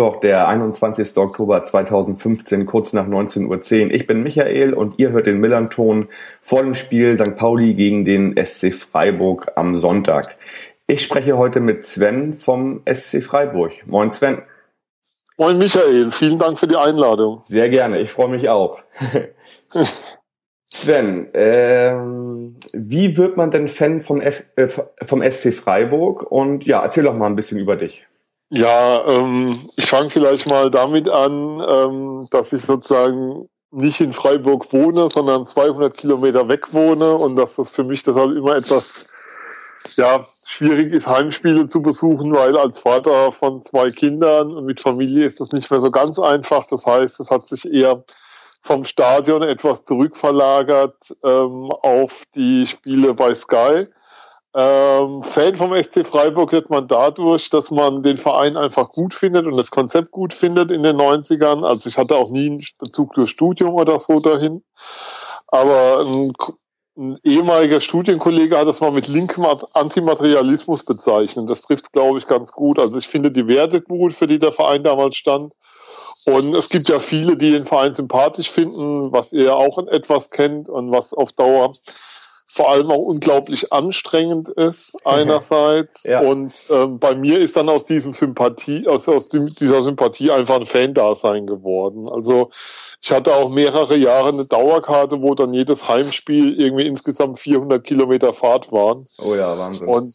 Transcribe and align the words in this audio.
Mittwoch, 0.00 0.20
der 0.20 0.48
21. 0.48 1.14
Oktober 1.18 1.62
2015, 1.62 2.64
kurz 2.64 2.94
nach 2.94 3.06
19.10 3.06 3.84
Uhr. 3.84 3.90
Ich 3.90 4.06
bin 4.06 4.22
Michael 4.22 4.72
und 4.72 4.98
ihr 4.98 5.10
hört 5.10 5.26
den 5.26 5.40
Millanton 5.40 6.08
vor 6.40 6.62
dem 6.62 6.72
Spiel 6.72 7.18
St. 7.18 7.36
Pauli 7.36 7.74
gegen 7.74 8.06
den 8.06 8.34
SC 8.42 8.72
Freiburg 8.72 9.52
am 9.56 9.74
Sonntag. 9.74 10.38
Ich 10.86 11.02
spreche 11.02 11.36
heute 11.36 11.60
mit 11.60 11.84
Sven 11.84 12.32
vom 12.32 12.80
SC 12.90 13.22
Freiburg. 13.22 13.86
Moin 13.86 14.10
Sven. 14.10 14.40
Moin 15.36 15.58
Michael, 15.58 16.12
vielen 16.12 16.38
Dank 16.38 16.60
für 16.60 16.66
die 16.66 16.76
Einladung. 16.76 17.42
Sehr 17.44 17.68
gerne, 17.68 18.00
ich 18.00 18.10
freue 18.10 18.28
mich 18.28 18.48
auch. 18.48 18.80
Sven, 20.72 21.28
ähm, 21.34 22.56
wie 22.72 23.18
wird 23.18 23.36
man 23.36 23.50
denn 23.50 23.68
Fan 23.68 24.00
vom, 24.00 24.22
F 24.22 24.44
äh, 24.56 24.66
vom 24.66 25.22
SC 25.30 25.52
Freiburg? 25.52 26.22
Und 26.22 26.64
ja, 26.64 26.82
erzähl 26.82 27.04
doch 27.04 27.14
mal 27.14 27.26
ein 27.26 27.36
bisschen 27.36 27.58
über 27.58 27.76
dich. 27.76 28.06
Ja, 28.50 29.06
ähm, 29.06 29.60
ich 29.76 29.86
fange 29.86 30.10
vielleicht 30.10 30.50
mal 30.50 30.70
damit 30.70 31.08
an, 31.08 31.62
ähm, 31.68 32.26
dass 32.30 32.52
ich 32.52 32.62
sozusagen 32.62 33.48
nicht 33.70 34.00
in 34.00 34.12
Freiburg 34.12 34.72
wohne, 34.72 35.08
sondern 35.12 35.46
200 35.46 35.96
Kilometer 35.96 36.48
weg 36.48 36.72
wohne 36.72 37.14
und 37.14 37.36
dass 37.36 37.54
das 37.54 37.70
für 37.70 37.84
mich 37.84 38.02
deshalb 38.02 38.32
immer 38.32 38.56
etwas 38.56 39.06
ja, 39.96 40.26
schwierig 40.48 40.92
ist, 40.92 41.06
Heimspiele 41.06 41.68
zu 41.68 41.80
besuchen, 41.80 42.34
weil 42.34 42.56
als 42.58 42.80
Vater 42.80 43.30
von 43.30 43.62
zwei 43.62 43.92
Kindern 43.92 44.52
und 44.56 44.66
mit 44.66 44.80
Familie 44.80 45.26
ist 45.26 45.40
das 45.40 45.52
nicht 45.52 45.70
mehr 45.70 45.80
so 45.80 45.92
ganz 45.92 46.18
einfach. 46.18 46.66
Das 46.66 46.84
heißt, 46.84 47.20
es 47.20 47.30
hat 47.30 47.42
sich 47.42 47.72
eher 47.72 48.04
vom 48.62 48.84
Stadion 48.84 49.42
etwas 49.42 49.84
zurückverlagert 49.84 50.96
ähm, 51.24 51.70
auf 51.70 52.12
die 52.34 52.66
Spiele 52.66 53.14
bei 53.14 53.34
Sky. 53.36 53.86
Ähm, 54.52 55.22
Fan 55.22 55.56
vom 55.56 55.74
SC 55.74 56.06
Freiburg 56.06 56.50
wird 56.52 56.70
man 56.70 56.88
dadurch, 56.88 57.50
dass 57.50 57.70
man 57.70 58.02
den 58.02 58.18
Verein 58.18 58.56
einfach 58.56 58.90
gut 58.90 59.14
findet 59.14 59.46
und 59.46 59.56
das 59.56 59.70
Konzept 59.70 60.10
gut 60.10 60.34
findet 60.34 60.72
in 60.72 60.82
den 60.82 60.96
90ern. 60.96 61.64
Also 61.64 61.88
ich 61.88 61.96
hatte 61.96 62.16
auch 62.16 62.30
nie 62.30 62.46
einen 62.46 62.64
Bezug 62.78 63.14
durch 63.14 63.30
Studium 63.30 63.74
oder 63.74 64.00
so 64.00 64.18
dahin. 64.18 64.64
Aber 65.48 66.04
ein 66.04 66.32
ein 67.00 67.18
ehemaliger 67.22 67.80
Studienkollege 67.80 68.58
hat 68.58 68.68
das 68.68 68.80
mal 68.80 68.90
mit 68.90 69.08
linkem 69.08 69.46
Antimaterialismus 69.72 70.84
bezeichnet. 70.84 71.48
Das 71.48 71.62
trifft, 71.62 71.92
glaube 71.92 72.18
ich, 72.18 72.26
ganz 72.26 72.52
gut. 72.52 72.78
Also 72.78 72.98
ich 72.98 73.08
finde 73.08 73.30
die 73.30 73.46
Werte 73.46 73.80
gut, 73.80 74.14
für 74.14 74.26
die 74.26 74.38
der 74.38 74.52
Verein 74.52 74.84
damals 74.84 75.16
stand. 75.16 75.54
Und 76.26 76.54
es 76.54 76.68
gibt 76.68 76.88
ja 76.90 76.98
viele, 76.98 77.36
die 77.36 77.52
den 77.52 77.66
Verein 77.66 77.94
sympathisch 77.94 78.50
finden, 78.50 79.10
was 79.12 79.32
ihr 79.32 79.44
ja 79.44 79.54
auch 79.54 79.78
etwas 79.88 80.28
kennt 80.28 80.68
und 80.68 80.90
was 80.90 81.14
auf 81.14 81.32
Dauer 81.32 81.72
vor 82.52 82.70
allem 82.70 82.90
auch 82.90 83.06
unglaublich 83.06 83.72
anstrengend 83.72 84.48
ist 84.48 85.00
einerseits 85.04 86.02
ja. 86.02 86.20
und 86.20 86.52
ähm, 86.70 86.98
bei 86.98 87.14
mir 87.14 87.38
ist 87.38 87.56
dann 87.56 87.68
aus 87.68 87.84
diesem 87.84 88.14
Sympathie 88.14 88.88
aus, 88.88 89.08
aus 89.08 89.28
dieser 89.28 89.82
Sympathie 89.82 90.30
einfach 90.30 90.56
ein 90.56 90.66
Fan-Dasein 90.66 91.46
geworden. 91.46 92.08
Also 92.08 92.50
ich 93.00 93.12
hatte 93.12 93.34
auch 93.34 93.48
mehrere 93.48 93.96
Jahre 93.96 94.28
eine 94.28 94.46
Dauerkarte, 94.46 95.22
wo 95.22 95.34
dann 95.34 95.54
jedes 95.54 95.88
Heimspiel 95.88 96.60
irgendwie 96.60 96.86
insgesamt 96.86 97.38
400 97.38 97.82
Kilometer 97.82 98.34
Fahrt 98.34 98.70
waren. 98.72 99.06
Oh 99.24 99.34
ja, 99.34 99.58
Wahnsinn. 99.58 99.88
Und, 99.88 100.14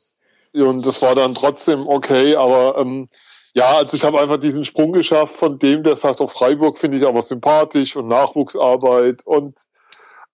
und 0.54 0.86
das 0.86 1.02
war 1.02 1.16
dann 1.16 1.34
trotzdem 1.34 1.88
okay, 1.88 2.36
aber 2.36 2.78
ähm, 2.78 3.08
ja, 3.56 3.78
also 3.78 3.96
ich 3.96 4.04
habe 4.04 4.20
einfach 4.20 4.38
diesen 4.38 4.66
Sprung 4.66 4.92
geschafft 4.92 5.36
von 5.38 5.58
dem, 5.58 5.82
der 5.84 5.96
sagt, 5.96 6.20
auf 6.20 6.34
Freiburg 6.34 6.78
finde 6.78 6.98
ich 6.98 7.08
aber 7.08 7.22
sympathisch 7.22 7.96
und 7.96 8.08
Nachwuchsarbeit 8.08 9.26
und 9.26 9.56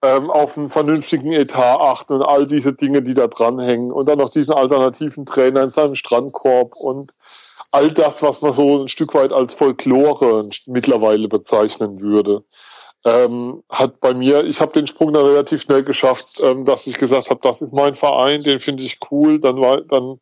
ähm, 0.04 0.32
auf 0.32 0.58
einen 0.58 0.70
vernünftigen 0.70 1.32
Etat 1.32 1.80
achten 1.80 2.14
und 2.14 2.24
all 2.24 2.48
diese 2.48 2.74
Dinge, 2.74 3.02
die 3.02 3.14
da 3.14 3.28
dranhängen 3.28 3.92
und 3.92 4.08
dann 4.08 4.18
noch 4.18 4.32
diesen 4.32 4.54
alternativen 4.54 5.26
Trainer 5.26 5.64
in 5.64 5.70
seinem 5.70 5.96
Strandkorb 5.96 6.76
und 6.76 7.14
all 7.72 7.92
das, 7.92 8.22
was 8.22 8.42
man 8.42 8.54
so 8.54 8.84
ein 8.84 8.88
Stück 8.88 9.14
weit 9.14 9.32
als 9.32 9.54
Folklore 9.54 10.50
mittlerweile 10.66 11.28
bezeichnen 11.28 12.02
würde. 12.02 12.44
Ähm, 13.04 13.64
hat 13.70 14.00
bei 14.00 14.14
mir, 14.14 14.44
ich 14.44 14.62
habe 14.62 14.74
den 14.74 14.86
Sprung 14.86 15.14
dann 15.14 15.26
relativ 15.26 15.62
schnell 15.62 15.84
geschafft, 15.84 16.40
ähm, 16.44 16.66
dass 16.66 16.86
ich 16.86 16.98
gesagt 16.98 17.30
habe, 17.30 17.40
das 17.42 17.62
ist 17.62 17.74
mein 17.74 17.96
Verein, 17.96 18.42
den 18.42 18.60
finde 18.60 18.84
ich 18.84 19.00
cool. 19.10 19.40
Dann 19.40 19.60
war, 19.60 19.82
dann 19.82 20.20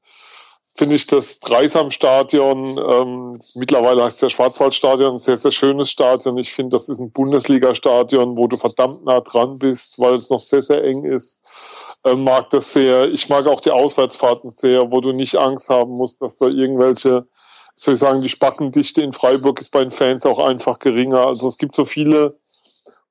finde 0.80 0.96
ich 0.96 1.08
das 1.08 1.42
Dreisam-Stadion, 1.42 2.80
ähm, 2.90 3.42
mittlerweile 3.56 4.06
heißt 4.06 4.16
es 4.16 4.20
der 4.22 4.30
Schwarzwaldstadion, 4.30 5.16
ein 5.16 5.18
sehr, 5.18 5.36
sehr 5.36 5.52
schönes 5.52 5.92
Stadion. 5.92 6.38
Ich 6.38 6.54
finde, 6.54 6.78
das 6.78 6.88
ist 6.88 7.00
ein 7.00 7.12
Bundesliga-Stadion, 7.12 8.38
wo 8.38 8.48
du 8.48 8.56
verdammt 8.56 9.04
nah 9.04 9.20
dran 9.20 9.60
bist, 9.60 10.00
weil 10.00 10.14
es 10.14 10.30
noch 10.30 10.40
sehr, 10.40 10.62
sehr 10.62 10.82
eng 10.86 11.04
ist 11.04 11.38
äh, 12.06 12.16
mag 12.16 12.50
das 12.52 12.72
sehr. 12.72 13.10
Ich 13.10 13.28
mag 13.28 13.46
auch 13.48 13.60
die 13.60 13.72
Auswärtsfahrten 13.72 14.54
sehr, 14.56 14.90
wo 14.90 15.02
du 15.02 15.12
nicht 15.12 15.36
Angst 15.36 15.68
haben 15.68 15.92
musst, 15.92 16.22
dass 16.22 16.36
da 16.36 16.48
irgendwelche 16.48 17.28
soll 17.76 17.94
ich 17.96 18.00
sagen, 18.00 18.22
die 18.22 18.30
Spackendichte 18.30 19.02
in 19.02 19.14
Freiburg 19.14 19.60
ist 19.62 19.72
bei 19.72 19.82
den 19.82 19.92
Fans 19.92 20.26
auch 20.26 20.40
einfach 20.40 20.80
geringer. 20.80 21.28
Also 21.28 21.48
es 21.48 21.58
gibt 21.58 21.76
so 21.76 21.86
viele 21.86 22.38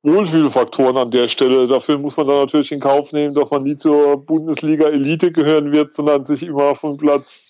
Wohlfühlfaktoren 0.03 0.97
an 0.97 1.11
der 1.11 1.29
Stelle. 1.29 1.67
Dafür 1.67 1.99
muss 1.99 2.17
man 2.17 2.27
dann 2.27 2.41
natürlich 2.41 2.73
in 2.73 2.81
Kauf 2.81 3.13
nehmen, 3.13 3.35
dass 3.35 3.51
man 3.51 3.63
nie 3.63 3.77
zur 3.77 4.19
Bundesliga-Elite 4.25 5.33
gehören 5.33 5.73
wird, 5.73 5.95
sondern 5.95 6.25
sich 6.25 6.43
immer 6.43 6.77
von 6.77 6.97
Platz 6.99 7.48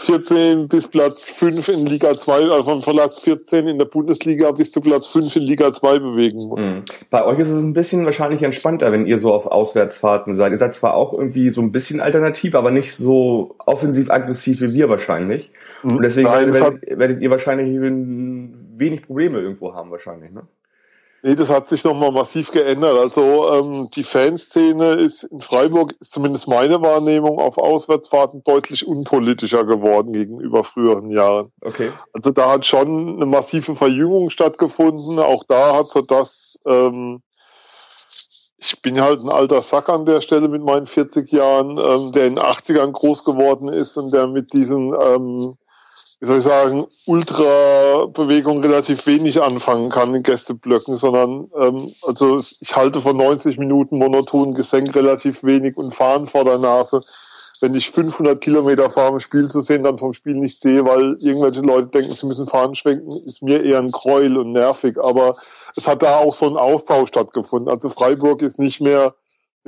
14 0.00 0.68
bis 0.68 0.86
Platz 0.86 1.22
5 1.22 1.68
in 1.68 1.86
Liga 1.86 2.14
2, 2.14 2.32
also 2.50 2.62
von 2.62 2.80
Platz 2.82 3.20
14 3.20 3.66
in 3.66 3.78
der 3.78 3.86
Bundesliga 3.86 4.52
bis 4.52 4.70
zu 4.70 4.80
Platz 4.80 5.08
5 5.08 5.36
in 5.36 5.42
Liga 5.42 5.72
2 5.72 5.98
bewegen 5.98 6.48
muss. 6.48 6.64
Mhm. 6.64 6.82
Bei 7.10 7.24
euch 7.24 7.38
ist 7.40 7.50
es 7.50 7.62
ein 7.62 7.72
bisschen 7.72 8.04
wahrscheinlich 8.04 8.42
entspannter, 8.42 8.92
wenn 8.92 9.06
ihr 9.06 9.18
so 9.18 9.32
auf 9.32 9.46
Auswärtsfahrten 9.46 10.36
seid. 10.36 10.52
Ihr 10.52 10.58
seid 10.58 10.74
zwar 10.74 10.94
auch 10.94 11.12
irgendwie 11.12 11.50
so 11.50 11.60
ein 11.60 11.72
bisschen 11.72 12.00
alternativ, 12.00 12.54
aber 12.54 12.70
nicht 12.70 12.94
so 12.94 13.56
offensiv-aggressiv 13.66 14.60
wie 14.60 14.74
wir 14.74 14.88
wahrscheinlich. 14.88 15.50
Mhm. 15.82 15.96
Und 15.96 16.02
deswegen 16.02 16.28
Nein, 16.28 16.52
werdet, 16.52 16.98
werdet, 16.98 17.20
ihr 17.20 17.30
wahrscheinlich 17.30 17.80
wenig 17.80 19.02
Probleme 19.02 19.40
irgendwo 19.40 19.74
haben 19.74 19.90
wahrscheinlich, 19.90 20.30
ne? 20.30 20.42
Nee, 21.22 21.34
das 21.34 21.48
hat 21.48 21.68
sich 21.68 21.82
nochmal 21.82 22.12
massiv 22.12 22.52
geändert. 22.52 22.96
Also 22.96 23.52
ähm, 23.52 23.88
die 23.94 24.04
Fanszene 24.04 24.92
ist 24.92 25.24
in 25.24 25.40
Freiburg, 25.40 25.92
ist 26.00 26.12
zumindest 26.12 26.46
meine 26.46 26.80
Wahrnehmung, 26.80 27.40
auf 27.40 27.58
Auswärtsfahrten 27.58 28.44
deutlich 28.44 28.86
unpolitischer 28.86 29.64
geworden 29.64 30.12
gegenüber 30.12 30.62
früheren 30.62 31.08
Jahren. 31.08 31.50
Okay. 31.60 31.90
Also 32.12 32.30
da 32.30 32.52
hat 32.52 32.66
schon 32.66 33.16
eine 33.16 33.26
massive 33.26 33.74
Verjüngung 33.74 34.30
stattgefunden. 34.30 35.18
Auch 35.18 35.42
da 35.42 35.74
hat 35.74 35.88
so 35.88 36.02
das, 36.02 36.60
ähm, 36.64 37.20
ich 38.56 38.80
bin 38.80 39.00
halt 39.00 39.20
ein 39.20 39.28
alter 39.28 39.62
Sack 39.62 39.88
an 39.88 40.06
der 40.06 40.20
Stelle 40.20 40.46
mit 40.46 40.62
meinen 40.62 40.86
40 40.86 41.32
Jahren, 41.32 41.78
ähm, 41.78 42.12
der 42.12 42.26
in 42.28 42.36
den 42.36 42.44
80ern 42.44 42.92
groß 42.92 43.24
geworden 43.24 43.68
ist 43.68 43.96
und 43.96 44.12
der 44.12 44.28
mit 44.28 44.52
diesen 44.52 44.94
ähm, 44.94 45.56
wie 46.20 46.26
soll 46.26 46.38
ich 46.38 46.44
sagen, 46.44 46.86
Ultra-Bewegung 47.06 48.60
relativ 48.60 49.06
wenig 49.06 49.40
anfangen 49.40 49.88
kann 49.88 50.14
in 50.14 50.24
Gästeblöcken, 50.24 50.96
sondern 50.96 51.48
ähm, 51.56 51.76
also 52.06 52.40
ich 52.40 52.74
halte 52.74 53.00
von 53.00 53.16
90 53.16 53.56
Minuten 53.58 53.98
monotonen 53.98 54.54
Gesenk 54.54 54.96
relativ 54.96 55.44
wenig 55.44 55.76
und 55.76 55.94
fahren 55.94 56.26
vor 56.26 56.44
der 56.44 56.58
Nase. 56.58 57.02
Wenn 57.60 57.74
ich 57.76 57.92
500 57.92 58.40
Kilometer 58.40 58.90
fahre, 58.90 59.12
um 59.12 59.20
Spiel 59.20 59.48
zu 59.48 59.60
sehen, 59.60 59.84
dann 59.84 59.98
vom 59.98 60.12
Spiel 60.12 60.34
nicht 60.34 60.60
sehe, 60.60 60.84
weil 60.84 61.16
irgendwelche 61.20 61.60
Leute 61.60 61.88
denken, 61.88 62.10
sie 62.10 62.26
müssen 62.26 62.48
fahren 62.48 62.74
schwenken, 62.74 63.12
ist 63.24 63.42
mir 63.42 63.62
eher 63.62 63.78
ein 63.78 63.92
Gräuel 63.92 64.38
und 64.38 64.50
nervig. 64.50 64.98
Aber 65.00 65.36
es 65.76 65.86
hat 65.86 66.02
da 66.02 66.16
auch 66.16 66.34
so 66.34 66.46
ein 66.46 66.56
Austausch 66.56 67.10
stattgefunden. 67.10 67.68
Also 67.68 67.90
Freiburg 67.90 68.42
ist 68.42 68.58
nicht 68.58 68.80
mehr 68.80 69.14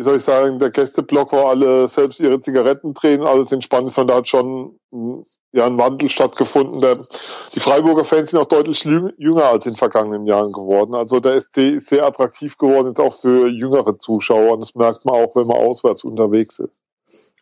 wie 0.00 0.04
soll 0.04 0.16
ich 0.16 0.24
sagen, 0.24 0.58
der 0.58 0.70
Gästeblock, 0.70 1.30
wo 1.30 1.40
alle 1.40 1.86
selbst 1.86 2.20
ihre 2.20 2.40
Zigaretten 2.40 2.94
drehen, 2.94 3.20
alles 3.20 3.52
entspannt 3.52 3.86
ist, 3.86 3.96
sondern 3.96 4.14
da 4.14 4.18
hat 4.20 4.28
schon 4.28 4.78
ja, 5.52 5.66
ein 5.66 5.76
Wandel 5.76 6.08
stattgefunden. 6.08 6.80
Der, 6.80 6.96
die 7.54 7.60
Freiburger 7.60 8.06
Fans 8.06 8.30
sind 8.30 8.38
auch 8.38 8.46
deutlich 8.46 8.82
jünger 8.82 9.44
als 9.44 9.66
in 9.66 9.72
den 9.72 9.76
vergangenen 9.76 10.24
Jahren 10.24 10.52
geworden. 10.52 10.94
Also 10.94 11.20
der 11.20 11.38
SC 11.38 11.58
ist 11.76 11.90
sehr 11.90 12.06
attraktiv 12.06 12.56
geworden, 12.56 12.86
jetzt 12.86 12.98
auch 12.98 13.14
für 13.20 13.48
jüngere 13.48 13.98
Zuschauer. 13.98 14.54
Und 14.54 14.60
das 14.60 14.74
merkt 14.74 15.04
man 15.04 15.16
auch, 15.16 15.36
wenn 15.36 15.46
man 15.46 15.58
auswärts 15.58 16.02
unterwegs 16.02 16.60
ist. 16.60 16.80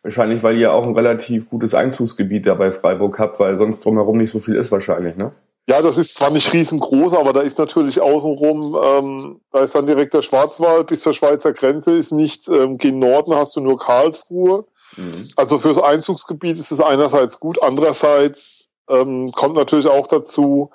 Wahrscheinlich, 0.03 0.43
weil 0.43 0.57
ihr 0.57 0.73
auch 0.73 0.85
ein 0.85 0.95
relativ 0.95 1.49
gutes 1.49 1.73
Einzugsgebiet 1.73 2.45
da 2.45 2.55
bei 2.55 2.71
Freiburg 2.71 3.19
habt, 3.19 3.39
weil 3.39 3.55
sonst 3.55 3.85
drumherum 3.85 4.17
nicht 4.17 4.31
so 4.31 4.39
viel 4.39 4.55
ist 4.55 4.73
wahrscheinlich, 4.73 5.15
ne? 5.15 5.31
Ja, 5.69 5.83
das 5.83 5.99
ist 5.99 6.15
zwar 6.15 6.31
nicht 6.31 6.51
riesengroß, 6.51 7.13
aber 7.13 7.31
da 7.31 7.41
ist 7.41 7.59
natürlich 7.59 8.01
außenrum, 8.01 8.75
ähm, 8.83 9.39
da 9.51 9.59
ist 9.59 9.75
dann 9.75 9.85
direkt 9.85 10.15
der 10.15 10.23
Schwarzwald 10.23 10.87
bis 10.87 11.01
zur 11.01 11.13
Schweizer 11.13 11.53
Grenze, 11.53 11.91
ist 11.91 12.11
nicht, 12.11 12.47
ähm, 12.47 12.79
gegen 12.79 12.97
Norden 12.97 13.35
hast 13.35 13.55
du 13.55 13.59
nur 13.59 13.77
Karlsruhe. 13.77 14.65
Mhm. 14.97 15.29
Also 15.35 15.59
fürs 15.59 15.77
Einzugsgebiet 15.77 16.57
ist 16.57 16.71
es 16.71 16.79
einerseits 16.79 17.39
gut, 17.39 17.61
andererseits 17.61 18.67
ähm, 18.89 19.31
kommt 19.31 19.57
natürlich 19.57 19.85
auch 19.85 20.07
dazu, 20.07 20.71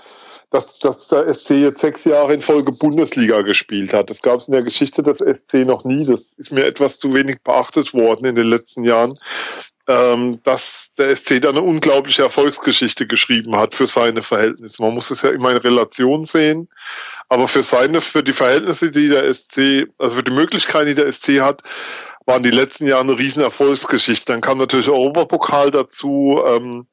dass, 0.50 0.78
dass 0.78 1.08
der 1.08 1.34
SC 1.34 1.50
jetzt 1.50 1.80
sechs 1.80 2.04
Jahre 2.04 2.32
in 2.32 2.40
Folge 2.40 2.70
Bundesliga 2.70 3.42
gespielt 3.42 3.92
hat. 3.92 4.10
Das 4.10 4.22
gab 4.22 4.38
es 4.38 4.46
in 4.46 4.52
der 4.52 4.62
Geschichte 4.62 5.02
des 5.02 5.18
SC 5.18 5.66
noch 5.66 5.82
nie. 5.82 6.06
Das 6.06 6.34
ist 6.34 6.52
mir 6.52 6.66
etwas 6.66 7.00
zu 7.00 7.12
wenig 7.12 7.42
beachtet 7.42 7.94
worden 7.94 8.26
in 8.26 8.36
den 8.36 8.46
letzten 8.46 8.84
Jahren. 8.84 9.18
Ähm, 9.86 10.40
dass 10.44 10.88
der 10.96 11.14
SC 11.14 11.40
da 11.40 11.50
eine 11.50 11.62
unglaubliche 11.62 12.22
Erfolgsgeschichte 12.22 13.06
geschrieben 13.06 13.56
hat 13.56 13.74
für 13.74 13.86
seine 13.86 14.22
Verhältnisse. 14.22 14.82
Man 14.82 14.94
muss 14.94 15.10
es 15.10 15.22
ja 15.22 15.30
immer 15.30 15.50
in 15.50 15.58
Relation 15.58 16.24
sehen. 16.24 16.68
Aber 17.28 17.48
für 17.48 17.62
seine, 17.62 18.00
für 18.00 18.22
die 18.22 18.32
Verhältnisse, 18.32 18.90
die 18.90 19.08
der 19.08 19.32
SC, 19.32 19.88
also 19.98 20.16
für 20.16 20.22
die 20.22 20.32
Möglichkeiten, 20.32 20.86
die 20.86 20.94
der 20.94 21.10
SC 21.10 21.40
hat, 21.40 21.62
waren 22.26 22.42
die 22.42 22.50
letzten 22.50 22.86
Jahre 22.86 23.02
eine 23.02 23.18
riesen 23.18 23.42
Erfolgsgeschichte. 23.42 24.32
Dann 24.32 24.40
kam 24.40 24.58
natürlich 24.58 24.88
Europapokal 24.88 25.70
dazu. 25.70 26.42
Ähm, 26.46 26.86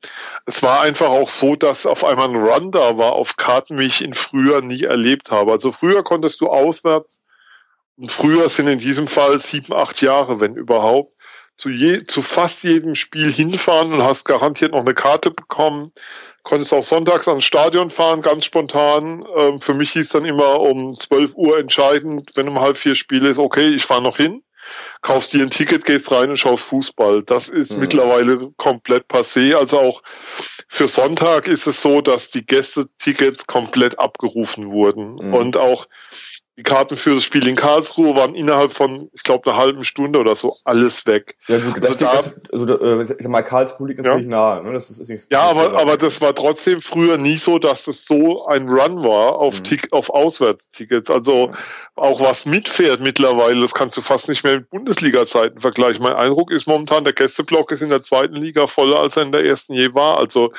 es 0.45 0.61
war 0.61 0.81
einfach 0.81 1.09
auch 1.09 1.29
so, 1.29 1.55
dass 1.55 1.85
auf 1.85 2.03
einmal 2.03 2.29
ein 2.29 2.35
Run 2.35 2.71
da 2.71 2.97
war 2.97 3.13
auf 3.13 3.37
Karten, 3.37 3.79
wie 3.79 3.85
ich 3.85 4.01
ihn 4.01 4.13
früher 4.13 4.61
nie 4.61 4.83
erlebt 4.83 5.31
habe. 5.31 5.51
Also 5.53 5.71
früher 5.71 6.03
konntest 6.03 6.41
du 6.41 6.47
auswärts 6.47 7.21
und 7.97 8.11
früher 8.11 8.49
sind 8.49 8.67
in 8.67 8.79
diesem 8.79 9.07
Fall 9.07 9.39
sieben, 9.39 9.73
acht 9.73 10.01
Jahre, 10.01 10.39
wenn 10.41 10.55
überhaupt, 10.55 11.15
zu, 11.61 11.69
je, 11.69 12.01
zu 12.03 12.23
fast 12.23 12.63
jedem 12.63 12.95
Spiel 12.95 13.31
hinfahren 13.31 13.93
und 13.93 14.03
hast 14.03 14.25
garantiert 14.25 14.71
noch 14.71 14.79
eine 14.79 14.95
Karte 14.95 15.29
bekommen. 15.29 15.91
Konntest 16.41 16.73
auch 16.73 16.83
sonntags 16.83 17.27
ans 17.27 17.43
Stadion 17.43 17.91
fahren, 17.91 18.23
ganz 18.23 18.45
spontan. 18.45 19.23
Ähm, 19.37 19.61
für 19.61 19.75
mich 19.75 19.91
hieß 19.91 20.09
dann 20.09 20.25
immer 20.25 20.59
um 20.59 20.95
12 20.95 21.35
Uhr 21.35 21.59
entscheidend, 21.59 22.31
wenn 22.33 22.49
um 22.49 22.59
halb 22.59 22.77
vier 22.77 22.95
Spiele 22.95 23.29
ist, 23.29 23.37
okay, 23.37 23.69
ich 23.69 23.85
fahre 23.85 24.01
noch 24.01 24.17
hin 24.17 24.41
kaufst 25.01 25.33
dir 25.33 25.41
ein 25.41 25.49
Ticket, 25.49 25.85
gehst 25.85 26.11
rein 26.11 26.29
und 26.29 26.37
schaust 26.37 26.63
Fußball. 26.63 27.23
Das 27.23 27.49
ist 27.49 27.71
mhm. 27.71 27.79
mittlerweile 27.79 28.51
komplett 28.57 29.05
passé. 29.09 29.55
Also 29.55 29.79
auch 29.79 30.03
für 30.67 30.87
Sonntag 30.87 31.47
ist 31.47 31.67
es 31.67 31.81
so, 31.81 32.01
dass 32.01 32.29
die 32.29 32.45
Gästetickets 32.45 33.47
komplett 33.47 33.99
abgerufen 33.99 34.71
wurden. 34.71 35.15
Mhm. 35.15 35.33
Und 35.33 35.57
auch 35.57 35.87
die 36.57 36.63
Karten 36.63 36.97
für 36.97 37.15
das 37.15 37.23
Spiel 37.23 37.47
in 37.47 37.55
Karlsruhe 37.55 38.13
waren 38.15 38.35
innerhalb 38.35 38.73
von, 38.73 39.09
ich 39.13 39.23
glaube, 39.23 39.49
einer 39.49 39.59
halben 39.59 39.85
Stunde 39.85 40.19
oder 40.19 40.35
so 40.35 40.53
alles 40.65 41.05
weg. 41.05 41.37
Ja, 41.47 41.57
gut, 41.59 41.83
also, 41.83 41.97
da, 41.97 42.21
also 42.51 42.79
äh, 42.79 43.01
ich 43.01 43.07
sag 43.07 43.27
mal, 43.29 43.41
Karlsruhe 43.41 43.87
liegt 43.87 44.01
natürlich 44.01 44.25
ja. 44.25 44.29
nahe. 44.29 44.63
Ne? 44.63 44.73
Das 44.73 44.89
ist, 44.89 44.99
ist 44.99 45.09
nicht, 45.09 45.31
ja, 45.31 45.43
aber, 45.43 45.79
aber 45.79 45.95
das 45.97 46.19
war 46.19 46.35
trotzdem 46.35 46.81
früher 46.81 47.17
nie 47.17 47.37
so, 47.37 47.57
dass 47.57 47.85
das 47.85 48.05
so 48.05 48.45
ein 48.47 48.67
Run 48.67 49.01
war 49.01 49.35
auf, 49.35 49.59
mhm. 49.59 49.63
Tick, 49.63 49.87
auf 49.93 50.09
Auswärtstickets. 50.09 51.09
Also 51.09 51.47
mhm. 51.47 51.53
auch 51.95 52.19
was 52.19 52.45
mitfährt 52.45 52.99
mittlerweile, 52.99 53.61
das 53.61 53.73
kannst 53.73 53.95
du 53.95 54.01
fast 54.01 54.27
nicht 54.27 54.43
mehr 54.43 54.57
mit 54.57 54.69
Bundesliga-Zeiten 54.69 55.61
vergleichen. 55.61 56.03
Mein 56.03 56.13
Eindruck 56.13 56.51
ist 56.51 56.67
momentan, 56.67 57.05
der 57.05 57.13
Gästeblock 57.13 57.71
ist 57.71 57.81
in 57.81 57.89
der 57.89 58.01
zweiten 58.01 58.35
Liga 58.35 58.67
voller, 58.67 58.99
als 58.99 59.15
er 59.15 59.23
in 59.23 59.31
der 59.31 59.45
ersten 59.45 59.73
je 59.73 59.93
war. 59.93 60.19
Also 60.19 60.51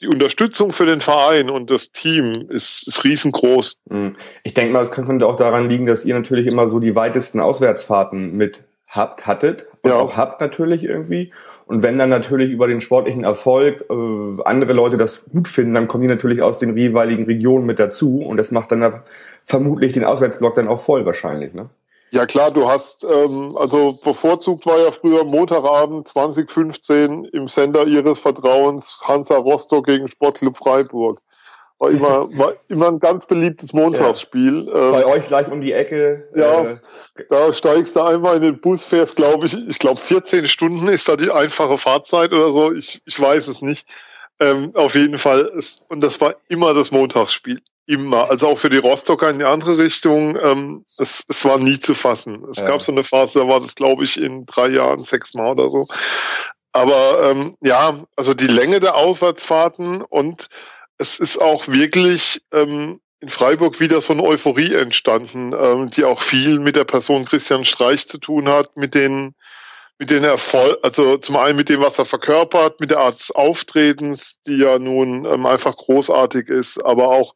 die 0.00 0.08
Unterstützung 0.08 0.72
für 0.72 0.86
den 0.86 1.00
Verein 1.00 1.50
und 1.50 1.70
das 1.70 1.92
Team 1.92 2.32
ist, 2.48 2.88
ist 2.88 3.04
riesengroß. 3.04 3.80
Mhm. 3.90 4.16
Ich 4.44 4.54
denke 4.54 4.72
mal, 4.72 4.82
es 4.82 4.90
könnte 4.90 5.26
auch 5.26 5.36
daran 5.36 5.68
liegen, 5.68 5.86
dass 5.86 6.04
ihr 6.04 6.14
natürlich 6.14 6.46
immer 6.46 6.66
so 6.66 6.80
die 6.80 6.96
weitesten 6.96 7.40
Auswärtsfahrten 7.40 8.36
mit 8.36 8.62
habt, 8.88 9.26
hattet 9.26 9.66
und 9.82 9.90
ja. 9.90 9.96
auch 9.96 10.16
habt 10.16 10.40
natürlich 10.40 10.84
irgendwie. 10.84 11.32
Und 11.66 11.82
wenn 11.82 11.98
dann 11.98 12.10
natürlich 12.10 12.50
über 12.50 12.66
den 12.66 12.80
sportlichen 12.80 13.24
Erfolg 13.24 13.84
äh, 13.88 14.42
andere 14.44 14.72
Leute 14.72 14.96
das 14.96 15.22
gut 15.30 15.46
finden, 15.46 15.74
dann 15.74 15.86
kommen 15.86 16.02
die 16.02 16.10
natürlich 16.10 16.42
aus 16.42 16.58
den 16.58 16.76
jeweiligen 16.76 17.24
Regionen 17.24 17.66
mit 17.66 17.78
dazu 17.78 18.20
und 18.20 18.36
das 18.36 18.50
macht 18.50 18.72
dann 18.72 19.02
vermutlich 19.44 19.92
den 19.92 20.04
Auswärtsblock 20.04 20.56
dann 20.56 20.68
auch 20.68 20.80
voll 20.80 21.06
wahrscheinlich, 21.06 21.54
ne? 21.54 21.70
Ja 22.12 22.26
klar, 22.26 22.50
du 22.50 22.68
hast, 22.68 23.04
ähm, 23.04 23.56
also 23.56 23.92
bevorzugt 23.92 24.66
war 24.66 24.80
ja 24.80 24.90
früher 24.90 25.24
Montagabend 25.24 26.08
2015 26.08 27.26
im 27.26 27.46
Sender 27.46 27.86
ihres 27.86 28.18
Vertrauens 28.18 29.00
Hansa 29.04 29.36
Rostock 29.36 29.86
gegen 29.86 30.08
Sportclub 30.08 30.58
Freiburg. 30.58 31.20
War 31.78 31.90
immer, 31.90 32.38
war 32.38 32.54
immer 32.68 32.88
ein 32.88 32.98
ganz 32.98 33.26
beliebtes 33.26 33.72
Montagsspiel. 33.72 34.66
Ja. 34.66 34.90
Bei 34.90 35.02
ähm, 35.02 35.08
euch 35.08 35.26
gleich 35.28 35.48
um 35.48 35.60
die 35.60 35.72
Ecke. 35.72 36.28
Ja, 36.34 36.62
äh, 36.62 36.76
da 37.30 37.52
steigst 37.52 37.94
du 37.94 38.00
einmal 38.00 38.36
in 38.36 38.42
den 38.42 38.60
Bus, 38.60 38.84
fährst, 38.84 39.14
glaube 39.14 39.46
ich, 39.46 39.54
ich 39.68 39.78
glaube 39.78 40.00
14 40.00 40.46
Stunden 40.46 40.88
ist 40.88 41.08
da 41.08 41.16
die 41.16 41.30
einfache 41.30 41.78
Fahrzeit 41.78 42.32
oder 42.32 42.50
so. 42.50 42.72
Ich, 42.72 43.00
ich 43.06 43.20
weiß 43.20 43.46
es 43.46 43.62
nicht. 43.62 43.86
Ähm, 44.40 44.72
auf 44.74 44.94
jeden 44.94 45.18
Fall. 45.18 45.60
Und 45.88 46.00
das 46.00 46.20
war 46.20 46.34
immer 46.48 46.74
das 46.74 46.90
Montagsspiel. 46.90 47.60
Immer. 47.90 48.30
Also 48.30 48.46
auch 48.46 48.58
für 48.58 48.70
die 48.70 48.78
Rostocker 48.78 49.28
in 49.30 49.40
die 49.40 49.44
andere 49.44 49.76
Richtung. 49.76 50.38
Ähm, 50.40 50.84
es, 50.96 51.24
es 51.26 51.44
war 51.44 51.58
nie 51.58 51.80
zu 51.80 51.96
fassen. 51.96 52.46
Es 52.48 52.58
ja. 52.58 52.66
gab 52.66 52.82
so 52.82 52.92
eine 52.92 53.02
Phase, 53.02 53.40
da 53.40 53.48
war 53.48 53.58
das, 53.58 53.74
glaube 53.74 54.04
ich, 54.04 54.16
in 54.16 54.46
drei 54.46 54.68
Jahren 54.68 55.00
sechsmal 55.00 55.50
oder 55.50 55.70
so. 55.70 55.86
Aber 56.70 57.20
ähm, 57.24 57.56
ja, 57.60 58.04
also 58.14 58.32
die 58.32 58.46
Länge 58.46 58.78
der 58.78 58.94
Auswärtsfahrten 58.94 60.02
und 60.02 60.46
es 60.98 61.18
ist 61.18 61.40
auch 61.40 61.66
wirklich 61.66 62.42
ähm, 62.52 63.00
in 63.18 63.28
Freiburg 63.28 63.80
wieder 63.80 64.00
so 64.00 64.12
eine 64.12 64.22
Euphorie 64.22 64.72
entstanden, 64.72 65.52
ähm, 65.52 65.90
die 65.90 66.04
auch 66.04 66.22
viel 66.22 66.60
mit 66.60 66.76
der 66.76 66.84
Person 66.84 67.24
Christian 67.24 67.64
Streich 67.64 68.06
zu 68.06 68.18
tun 68.18 68.48
hat, 68.48 68.76
mit 68.76 68.94
den 68.94 69.34
mit 70.00 70.10
den 70.10 70.24
Erfolg, 70.24 70.78
also 70.82 71.18
zum 71.18 71.36
einen 71.36 71.56
mit 71.56 71.68
dem, 71.68 71.82
was 71.82 71.98
er 71.98 72.06
verkörpert, 72.06 72.80
mit 72.80 72.90
der 72.90 73.00
Art 73.00 73.20
des 73.20 73.30
Auftretens, 73.32 74.38
die 74.46 74.56
ja 74.56 74.78
nun 74.78 75.26
ähm, 75.26 75.44
einfach 75.44 75.76
großartig 75.76 76.48
ist, 76.48 76.82
aber 76.82 77.08
auch 77.08 77.34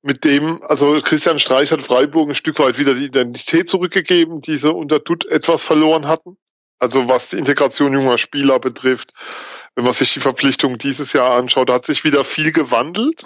mit 0.00 0.24
dem, 0.24 0.62
also 0.62 0.92
Christian 1.02 1.40
Streich 1.40 1.72
hat 1.72 1.82
Freiburg 1.82 2.28
ein 2.28 2.34
Stück 2.36 2.60
weit 2.60 2.78
wieder 2.78 2.94
die 2.94 3.06
Identität 3.06 3.68
zurückgegeben, 3.68 4.40
die 4.40 4.58
sie 4.58 4.72
unter 4.72 5.02
Tut 5.02 5.26
etwas 5.26 5.64
verloren 5.64 6.06
hatten. 6.06 6.38
Also 6.78 7.08
was 7.08 7.30
die 7.30 7.38
Integration 7.38 7.92
junger 7.92 8.18
Spieler 8.18 8.60
betrifft, 8.60 9.10
wenn 9.74 9.84
man 9.84 9.92
sich 9.92 10.12
die 10.12 10.20
Verpflichtung 10.20 10.78
dieses 10.78 11.12
Jahr 11.12 11.32
anschaut, 11.32 11.68
hat 11.68 11.84
sich 11.84 12.04
wieder 12.04 12.24
viel 12.24 12.52
gewandelt. 12.52 13.24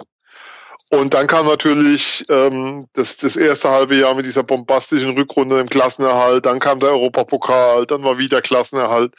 Und 0.90 1.14
dann 1.14 1.26
kam 1.26 1.46
natürlich 1.46 2.24
ähm, 2.28 2.86
das, 2.92 3.16
das 3.16 3.36
erste 3.36 3.70
halbe 3.70 3.96
Jahr 3.96 4.14
mit 4.14 4.24
dieser 4.24 4.44
bombastischen 4.44 5.18
Rückrunde 5.18 5.58
im 5.58 5.68
Klassenerhalt, 5.68 6.46
dann 6.46 6.60
kam 6.60 6.78
der 6.78 6.90
Europapokal, 6.90 7.86
dann 7.86 8.04
war 8.04 8.18
wieder 8.18 8.40
Klassenerhalt 8.40 9.12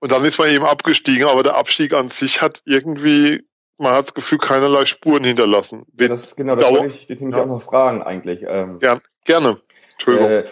und 0.00 0.10
dann 0.10 0.24
ist 0.24 0.38
man 0.38 0.50
eben 0.50 0.64
abgestiegen, 0.64 1.28
aber 1.28 1.44
der 1.44 1.56
Abstieg 1.56 1.94
an 1.94 2.08
sich 2.08 2.42
hat 2.42 2.62
irgendwie, 2.64 3.46
man 3.78 3.92
hat 3.92 4.08
das 4.08 4.14
Gefühl, 4.14 4.38
keinerlei 4.38 4.86
Spuren 4.86 5.22
hinterlassen. 5.22 5.86
Ja, 5.98 6.08
das, 6.08 6.34
genau, 6.34 6.56
das 6.56 6.68
wollte 6.68 6.86
ich 6.86 7.06
dich 7.06 7.20
nämlich 7.20 7.36
ja. 7.36 7.44
auch 7.44 7.48
noch 7.48 7.62
fragen 7.62 8.02
eigentlich. 8.02 8.44
Ähm, 8.46 8.80
ja, 8.82 8.98
gerne. 9.24 9.60
Entschuldigung. 9.92 10.30
Äh, 10.30 10.44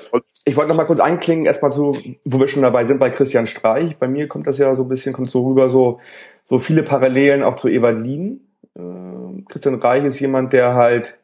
ich 0.44 0.56
wollte 0.56 0.69
noch 0.69 0.76
mal 0.76 0.85
kurz 0.85 1.00
einklingen, 1.00 1.44
erstmal 1.44 1.73
zu, 1.73 1.99
wo 2.25 2.38
wir 2.38 2.49
schon 2.49 2.62
dabei 2.62 2.85
sind, 2.85 3.00
bei 3.00 3.11
Christian 3.11 3.47
Streich. 3.47 3.99
Bei 3.99 4.06
mir 4.06 4.29
kommt 4.29 4.47
das 4.47 4.59
ja 4.59 4.75
so 4.76 4.85
ein 4.85 4.88
bisschen, 4.88 5.12
kommt 5.12 5.31
so 5.31 5.44
rüber, 5.44 5.69
so, 5.69 6.00
so 6.44 6.59
viele 6.59 6.85
Parallelen 6.85 7.43
auch 7.43 7.56
zu 7.56 7.69
Evalin. 7.69 8.51
Äh, 8.77 9.43
Christian 9.49 9.75
Reich 9.77 10.05
ist 10.05 10.21
jemand, 10.21 10.53
der 10.53 10.75
halt 10.75 11.19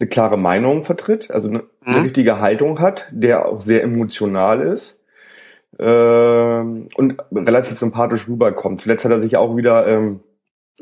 eine 0.00 0.08
klare 0.08 0.36
Meinung 0.36 0.84
vertritt, 0.84 1.30
also 1.30 1.48
eine, 1.48 1.58
mhm. 1.58 1.66
eine 1.82 2.04
richtige 2.04 2.40
Haltung 2.40 2.80
hat, 2.80 3.08
der 3.10 3.46
auch 3.46 3.60
sehr 3.60 3.82
emotional 3.82 4.60
ist 4.60 5.00
äh, 5.78 5.84
und 5.84 7.16
relativ 7.32 7.78
sympathisch 7.78 8.28
rüberkommt. 8.28 8.80
Zuletzt 8.80 9.04
hat 9.04 9.12
er 9.12 9.20
sich 9.20 9.36
auch 9.36 9.56
wieder 9.56 9.86
ähm, 9.86 10.20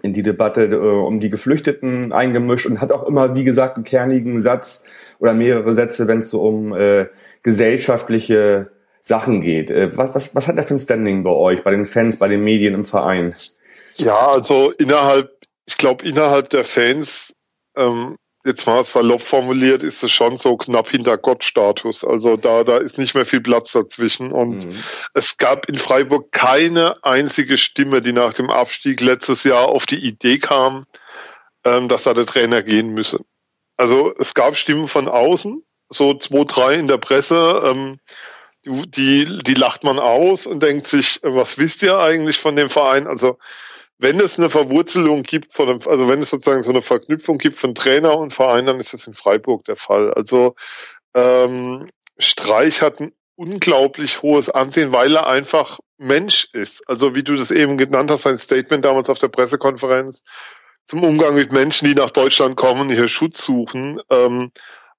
in 0.03 0.13
die 0.13 0.23
Debatte 0.23 0.65
äh, 0.65 0.77
um 0.77 1.21
die 1.21 1.31
Geflüchteten 1.31 2.13
eingemischt 2.13 2.67
und 2.67 2.81
hat 2.81 2.93
auch 2.93 3.05
immer, 3.05 3.35
wie 3.35 3.45
gesagt, 3.45 3.77
einen 3.77 3.85
kernigen 3.85 4.41
Satz 4.41 4.85
oder 5.19 5.33
mehrere 5.33 5.75
Sätze, 5.75 6.07
wenn 6.09 6.19
es 6.19 6.29
so 6.29 6.43
um 6.43 6.75
äh, 6.75 7.07
gesellschaftliche 7.43 8.71
Sachen 9.01 9.41
geht. 9.41 9.71
Äh, 9.71 9.97
was, 9.97 10.15
was, 10.15 10.35
was 10.35 10.49
hat 10.49 10.57
er 10.57 10.65
für 10.65 10.75
ein 10.75 10.79
Standing 10.79 11.23
bei 11.23 11.31
euch, 11.31 11.63
bei 11.65 11.71
den 11.71 11.87
Fans, 11.87 12.19
bei 12.19 12.29
den 12.29 12.43
Medien 12.43 12.75
im 12.75 12.85
Verein? 12.85 13.33
Ja, 13.97 14.33
also 14.33 14.73
innerhalb 14.73 15.36
ich 15.67 15.77
glaube, 15.77 16.05
innerhalb 16.05 16.51
der 16.51 16.65
Fans, 16.65 17.35
ähm, 17.77 18.17
jetzt 18.45 18.67
mal 18.67 18.85
salopp 18.85 19.23
formuliert, 19.23 19.83
ist 19.83 20.05
es 20.05 20.13
schon 20.13 20.39
so 20.39 20.57
knapp 20.57 20.89
hinter 20.89 21.19
Gott-Status. 21.19 22.05
Also 22.05 22.37
da, 22.37 22.63
da 22.63 22.77
ist 22.77 22.97
nicht 22.97 23.15
mehr 23.15 23.27
viel 23.27 23.41
Platz 23.41 23.73
dazwischen. 23.73 24.31
Und 24.31 24.67
mhm. 24.67 24.85
es 25.15 25.37
gab 25.37 25.69
in 25.69 25.79
Freiburg 25.79 26.31
keine 26.31 27.03
einzige 27.05 27.59
Stimme, 27.59 28.01
die 28.01 28.13
nach 28.13 28.33
dem 28.33 28.49
Abstieg 28.49 29.01
letztes 29.01 29.43
Jahr 29.43 29.69
auf 29.69 29.85
die 29.85 29.99
Idee 29.99 30.39
kam, 30.39 30.87
ähm, 31.65 31.89
dass 31.89 32.05
da 32.05 32.15
der 32.15 32.27
Trainer 32.27 32.63
gehen 32.63 32.91
müsse. 32.91 33.19
Also 33.77 34.15
es 34.17 34.33
gab 34.33 34.57
Stimmen 34.57 34.87
von 34.87 35.09
außen, 35.09 35.63
so 35.89 36.15
zwei, 36.15 36.45
drei 36.45 36.75
in 36.75 36.89
der 36.89 36.99
Presse, 36.99 37.63
ähm, 37.65 37.99
die, 38.65 38.91
die, 38.91 39.39
die 39.45 39.55
lacht 39.55 39.85
man 39.85 39.99
aus 39.99 40.47
und 40.47 40.63
denkt 40.63 40.87
sich, 40.87 41.21
was 41.23 41.59
wisst 41.59 41.83
ihr 41.83 41.99
eigentlich 41.99 42.39
von 42.39 42.57
dem 42.57 42.71
Verein? 42.71 43.07
Also 43.07 43.39
wenn 43.99 44.21
es 44.21 44.39
eine 44.39 44.51
Verwurzelung 44.51 45.23
gibt 45.23 45.55
von 45.55 45.69
einem, 45.69 45.81
also 45.87 46.09
wenn 46.09 46.21
es 46.21 46.31
sozusagen 46.31 46.63
so 46.63 46.71
eine 46.71 46.83
Verknüpfung 46.83 47.39
gibt 47.39 47.59
von 47.59 47.75
Trainer 47.75 48.19
und 48.19 48.33
Verein, 48.33 48.67
dann 48.67 48.81
ist 48.81 48.93
das 48.93 49.07
in 49.07 49.15
Freiburg 49.15 49.65
der 49.65 49.77
Fall. 49.77 50.13
Also 50.13 50.55
ähm, 51.15 51.89
Streich 52.19 52.83
hat 52.83 53.01
ein 53.01 53.13
unglaublich 53.37 54.23
hohes 54.23 54.51
Ansehen, 54.51 54.93
weil 54.93 55.15
er 55.15 55.29
einfach 55.29 55.79
Mensch 55.99 56.49
ist. 56.53 56.87
Also 56.89 57.15
wie 57.15 57.23
du 57.23 57.37
das 57.37 57.51
eben 57.51 57.79
genannt 57.79 58.11
hast, 58.11 58.23
sein 58.23 58.39
Statement 58.39 58.85
damals 58.85 59.09
auf 59.09 59.19
der 59.19 59.29
Pressekonferenz 59.29 60.23
zum 60.87 61.03
Umgang 61.03 61.35
mit 61.35 61.53
Menschen, 61.53 61.89
die 61.89 61.95
nach 61.95 62.11
Deutschland 62.11 62.57
kommen, 62.57 62.91
hier 62.91 63.09
Schutz 63.09 63.45
suchen. 63.45 64.01
Ähm, 64.11 64.53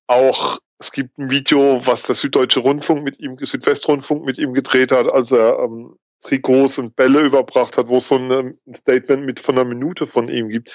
auch 0.07 0.59
es 0.79 0.91
gibt 0.91 1.17
ein 1.17 1.29
Video, 1.29 1.85
was 1.85 2.03
der 2.03 2.15
Süddeutsche 2.15 2.59
Rundfunk 2.59 3.03
mit 3.03 3.19
ihm, 3.19 3.37
Südwestrundfunk 3.39 4.25
mit 4.25 4.37
ihm 4.37 4.53
gedreht 4.53 4.91
hat, 4.91 5.07
als 5.07 5.31
er 5.31 5.59
ähm, 5.59 5.97
Trikots 6.23 6.77
und 6.77 6.95
Bälle 6.95 7.21
überbracht 7.21 7.77
hat, 7.77 7.87
wo 7.87 7.97
es 7.97 8.07
so 8.07 8.15
ein 8.15 8.53
Statement 8.75 9.25
mit 9.25 9.39
von 9.39 9.57
einer 9.57 9.67
Minute 9.67 10.07
von 10.07 10.29
ihm 10.29 10.49
gibt. 10.49 10.73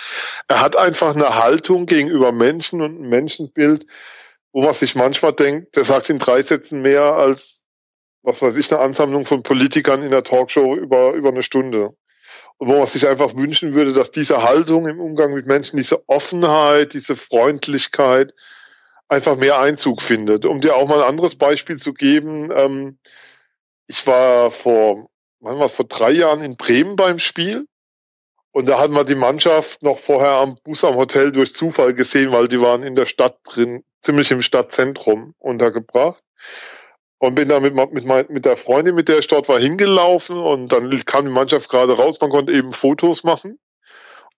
Er 0.48 0.60
hat 0.60 0.76
einfach 0.76 1.14
eine 1.14 1.42
Haltung 1.42 1.86
gegenüber 1.86 2.32
Menschen 2.32 2.80
und 2.80 3.00
ein 3.00 3.08
Menschenbild, 3.08 3.86
wo 4.52 4.62
man 4.62 4.74
sich 4.74 4.94
manchmal 4.94 5.32
denkt, 5.32 5.76
der 5.76 5.84
sagt 5.84 6.10
in 6.10 6.18
drei 6.18 6.42
Sätzen 6.42 6.82
mehr 6.82 7.14
als 7.14 7.62
was 8.22 8.40
weiß 8.40 8.56
ich, 8.56 8.72
eine 8.72 8.80
Ansammlung 8.80 9.26
von 9.26 9.42
Politikern 9.42 10.02
in 10.02 10.10
der 10.10 10.24
Talkshow 10.24 10.76
über, 10.76 11.12
über 11.12 11.30
eine 11.30 11.42
Stunde. 11.42 11.90
Und 12.58 12.68
wo 12.68 12.78
man 12.78 12.86
sich 12.86 13.08
einfach 13.08 13.34
wünschen 13.36 13.74
würde, 13.74 13.92
dass 13.92 14.10
diese 14.12 14.42
Haltung 14.42 14.86
im 14.86 15.00
Umgang 15.00 15.34
mit 15.34 15.46
Menschen, 15.46 15.76
diese 15.76 16.08
Offenheit, 16.08 16.92
diese 16.92 17.16
Freundlichkeit 17.16 18.32
einfach 19.08 19.36
mehr 19.36 19.58
Einzug 19.58 20.00
findet. 20.00 20.44
Um 20.44 20.60
dir 20.60 20.76
auch 20.76 20.86
mal 20.86 21.02
ein 21.02 21.08
anderes 21.08 21.34
Beispiel 21.34 21.76
zu 21.76 21.92
geben, 21.92 22.50
ähm, 22.54 22.98
ich 23.88 24.06
war 24.06 24.52
vor, 24.52 25.10
wann 25.42 25.58
war 25.58 25.66
es, 25.66 25.72
vor 25.72 25.86
drei 25.86 26.12
Jahren 26.12 26.42
in 26.42 26.56
Bremen 26.56 26.96
beim 26.96 27.18
Spiel 27.18 27.66
und 28.52 28.68
da 28.68 28.78
hatten 28.78 28.92
wir 28.92 29.04
die 29.04 29.14
Mannschaft 29.14 29.82
noch 29.82 29.98
vorher 29.98 30.32
am 30.32 30.56
Bus 30.62 30.84
am 30.84 30.96
Hotel 30.96 31.32
durch 31.32 31.54
Zufall 31.54 31.94
gesehen, 31.94 32.32
weil 32.32 32.48
die 32.48 32.60
waren 32.60 32.82
in 32.82 32.94
der 32.94 33.06
Stadt 33.06 33.38
drin, 33.44 33.82
ziemlich 34.02 34.30
im 34.30 34.42
Stadtzentrum 34.42 35.34
untergebracht. 35.38 36.22
Und 37.18 37.34
bin 37.34 37.48
da 37.48 37.60
mit, 37.60 37.74
mit, 37.74 38.30
mit 38.30 38.44
der 38.44 38.56
Freundin, 38.56 38.94
mit 38.94 39.08
der 39.08 39.20
ich 39.20 39.28
dort 39.28 39.48
war, 39.48 39.58
hingelaufen 39.58 40.36
und 40.36 40.72
dann 40.72 40.90
kam 41.04 41.24
die 41.24 41.30
Mannschaft 41.30 41.70
gerade 41.70 41.94
raus, 41.94 42.20
man 42.20 42.30
konnte 42.30 42.52
eben 42.52 42.72
Fotos 42.72 43.24
machen. 43.24 43.58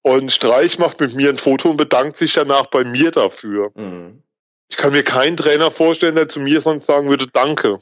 Und 0.02 0.30
Streich 0.30 0.78
macht 0.78 1.00
mit 1.00 1.14
mir 1.14 1.30
ein 1.30 1.38
Foto 1.38 1.70
und 1.70 1.78
bedankt 1.78 2.18
sich 2.18 2.34
danach 2.34 2.66
bei 2.66 2.84
mir 2.84 3.10
dafür. 3.10 3.70
Mhm. 3.74 4.22
Ich 4.68 4.76
kann 4.76 4.92
mir 4.92 5.02
keinen 5.02 5.38
Trainer 5.38 5.70
vorstellen, 5.70 6.14
der 6.14 6.28
zu 6.28 6.40
mir 6.40 6.60
sonst 6.60 6.86
sagen 6.86 7.08
würde, 7.08 7.26
danke. 7.26 7.80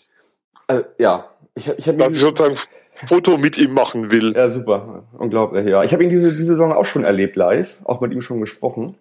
Also, 0.69 0.85
ja, 0.99 1.29
ich, 1.57 1.67
ich 1.67 1.89
habe 1.89 2.13
ich 2.13 2.19
sozusagen 2.21 2.57
Foto 2.95 3.39
mit 3.39 3.59
ihm 3.59 3.73
machen 3.73 4.11
will. 4.11 4.35
Ja, 4.37 4.49
super. 4.49 5.05
Unglaublich, 5.19 5.69
ja. 5.69 5.83
Ich 5.83 5.93
habe 5.93 6.05
ihn 6.05 6.11
diese, 6.11 6.33
diese 6.33 6.45
Saison 6.45 6.73
auch 6.73 6.85
schon 6.85 7.05
erlebt 7.05 7.37
live, 7.37 7.81
auch 7.85 8.01
mit 8.01 8.13
ihm 8.13 8.21
schon 8.21 8.41
gesprochen. 8.41 8.97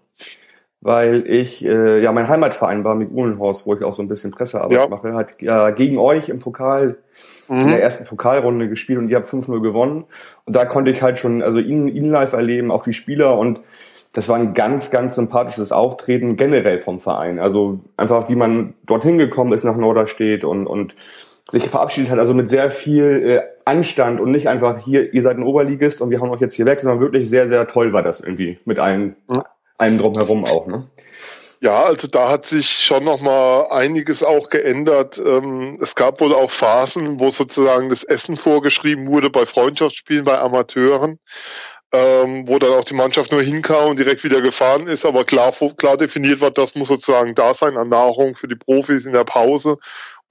Weil 0.83 1.25
ich, 1.27 1.63
äh, 1.63 2.01
ja, 2.01 2.11
mein 2.11 2.27
Heimatverein 2.27 2.83
war 2.83 2.95
mit 2.95 3.11
Uhlenhorst, 3.11 3.67
wo 3.67 3.75
ich 3.75 3.83
auch 3.83 3.93
so 3.93 4.01
ein 4.01 4.07
bisschen 4.07 4.31
Pressearbeit 4.31 4.79
ja. 4.79 4.87
mache, 4.87 5.13
hat 5.13 5.39
ja 5.39 5.69
gegen 5.69 5.99
euch 5.99 6.27
im 6.29 6.39
Pokal, 6.39 6.97
mhm. 7.47 7.59
in 7.59 7.67
der 7.67 7.83
ersten 7.83 8.05
Pokalrunde 8.05 8.67
gespielt 8.67 8.97
und 8.97 9.09
ihr 9.09 9.17
habt 9.17 9.29
5-0 9.29 9.61
gewonnen. 9.61 10.05
Und 10.45 10.55
da 10.55 10.65
konnte 10.65 10.89
ich 10.89 11.03
halt 11.03 11.19
schon, 11.19 11.43
also 11.43 11.59
ihn, 11.59 11.87
ihn 11.87 12.09
live 12.09 12.33
erleben, 12.33 12.71
auch 12.71 12.81
die 12.81 12.93
Spieler 12.93 13.37
und 13.37 13.61
das 14.13 14.27
war 14.27 14.37
ein 14.37 14.53
ganz, 14.53 14.91
ganz 14.91 15.15
sympathisches 15.15 15.71
Auftreten 15.71 16.35
generell 16.35 16.79
vom 16.79 16.99
Verein. 16.99 17.39
Also 17.39 17.79
einfach, 17.95 18.27
wie 18.27 18.35
man 18.35 18.73
dorthin 18.85 19.17
gekommen 19.17 19.53
ist 19.53 19.63
nach 19.63 19.77
Norderstedt 19.77 20.43
und, 20.43 20.67
und 20.67 20.95
sich 21.51 21.67
verabschiedet 21.67 22.09
hat, 22.09 22.19
also 22.19 22.33
mit 22.33 22.49
sehr 22.49 22.69
viel 22.69 23.03
äh, 23.03 23.41
Anstand 23.65 24.19
und 24.19 24.31
nicht 24.31 24.47
einfach 24.47 24.79
hier, 24.79 25.13
ihr 25.13 25.21
seid 25.21 25.37
ein 25.37 25.43
Oberligist 25.43 26.01
und 26.01 26.09
wir 26.09 26.21
hauen 26.21 26.29
euch 26.29 26.39
jetzt 26.39 26.55
hier 26.55 26.65
weg, 26.65 26.79
sondern 26.79 27.01
wirklich 27.01 27.29
sehr, 27.29 27.47
sehr 27.47 27.67
toll 27.67 27.93
war 27.93 28.03
das 28.03 28.21
irgendwie 28.21 28.57
mit 28.65 28.79
allen, 28.79 29.15
ja. 29.29 29.45
allem 29.77 29.97
drumherum 29.97 30.45
auch, 30.45 30.67
ne? 30.67 30.87
Ja, 31.63 31.83
also 31.83 32.07
da 32.07 32.27
hat 32.29 32.47
sich 32.47 32.69
schon 32.69 33.03
noch 33.03 33.21
mal 33.21 33.67
einiges 33.69 34.23
auch 34.23 34.49
geändert. 34.49 35.21
Ähm, 35.23 35.77
es 35.79 35.93
gab 35.93 36.19
wohl 36.19 36.33
auch 36.33 36.49
Phasen, 36.49 37.19
wo 37.19 37.29
sozusagen 37.29 37.91
das 37.91 38.03
Essen 38.03 38.35
vorgeschrieben 38.35 39.07
wurde 39.07 39.29
bei 39.29 39.45
Freundschaftsspielen, 39.45 40.23
bei 40.23 40.39
Amateuren, 40.39 41.19
ähm, 41.91 42.47
wo 42.47 42.57
dann 42.57 42.73
auch 42.73 42.85
die 42.85 42.95
Mannschaft 42.95 43.31
nur 43.31 43.43
hinkam 43.43 43.91
und 43.91 43.99
direkt 43.99 44.23
wieder 44.23 44.41
gefahren 44.41 44.87
ist, 44.87 45.05
aber 45.05 45.23
klar, 45.23 45.53
klar 45.77 45.97
definiert 45.97 46.41
war, 46.41 46.49
das 46.49 46.73
muss 46.73 46.87
sozusagen 46.87 47.35
da 47.35 47.53
sein 47.53 47.77
an 47.77 47.89
Nahrung 47.89 48.33
für 48.33 48.47
die 48.47 48.55
Profis 48.55 49.05
in 49.05 49.13
der 49.13 49.25
Pause 49.25 49.77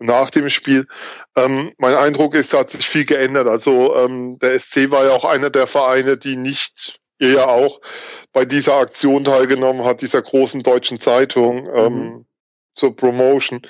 nach 0.01 0.31
dem 0.31 0.49
Spiel. 0.49 0.89
Ähm, 1.37 1.73
mein 1.79 1.95
Eindruck 1.95 2.35
ist, 2.35 2.53
da 2.53 2.61
hat 2.61 2.71
sich 2.71 2.89
viel 2.89 3.05
geändert. 3.05 3.47
Also 3.47 3.95
ähm, 3.97 4.39
der 4.39 4.59
SC 4.59 4.91
war 4.91 5.05
ja 5.05 5.13
auch 5.13 5.25
einer 5.25 5.51
der 5.51 5.67
Vereine, 5.67 6.17
die 6.17 6.37
nicht, 6.37 6.99
ihr 7.19 7.35
ja 7.35 7.47
auch, 7.47 7.81
bei 8.33 8.45
dieser 8.45 8.77
Aktion 8.77 9.25
teilgenommen 9.25 9.85
hat, 9.85 10.01
dieser 10.01 10.23
großen 10.23 10.63
deutschen 10.63 11.01
Zeitung. 11.01 11.69
Ähm, 11.75 11.95
mhm. 11.95 12.27
zur 12.75 12.97
Promotion, 12.97 13.61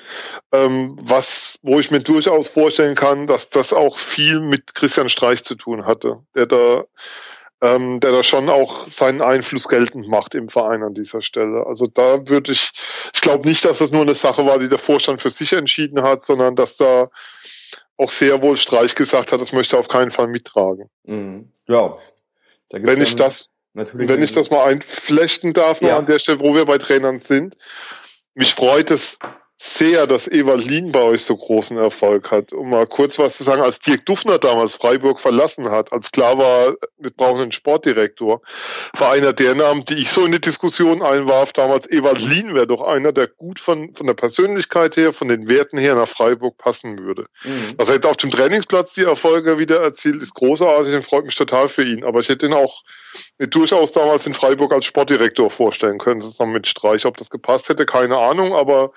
ähm, 0.53 0.97
was, 1.01 1.57
wo 1.61 1.79
ich 1.79 1.91
mir 1.91 1.99
durchaus 1.99 2.47
vorstellen 2.47 2.95
kann, 2.95 3.27
dass 3.27 3.49
das 3.49 3.73
auch 3.73 3.99
viel 3.99 4.39
mit 4.39 4.73
Christian 4.73 5.09
Streich 5.09 5.43
zu 5.43 5.55
tun 5.55 5.85
hatte, 5.85 6.19
der 6.33 6.45
da 6.45 6.85
ähm, 7.61 7.99
der 7.99 8.11
da 8.11 8.23
schon 8.23 8.49
auch 8.49 8.89
seinen 8.89 9.21
Einfluss 9.21 9.67
geltend 9.67 10.07
macht 10.07 10.33
im 10.33 10.49
Verein 10.49 10.81
an 10.81 10.95
dieser 10.95 11.21
Stelle. 11.21 11.65
Also 11.67 11.87
da 11.87 12.27
würde 12.27 12.51
ich, 12.51 12.71
ich 13.13 13.21
glaube 13.21 13.47
nicht, 13.47 13.63
dass 13.63 13.77
das 13.77 13.91
nur 13.91 14.01
eine 14.01 14.15
Sache 14.15 14.45
war, 14.45 14.57
die 14.57 14.69
der 14.69 14.79
Vorstand 14.79 15.21
für 15.21 15.29
sich 15.29 15.53
entschieden 15.53 16.01
hat, 16.01 16.25
sondern 16.25 16.55
dass 16.55 16.77
da 16.77 17.09
auch 17.97 18.09
sehr 18.09 18.41
wohl 18.41 18.57
Streich 18.57 18.95
gesagt 18.95 19.31
hat, 19.31 19.41
das 19.41 19.51
möchte 19.51 19.75
er 19.75 19.79
auf 19.79 19.87
keinen 19.87 20.09
Fall 20.09 20.27
mittragen. 20.27 20.89
Mhm. 21.03 21.51
Ja. 21.67 21.97
Wenn 22.71 23.01
ich 23.01 23.15
das, 23.15 23.47
natürlich 23.73 24.09
wenn 24.09 24.23
ich 24.23 24.31
das 24.31 24.49
mal 24.49 24.65
einflechten 24.65 25.53
darf, 25.53 25.81
noch 25.81 25.89
ja. 25.89 25.97
an 25.97 26.05
der 26.07 26.17
Stelle, 26.17 26.39
wo 26.39 26.55
wir 26.55 26.65
bei 26.65 26.79
Trainern 26.79 27.19
sind. 27.19 27.57
Mich 28.33 28.55
freut 28.55 28.89
es 28.89 29.19
sehr, 29.81 30.05
dass 30.05 30.27
Ewald 30.27 30.63
Lien 30.63 30.91
bei 30.91 31.01
euch 31.01 31.25
so 31.25 31.35
großen 31.35 31.75
Erfolg 31.75 32.29
hat. 32.29 32.53
Um 32.53 32.69
mal 32.69 32.85
kurz 32.85 33.17
was 33.17 33.37
zu 33.37 33.43
sagen, 33.43 33.63
als 33.63 33.79
Dirk 33.79 34.05
Dufner 34.05 34.37
damals 34.37 34.75
Freiburg 34.75 35.19
verlassen 35.19 35.71
hat, 35.71 35.91
als 35.91 36.11
klar 36.11 36.37
war, 36.37 36.75
wir 36.99 37.09
brauchen 37.09 37.41
einen 37.41 37.51
Sportdirektor, 37.51 38.41
war 38.93 39.13
einer 39.13 39.33
der 39.33 39.55
Namen, 39.55 39.83
die 39.85 39.95
ich 39.95 40.11
so 40.11 40.23
in 40.23 40.33
die 40.33 40.39
Diskussion 40.39 41.01
einwarf, 41.01 41.51
damals 41.53 41.89
Ewald 41.89 42.21
Lien 42.21 42.53
wäre 42.53 42.67
doch 42.67 42.83
einer, 42.83 43.11
der 43.11 43.25
gut 43.25 43.59
von, 43.59 43.95
von 43.95 44.05
der 44.05 44.13
Persönlichkeit 44.13 44.97
her, 44.97 45.13
von 45.13 45.29
den 45.29 45.47
Werten 45.47 45.79
her 45.79 45.95
nach 45.95 46.07
Freiburg 46.07 46.59
passen 46.59 46.99
würde. 46.99 47.25
Mhm. 47.43 47.75
Dass 47.77 47.89
er 47.89 47.95
jetzt 47.95 48.05
auf 48.05 48.17
dem 48.17 48.29
Trainingsplatz 48.29 48.93
die 48.93 49.05
Erfolge 49.05 49.57
wieder 49.57 49.81
erzielt, 49.81 50.21
ist 50.21 50.35
großartig 50.35 50.93
und 50.93 51.05
freut 51.05 51.25
mich 51.25 51.35
total 51.35 51.69
für 51.69 51.83
ihn. 51.83 52.03
Aber 52.03 52.19
ich 52.19 52.29
hätte 52.29 52.45
ihn 52.45 52.53
auch 52.53 52.83
mir 53.39 53.47
durchaus 53.47 53.91
damals 53.91 54.27
in 54.27 54.35
Freiburg 54.35 54.73
als 54.73 54.85
Sportdirektor 54.85 55.49
vorstellen 55.49 55.97
können, 55.97 56.21
zusammen 56.21 56.53
mit 56.53 56.67
Streich. 56.67 57.07
Ob 57.07 57.17
das 57.17 57.31
gepasst 57.31 57.67
hätte, 57.67 57.87
keine 57.87 58.19
Ahnung, 58.19 58.53
aber 58.53 58.93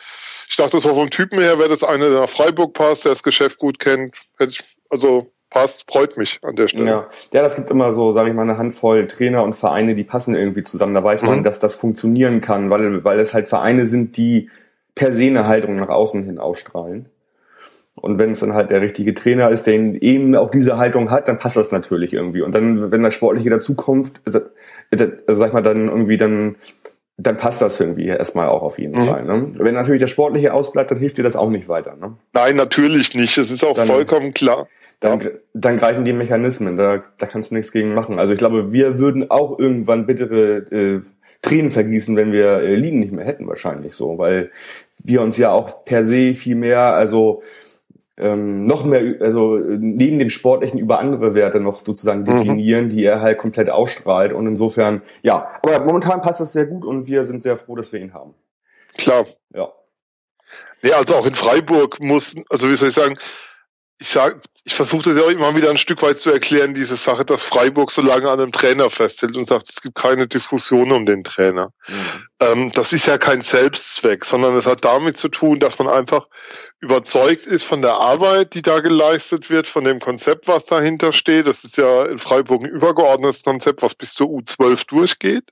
ich 0.48 0.56
dachte 0.56 0.78
so 0.78 0.94
vom 0.94 1.10
Typen 1.10 1.40
her 1.40 1.58
wäre 1.58 1.68
das 1.70 1.82
einer, 1.82 2.10
der 2.10 2.20
nach 2.20 2.28
Freiburg 2.28 2.74
passt, 2.74 3.04
der 3.04 3.12
das 3.12 3.22
Geschäft 3.22 3.58
gut 3.58 3.78
kennt. 3.78 4.16
Also 4.90 5.30
passt, 5.54 5.90
freut 5.90 6.16
mich 6.16 6.40
an 6.42 6.56
der 6.56 6.68
Stelle. 6.68 6.86
Ja, 6.86 7.08
ja 7.32 7.42
das 7.42 7.56
gibt 7.56 7.70
immer 7.70 7.92
so, 7.92 8.12
sage 8.12 8.28
ich 8.28 8.34
mal, 8.34 8.42
eine 8.42 8.58
Handvoll 8.58 9.06
Trainer 9.06 9.42
und 9.44 9.54
Vereine, 9.54 9.94
die 9.94 10.04
passen 10.04 10.34
irgendwie 10.34 10.64
zusammen. 10.64 10.94
Da 10.94 11.02
weiß 11.02 11.22
man, 11.22 11.38
mhm. 11.38 11.44
dass 11.44 11.60
das 11.60 11.76
funktionieren 11.76 12.40
kann, 12.40 12.70
weil, 12.70 13.04
weil 13.04 13.18
es 13.20 13.32
halt 13.32 13.48
Vereine 13.48 13.86
sind, 13.86 14.16
die 14.16 14.50
per 14.94 15.12
se 15.12 15.24
eine 15.24 15.46
Haltung 15.46 15.76
nach 15.76 15.88
außen 15.88 16.24
hin 16.24 16.38
ausstrahlen. 16.38 17.06
Und 17.96 18.18
wenn 18.18 18.32
es 18.32 18.40
dann 18.40 18.54
halt 18.54 18.70
der 18.70 18.80
richtige 18.80 19.14
Trainer 19.14 19.50
ist, 19.50 19.66
der 19.66 19.74
eben 19.74 20.34
auch 20.34 20.50
diese 20.50 20.76
Haltung 20.76 21.10
hat, 21.10 21.28
dann 21.28 21.38
passt 21.38 21.56
das 21.56 21.70
natürlich 21.70 22.12
irgendwie. 22.12 22.42
Und 22.42 22.52
dann, 22.54 22.90
wenn 22.90 23.02
das 23.02 23.14
Sportliche 23.14 23.50
dazukommt, 23.50 24.20
also, 24.24 24.40
also 24.90 25.06
sag 25.28 25.48
ich 25.48 25.52
mal, 25.52 25.62
dann 25.62 25.88
irgendwie 25.88 26.18
dann 26.18 26.56
dann 27.16 27.36
passt 27.36 27.62
das 27.62 27.78
irgendwie 27.78 28.06
erstmal 28.06 28.48
auch 28.48 28.62
auf 28.62 28.78
jeden 28.78 29.00
mhm. 29.00 29.06
Fall. 29.06 29.24
Ne? 29.24 29.50
Wenn 29.54 29.74
natürlich 29.74 30.00
der 30.00 30.08
Sportliche 30.08 30.52
ausbleibt, 30.52 30.90
dann 30.90 30.98
hilft 30.98 31.18
dir 31.18 31.22
das 31.22 31.36
auch 31.36 31.50
nicht 31.50 31.68
weiter. 31.68 31.96
Ne? 31.96 32.16
Nein, 32.32 32.56
natürlich 32.56 33.14
nicht. 33.14 33.38
Es 33.38 33.50
ist 33.50 33.64
auch 33.64 33.74
dann, 33.74 33.86
vollkommen 33.86 34.34
klar. 34.34 34.68
Dann, 35.00 35.20
ja. 35.20 35.30
dann 35.52 35.78
greifen 35.78 36.04
die 36.04 36.12
Mechanismen, 36.12 36.76
da, 36.76 37.02
da 37.18 37.26
kannst 37.26 37.50
du 37.50 37.54
nichts 37.54 37.72
gegen 37.72 37.94
machen. 37.94 38.18
Also 38.18 38.32
ich 38.32 38.38
glaube, 38.38 38.72
wir 38.72 38.98
würden 38.98 39.30
auch 39.30 39.58
irgendwann 39.58 40.06
bittere 40.06 40.56
äh, 40.72 41.02
Tränen 41.42 41.70
vergießen, 41.70 42.16
wenn 42.16 42.32
wir 42.32 42.60
äh, 42.60 42.74
Ligen 42.74 43.00
nicht 43.00 43.12
mehr 43.12 43.24
hätten, 43.24 43.46
wahrscheinlich 43.46 43.94
so, 43.94 44.18
weil 44.18 44.50
wir 45.02 45.20
uns 45.20 45.36
ja 45.36 45.52
auch 45.52 45.84
per 45.84 46.04
se 46.04 46.34
viel 46.34 46.56
mehr, 46.56 46.94
also 46.94 47.42
ähm, 48.16 48.66
noch 48.66 48.84
mehr, 48.84 49.20
also 49.20 49.56
neben 49.58 50.18
dem 50.18 50.30
Sportlichen 50.30 50.78
über 50.78 51.00
andere 51.00 51.34
Werte 51.34 51.60
noch 51.60 51.84
sozusagen 51.84 52.20
mhm. 52.20 52.26
definieren, 52.26 52.84
mhm. 52.86 52.90
die 52.90 53.04
er 53.04 53.20
halt 53.20 53.38
komplett 53.38 53.70
ausstrahlt. 53.70 54.32
Und 54.32 54.46
insofern, 54.46 55.02
ja, 55.22 55.48
aber 55.62 55.84
momentan 55.84 56.22
passt 56.22 56.40
das 56.40 56.52
sehr 56.52 56.66
gut 56.66 56.84
und 56.84 57.06
wir 57.06 57.24
sind 57.24 57.42
sehr 57.42 57.56
froh, 57.56 57.74
dass 57.74 57.92
wir 57.92 58.00
ihn 58.00 58.14
haben. 58.14 58.34
Klar. 58.96 59.26
Ja. 59.52 59.72
Nee, 60.82 60.92
also 60.92 61.16
auch 61.16 61.26
in 61.26 61.34
Freiburg 61.34 61.98
muss, 62.00 62.36
also 62.50 62.68
wie 62.68 62.74
soll 62.74 62.90
ich 62.90 62.94
sagen, 62.94 63.16
ich 63.98 64.08
sage, 64.08 64.40
ich 64.64 64.74
versuche 64.74 65.02
das 65.02 65.16
ja 65.16 65.24
auch 65.24 65.30
immer 65.30 65.54
wieder 65.54 65.70
ein 65.70 65.78
Stück 65.78 66.02
weit 66.02 66.18
zu 66.18 66.30
erklären, 66.30 66.74
diese 66.74 66.96
Sache, 66.96 67.24
dass 67.24 67.44
Freiburg 67.44 67.90
so 67.90 68.02
lange 68.02 68.30
an 68.30 68.40
einem 68.40 68.52
Trainer 68.52 68.90
festhält 68.90 69.36
und 69.36 69.46
sagt, 69.46 69.70
es 69.70 69.82
gibt 69.82 69.94
keine 69.94 70.26
Diskussion 70.26 70.90
um 70.90 71.06
den 71.06 71.22
Trainer. 71.22 71.72
Mhm. 71.88 72.26
Ähm, 72.40 72.72
das 72.72 72.92
ist 72.92 73.06
ja 73.06 73.18
kein 73.18 73.42
Selbstzweck, 73.42 74.24
sondern 74.24 74.56
es 74.56 74.66
hat 74.66 74.84
damit 74.84 75.16
zu 75.16 75.28
tun, 75.28 75.60
dass 75.60 75.78
man 75.78 75.88
einfach 75.88 76.28
überzeugt 76.84 77.46
ist 77.46 77.64
von 77.64 77.82
der 77.82 77.94
Arbeit, 77.94 78.54
die 78.54 78.62
da 78.62 78.80
geleistet 78.80 79.50
wird, 79.50 79.66
von 79.66 79.84
dem 79.84 80.00
Konzept, 80.00 80.46
was 80.46 80.66
dahinter 80.66 81.12
steht. 81.12 81.46
Das 81.46 81.64
ist 81.64 81.76
ja 81.76 82.04
in 82.04 82.18
Freiburg 82.18 82.62
ein 82.62 82.70
übergeordnetes 82.70 83.42
Konzept, 83.42 83.82
was 83.82 83.94
bis 83.94 84.12
zur 84.12 84.28
U12 84.28 84.86
durchgeht. 84.86 85.50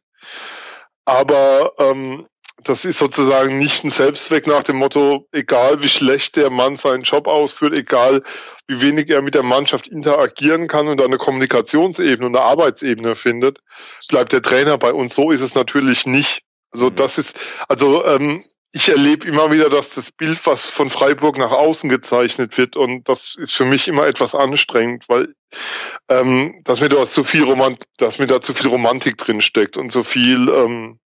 Aber 1.04 1.72
ähm, 1.78 2.26
das 2.64 2.84
ist 2.84 2.98
sozusagen 2.98 3.58
nicht 3.58 3.82
ein 3.82 3.90
Selbstzweck 3.90 4.46
nach 4.46 4.62
dem 4.62 4.76
Motto, 4.76 5.26
egal 5.32 5.82
wie 5.82 5.88
schlecht 5.88 6.36
der 6.36 6.50
Mann 6.50 6.76
seinen 6.76 7.02
Job 7.02 7.26
ausführt, 7.26 7.76
egal 7.76 8.22
wie 8.68 8.80
wenig 8.80 9.10
er 9.10 9.22
mit 9.22 9.34
der 9.34 9.42
Mannschaft 9.42 9.88
interagieren 9.88 10.68
kann 10.68 10.86
und 10.86 11.02
eine 11.02 11.18
Kommunikationsebene 11.18 12.26
und 12.26 12.36
eine 12.36 12.44
Arbeitsebene 12.44 13.16
findet, 13.16 13.58
bleibt 14.08 14.32
der 14.32 14.42
Trainer 14.42 14.78
bei 14.78 14.92
uns. 14.92 15.14
So 15.14 15.30
ist 15.30 15.40
es 15.40 15.54
natürlich 15.54 16.06
nicht. 16.06 16.42
Also 16.70 16.90
mhm. 16.90 16.96
das 16.96 17.18
ist, 17.18 17.34
also 17.68 18.04
ähm, 18.04 18.42
ich 18.72 18.88
erlebe 18.88 19.28
immer 19.28 19.50
wieder, 19.50 19.68
dass 19.68 19.90
das 19.90 20.10
Bild, 20.10 20.44
was 20.46 20.66
von 20.66 20.90
Freiburg 20.90 21.36
nach 21.36 21.50
außen 21.50 21.90
gezeichnet 21.90 22.56
wird, 22.56 22.76
und 22.76 23.08
das 23.08 23.36
ist 23.36 23.54
für 23.54 23.66
mich 23.66 23.86
immer 23.86 24.06
etwas 24.06 24.34
anstrengend, 24.34 25.04
weil 25.08 25.34
ähm, 26.08 26.60
dass 26.64 26.80
mir 26.80 26.88
da 26.88 27.06
zu 27.06 27.24
viel 27.24 27.44
Romant 27.44 27.82
dass 27.98 28.18
mir 28.18 28.26
da 28.26 28.40
zu 28.40 28.54
viel 28.54 28.68
Romantik 28.68 29.18
drin 29.18 29.42
steckt 29.42 29.76
und 29.76 29.92
so 29.92 30.02
viel 30.02 30.48
ähm, 30.48 30.98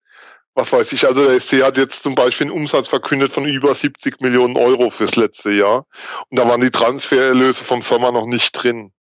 was 0.55 0.71
weiß 0.71 0.93
ich, 0.93 1.05
also 1.05 1.27
der 1.27 1.39
SC 1.39 1.63
hat 1.63 1.77
jetzt 1.77 2.01
zum 2.01 2.15
Beispiel 2.15 2.47
einen 2.47 2.55
Umsatz 2.55 2.87
verkündet 2.87 3.31
von 3.31 3.45
über 3.45 3.75
70 3.75 4.21
Millionen 4.21 4.55
Euro 4.55 4.89
fürs 4.89 5.17
letzte 5.17 5.51
Jahr. 5.51 5.85
Und 6.29 6.39
da 6.39 6.47
waren 6.47 6.61
die 6.61 6.71
Transfererlöse 6.71 7.65
vom 7.65 7.81
Sommer 7.81 8.13
noch 8.13 8.25
nicht 8.25 8.51
drin. 8.53 8.93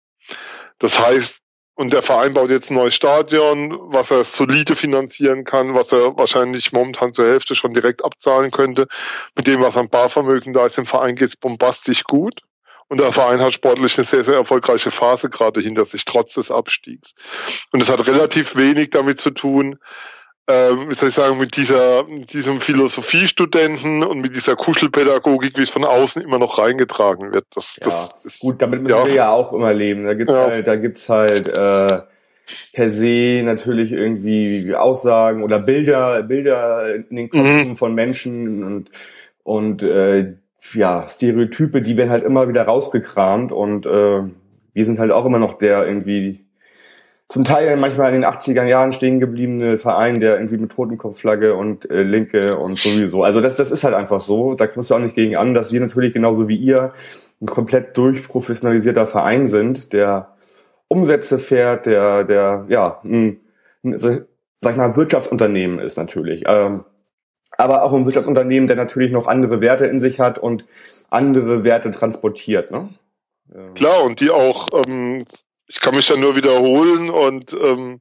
Das 0.79 0.99
heißt, 0.99 1.42
und 1.83 1.93
der 1.93 2.05
Verein 2.05 2.33
baut 2.33 2.49
jetzt 2.49 2.71
ein 2.71 2.75
neues 2.75 2.95
Stadion, 2.95 3.77
was 3.93 4.13
er 4.13 4.23
solide 4.23 4.77
finanzieren 4.77 5.43
kann, 5.43 5.75
was 5.75 5.91
er 5.91 6.17
wahrscheinlich 6.17 6.71
momentan 6.71 7.13
zur 7.13 7.25
Hälfte 7.25 7.57
schon 7.57 7.75
direkt 7.75 8.05
abzahlen 8.05 8.53
könnte. 8.53 8.87
Mit 9.35 9.49
dem, 9.49 9.61
was 9.63 9.77
an 9.77 9.89
Barvermögen 9.89 10.53
da 10.53 10.65
ist, 10.65 10.79
im 10.79 10.87
Verein 10.87 11.17
geht 11.17 11.31
es 11.31 11.37
bombastisch 11.37 12.05
gut. 12.05 12.43
Und 12.87 13.01
der 13.01 13.11
Verein 13.11 13.41
hat 13.41 13.55
sportlich 13.55 13.99
eine 13.99 14.07
sehr, 14.07 14.23
sehr 14.23 14.37
erfolgreiche 14.37 14.93
Phase 14.93 15.29
gerade 15.29 15.61
hinter 15.61 15.85
sich, 15.85 16.05
trotz 16.05 16.35
des 16.35 16.53
Abstiegs. 16.53 17.17
Und 17.73 17.83
es 17.83 17.91
hat 17.91 18.07
relativ 18.07 18.55
wenig 18.55 18.91
damit 18.91 19.21
zu 19.21 19.31
tun, 19.33 19.81
ähm, 20.49 20.91
wie 20.91 20.95
soll 20.95 21.11
ich 21.11 21.15
sagen, 21.15 21.39
mit 21.39 21.57
dieser, 21.57 22.05
mit 22.05 22.33
diesem 22.33 22.61
Philosophiestudenten 22.61 24.03
und 24.03 24.21
mit 24.21 24.35
dieser 24.35 24.57
Kuschelpädagogik, 24.57 25.57
wie 25.57 25.63
es 25.63 25.71
von 25.71 25.85
außen 25.85 26.21
immer 26.21 26.39
noch 26.39 26.59
reingetragen 26.59 27.33
wird. 27.33 27.47
Das, 27.55 27.79
ja, 27.81 27.89
das 27.89 28.25
ist 28.25 28.41
gut, 28.41 28.61
damit 28.61 28.83
müssen 28.83 28.97
ja. 28.97 29.07
wir 29.07 29.15
ja 29.15 29.31
auch 29.31 29.53
immer 29.53 29.73
leben. 29.73 30.05
Da 30.05 30.15
gibt's 30.15 30.33
ja. 30.33 30.47
halt, 30.47 30.67
da 30.67 30.77
gibt's 30.77 31.09
halt 31.09 31.49
äh, 31.49 31.99
per 32.73 32.91
se 32.91 33.43
natürlich 33.45 33.93
irgendwie 33.93 34.75
Aussagen 34.75 35.43
oder 35.45 35.61
Bilder, 35.61 36.23
Bilder 36.25 36.95
in 36.95 37.17
den 37.17 37.31
Köpfen 37.31 37.69
mhm. 37.69 37.77
von 37.77 37.95
Menschen 37.95 38.65
und 38.65 38.91
und 39.45 39.83
äh, 39.83 40.35
ja, 40.75 41.09
Stereotype, 41.09 41.83
die 41.83 41.97
werden 41.97 42.11
halt 42.11 42.25
immer 42.25 42.49
wieder 42.49 42.63
rausgekramt 42.63 43.53
und 43.53 43.87
äh, 43.87 44.23
wir 44.73 44.85
sind 44.85 44.99
halt 44.99 45.11
auch 45.11 45.25
immer 45.25 45.39
noch 45.39 45.55
der 45.55 45.87
irgendwie 45.87 46.45
zum 47.33 47.45
Teil 47.45 47.79
manchmal 47.79 48.15
in 48.15 48.21
den 48.21 48.31
80er 48.31 48.65
Jahren 48.65 48.93
stehen 48.93 49.19
gebliebene 49.19 49.79
Verein, 49.79 50.21
der 50.21 50.35
irgendwie 50.35 50.59
mit 50.59 50.73
Totenkopfflagge 50.73 51.55
und 51.55 51.91
äh, 51.91 52.03
Linke 52.03 52.59
und 52.59 52.77
sowieso. 52.77 53.25
Also 53.25 53.41
das, 53.41 53.57
das 53.57 53.71
ist 53.71 53.85
halt 53.85 53.95
einfach 53.95 54.21
so. 54.21 54.53
Da 54.53 54.67
kommst 54.67 54.91
du 54.91 54.95
auch 54.95 54.99
nicht 54.99 55.15
gegen 55.15 55.37
an, 55.37 55.55
dass 55.55 55.73
wir 55.73 55.81
natürlich 55.81 56.13
genauso 56.13 56.47
wie 56.47 56.57
ihr 56.57 56.93
ein 57.41 57.47
komplett 57.47 57.97
durchprofessionalisierter 57.97 59.07
Verein 59.07 59.47
sind, 59.47 59.95
der 59.95 60.35
Umsätze 60.89 61.39
fährt, 61.39 61.87
der, 61.87 62.25
der, 62.25 62.65
ja, 62.69 63.01
ein, 63.03 63.41
ein 63.83 63.97
sag 63.97 64.27
ich 64.69 64.77
mal, 64.77 64.95
Wirtschaftsunternehmen 64.95 65.79
ist 65.79 65.97
natürlich. 65.97 66.45
Ähm, 66.47 66.85
aber 67.57 67.83
auch 67.83 67.95
ein 67.95 68.05
Wirtschaftsunternehmen, 68.05 68.67
der 68.67 68.77
natürlich 68.77 69.11
noch 69.11 69.27
andere 69.27 69.63
Werte 69.63 69.87
in 69.87 70.01
sich 70.01 70.21
hat 70.21 70.39
und 70.39 70.67
andere 71.09 71.65
Werte 71.65 71.93
transportiert. 71.93 72.71
Ne? 72.71 72.91
Klar, 73.75 74.05
und 74.05 74.21
die 74.21 74.31
auch 74.31 74.69
ähm, 74.87 75.25
ich 75.67 75.81
kann 75.81 75.95
mich 75.95 76.07
da 76.07 76.17
nur 76.17 76.37
wiederholen 76.37 77.11
und 77.11 77.53
ähm, 77.53 78.01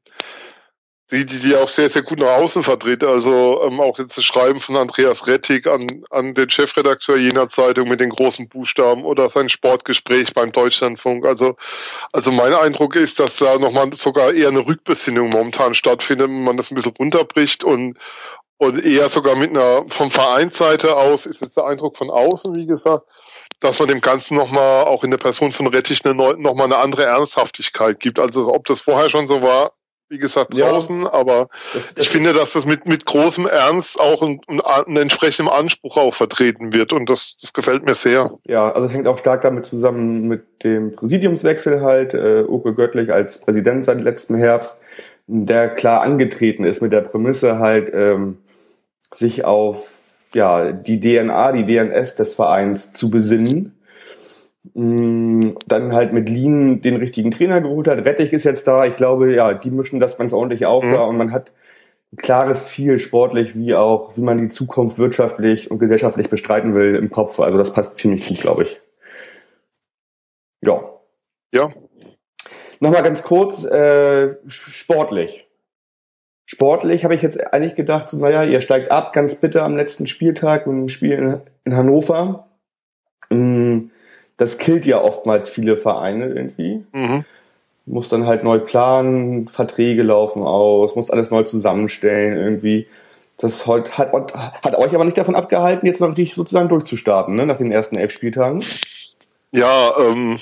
die, 1.11 1.25
die, 1.25 1.39
die 1.39 1.55
auch 1.55 1.67
sehr, 1.67 1.89
sehr 1.89 2.03
gut 2.03 2.19
nach 2.19 2.37
außen 2.37 2.63
vertreten. 2.63 3.05
Also 3.05 3.61
ähm, 3.63 3.81
auch 3.81 3.99
jetzt 3.99 4.17
das 4.17 4.23
Schreiben 4.23 4.59
von 4.59 4.77
Andreas 4.77 5.27
Rettig 5.27 5.67
an, 5.67 6.03
an 6.09 6.33
den 6.33 6.49
Chefredakteur 6.49 7.17
jener 7.17 7.49
Zeitung 7.49 7.89
mit 7.89 7.99
den 7.99 8.09
großen 8.09 8.47
Buchstaben 8.47 9.03
oder 9.03 9.29
sein 9.29 9.49
Sportgespräch 9.49 10.33
beim 10.33 10.53
Deutschlandfunk. 10.53 11.25
Also, 11.25 11.57
also 12.13 12.31
mein 12.31 12.53
Eindruck 12.53 12.95
ist, 12.95 13.19
dass 13.19 13.35
da 13.35 13.57
nochmal 13.57 13.93
sogar 13.93 14.33
eher 14.33 14.47
eine 14.47 14.65
Rückbesinnung 14.65 15.29
momentan 15.29 15.75
stattfindet, 15.75 16.29
wenn 16.29 16.43
man 16.45 16.57
das 16.57 16.71
ein 16.71 16.75
bisschen 16.75 16.93
runterbricht 16.97 17.65
und, 17.65 17.97
und 18.57 18.79
eher 18.79 19.09
sogar 19.09 19.35
mit 19.35 19.49
einer, 19.49 19.83
vom 19.89 20.11
Vereinsseite 20.11 20.95
aus 20.95 21.25
ist 21.25 21.41
es 21.41 21.53
der 21.53 21.65
Eindruck 21.65 21.97
von 21.97 22.09
außen, 22.09 22.55
wie 22.55 22.67
gesagt, 22.67 23.05
dass 23.61 23.79
man 23.79 23.87
dem 23.87 24.01
Ganzen 24.01 24.35
nochmal, 24.35 24.83
auch 24.83 25.03
in 25.03 25.11
der 25.11 25.17
Person 25.17 25.51
von 25.53 25.67
Rettich, 25.67 26.03
eine, 26.03 26.13
nochmal 26.13 26.65
eine 26.65 26.77
andere 26.77 27.05
Ernsthaftigkeit 27.05 27.99
gibt. 27.99 28.19
Also 28.19 28.53
ob 28.53 28.65
das 28.65 28.81
vorher 28.81 29.09
schon 29.09 29.27
so 29.27 29.41
war, 29.41 29.71
wie 30.09 30.17
gesagt, 30.17 30.53
draußen, 30.53 31.03
ja, 31.03 31.13
aber 31.13 31.47
das, 31.73 31.95
das 31.95 32.05
ich 32.05 32.09
finde, 32.09 32.33
dass 32.33 32.51
das 32.51 32.65
mit, 32.65 32.85
mit 32.85 33.05
großem 33.05 33.47
Ernst 33.47 33.97
auch 33.97 34.21
ein, 34.21 34.41
ein 34.49 34.97
entsprechendem 34.97 35.47
Anspruch 35.47 35.95
auch 35.95 36.13
vertreten 36.13 36.73
wird 36.73 36.91
und 36.91 37.09
das, 37.09 37.37
das 37.39 37.53
gefällt 37.53 37.85
mir 37.85 37.95
sehr. 37.95 38.31
Ja, 38.45 38.69
also 38.73 38.87
es 38.87 38.93
hängt 38.93 39.07
auch 39.07 39.17
stark 39.17 39.41
damit 39.43 39.65
zusammen 39.65 40.27
mit 40.27 40.65
dem 40.65 40.91
Präsidiumswechsel 40.91 41.81
halt, 41.81 42.13
äh, 42.13 42.43
Uke 42.43 42.73
Göttlich 42.73 43.13
als 43.13 43.39
Präsident 43.39 43.85
seit 43.85 44.01
letztem 44.01 44.35
Herbst, 44.35 44.81
der 45.27 45.69
klar 45.69 46.01
angetreten 46.01 46.65
ist 46.65 46.81
mit 46.81 46.91
der 46.91 47.01
Prämisse 47.01 47.59
halt, 47.59 47.89
ähm, 47.93 48.39
sich 49.13 49.45
auf 49.45 50.00
ja, 50.33 50.71
die 50.71 50.99
DNA, 50.99 51.51
die 51.51 51.65
DNS 51.65 52.15
des 52.15 52.35
Vereins 52.35 52.93
zu 52.93 53.09
besinnen. 53.09 53.77
Mm, 54.73 55.49
dann 55.67 55.93
halt 55.93 56.13
mit 56.13 56.29
Lean 56.29 56.81
den 56.81 56.95
richtigen 56.97 57.31
Trainer 57.31 57.61
geholt 57.61 57.87
hat. 57.87 58.05
Rettich 58.05 58.31
ist 58.31 58.43
jetzt 58.43 58.67
da. 58.67 58.85
Ich 58.85 58.95
glaube, 58.95 59.33
ja, 59.33 59.53
die 59.53 59.71
mischen 59.71 59.99
das 59.99 60.17
ganz 60.17 60.33
ordentlich 60.33 60.65
auf 60.65 60.83
mhm. 60.83 60.91
da 60.91 61.03
und 61.03 61.17
man 61.17 61.31
hat 61.31 61.51
ein 62.13 62.17
klares 62.17 62.69
Ziel 62.69 62.99
sportlich, 62.99 63.55
wie 63.55 63.73
auch, 63.73 64.17
wie 64.17 64.21
man 64.21 64.37
die 64.37 64.49
Zukunft 64.49 64.97
wirtschaftlich 64.97 65.71
und 65.71 65.79
gesellschaftlich 65.79 66.29
bestreiten 66.29 66.75
will 66.75 66.95
im 66.95 67.09
Kopf. 67.09 67.39
Also 67.39 67.57
das 67.57 67.73
passt 67.73 67.97
ziemlich 67.97 68.27
gut, 68.27 68.41
glaube 68.41 68.63
ich. 68.63 68.81
Ja. 70.61 70.83
Ja. 71.53 71.73
Nochmal 72.79 73.03
ganz 73.03 73.23
kurz, 73.23 73.63
äh, 73.63 74.35
sportlich. 74.47 75.47
Sportlich 76.53 77.05
habe 77.05 77.15
ich 77.15 77.21
jetzt 77.21 77.53
eigentlich 77.53 77.75
gedacht, 77.75 78.09
so, 78.09 78.17
naja, 78.17 78.43
ihr 78.43 78.59
steigt 78.59 78.91
ab, 78.91 79.13
ganz 79.13 79.35
bitter 79.35 79.63
am 79.63 79.77
letzten 79.77 80.05
Spieltag 80.05 80.67
und 80.67 80.89
Spiel 80.89 81.13
in, 81.13 81.39
in 81.63 81.77
Hannover. 81.77 82.49
Mm, 83.29 83.83
das 84.35 84.57
killt 84.57 84.85
ja 84.85 85.01
oftmals 85.01 85.47
viele 85.47 85.77
Vereine 85.77 86.25
irgendwie. 86.25 86.83
Mhm. 86.91 87.23
Muss 87.85 88.09
dann 88.09 88.25
halt 88.25 88.43
neu 88.43 88.59
planen, 88.59 89.47
Verträge 89.47 90.03
laufen 90.03 90.43
aus, 90.43 90.97
muss 90.97 91.09
alles 91.09 91.31
neu 91.31 91.43
zusammenstellen 91.43 92.37
irgendwie. 92.37 92.85
Das 93.37 93.65
hat, 93.65 93.97
hat, 93.97 94.11
hat 94.33 94.75
euch 94.75 94.93
aber 94.93 95.05
nicht 95.05 95.17
davon 95.17 95.35
abgehalten, 95.35 95.87
jetzt 95.87 96.01
mal 96.01 96.07
richtig 96.07 96.33
sozusagen 96.35 96.67
durchzustarten, 96.67 97.33
ne, 97.33 97.45
nach 97.45 97.55
den 97.55 97.71
ersten 97.71 97.95
elf 97.95 98.11
Spieltagen. 98.11 98.65
Ja, 99.51 99.93
ähm, 99.97 100.41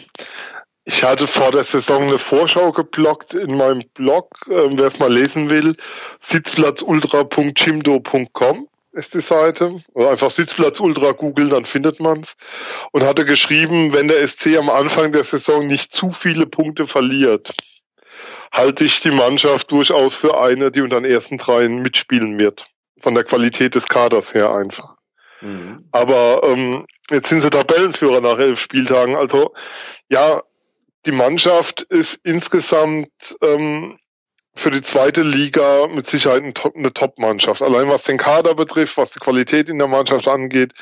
ich 0.89 1.04
hatte 1.04 1.28
vor 1.28 1.52
der 1.52 1.63
Saison 1.63 2.08
eine 2.08 2.17
Vorschau 2.17 2.71
geblockt 2.71 3.36
in 3.36 3.56
meinem 3.56 3.84
Blog, 3.93 4.34
äh, 4.47 4.69
wer 4.71 4.88
es 4.88 4.97
mal 4.97 5.13
lesen 5.13 5.52
will, 5.52 5.75
sitzplatzultra.chimdo.com 6.19 8.67
ist 8.93 9.13
die 9.13 9.21
Seite. 9.21 9.84
Oder 9.93 10.10
einfach 10.10 10.32
Sitzplatzultra 10.32 11.12
googeln, 11.12 11.52
dann 11.52 11.65
findet 11.65 11.99
man's. 11.99 12.36
Und 12.91 13.04
hatte 13.04 13.23
geschrieben, 13.23 13.93
wenn 13.93 14.08
der 14.08 14.28
SC 14.28 14.58
am 14.58 14.71
Anfang 14.71 15.12
der 15.12 15.23
Saison 15.23 15.67
nicht 15.67 15.91
zu 15.91 16.12
viele 16.12 16.47
Punkte 16.47 16.88
verliert, 16.88 17.54
halte 18.52 18.84
ich 18.84 18.99
die 19.02 19.12
Mannschaft 19.12 19.69
durchaus 19.69 20.15
für 20.15 20.41
eine, 20.41 20.71
die 20.71 20.82
unter 20.82 20.99
den 20.99 21.12
ersten 21.12 21.38
dreien 21.38 21.84
mitspielen 21.84 22.39
wird. 22.39 22.65
Von 22.99 23.13
der 23.13 23.25
Qualität 23.25 23.75
des 23.75 23.86
Kaders 23.86 24.34
her 24.34 24.52
einfach. 24.52 24.95
Mhm. 25.41 25.88
Aber 25.91 26.41
ähm, 26.45 26.88
jetzt 27.12 27.30
sind 27.30 27.41
sie 27.41 27.52
Tabellenführer 27.52 28.21
nach 28.21 28.39
elf 28.39 28.60
Spieltagen. 28.60 29.15
Also 29.15 29.54
ja, 30.10 30.41
die 31.05 31.12
Mannschaft 31.12 31.81
ist 31.83 32.19
insgesamt 32.23 33.09
ähm, 33.41 33.97
für 34.55 34.71
die 34.71 34.81
zweite 34.81 35.21
Liga 35.21 35.88
mit 35.88 36.07
Sicherheit 36.07 36.43
eine 36.75 36.93
Top-Mannschaft. 36.93 37.62
Allein 37.62 37.89
was 37.89 38.03
den 38.03 38.17
Kader 38.17 38.55
betrifft, 38.55 38.97
was 38.97 39.12
die 39.12 39.19
Qualität 39.19 39.69
in 39.69 39.77
der 39.77 39.88
Mannschaft 39.88 40.27
angeht. 40.27 40.73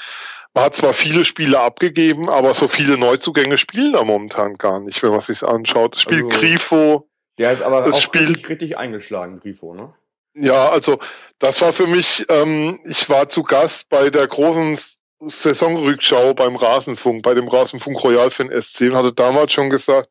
Man 0.54 0.66
hat 0.66 0.76
zwar 0.76 0.94
viele 0.94 1.24
Spiele 1.24 1.60
abgegeben, 1.60 2.30
aber 2.30 2.54
so 2.56 2.68
viele 2.68 2.98
Neuzugänge 2.98 3.60
spielen 3.60 3.94
da 3.94 4.04
momentan 4.04 4.58
gar 4.58 4.80
nicht, 4.80 5.04
wenn 5.04 5.12
man 5.12 5.22
sich 5.22 5.44
anschaut. 5.44 5.94
Das 5.96 6.02
spielt 6.02 6.26
also, 6.26 6.38
Grifo. 6.40 7.10
Der 7.38 7.50
hat 7.50 7.62
aber 7.62 7.86
auch 7.86 8.02
spielt, 8.02 8.30
richtig, 8.30 8.50
richtig 8.50 8.78
eingeschlagen, 8.78 9.40
Grifo, 9.40 9.76
ne? 9.76 9.94
Ja, 10.34 10.70
also 10.70 11.00
das 11.40 11.62
war 11.62 11.74
für 11.74 11.88
mich, 11.88 12.26
ähm, 12.30 12.80
ich 12.86 13.10
war 13.10 13.30
zu 13.30 13.44
Gast 13.44 13.90
bei 13.90 14.10
der 14.10 14.28
großen 14.28 14.80
Saisonrückschau 15.20 16.34
beim 16.34 16.56
Rasenfunk, 16.56 17.24
bei 17.24 17.34
dem 17.34 17.48
Rasenfunk 17.48 18.04
Royal 18.04 18.30
für 18.30 18.46
den 18.46 18.62
SC 18.62 18.82
und 18.82 18.96
hatte 18.96 19.14
damals 19.14 19.52
schon 19.52 19.70
gesagt, 19.70 20.10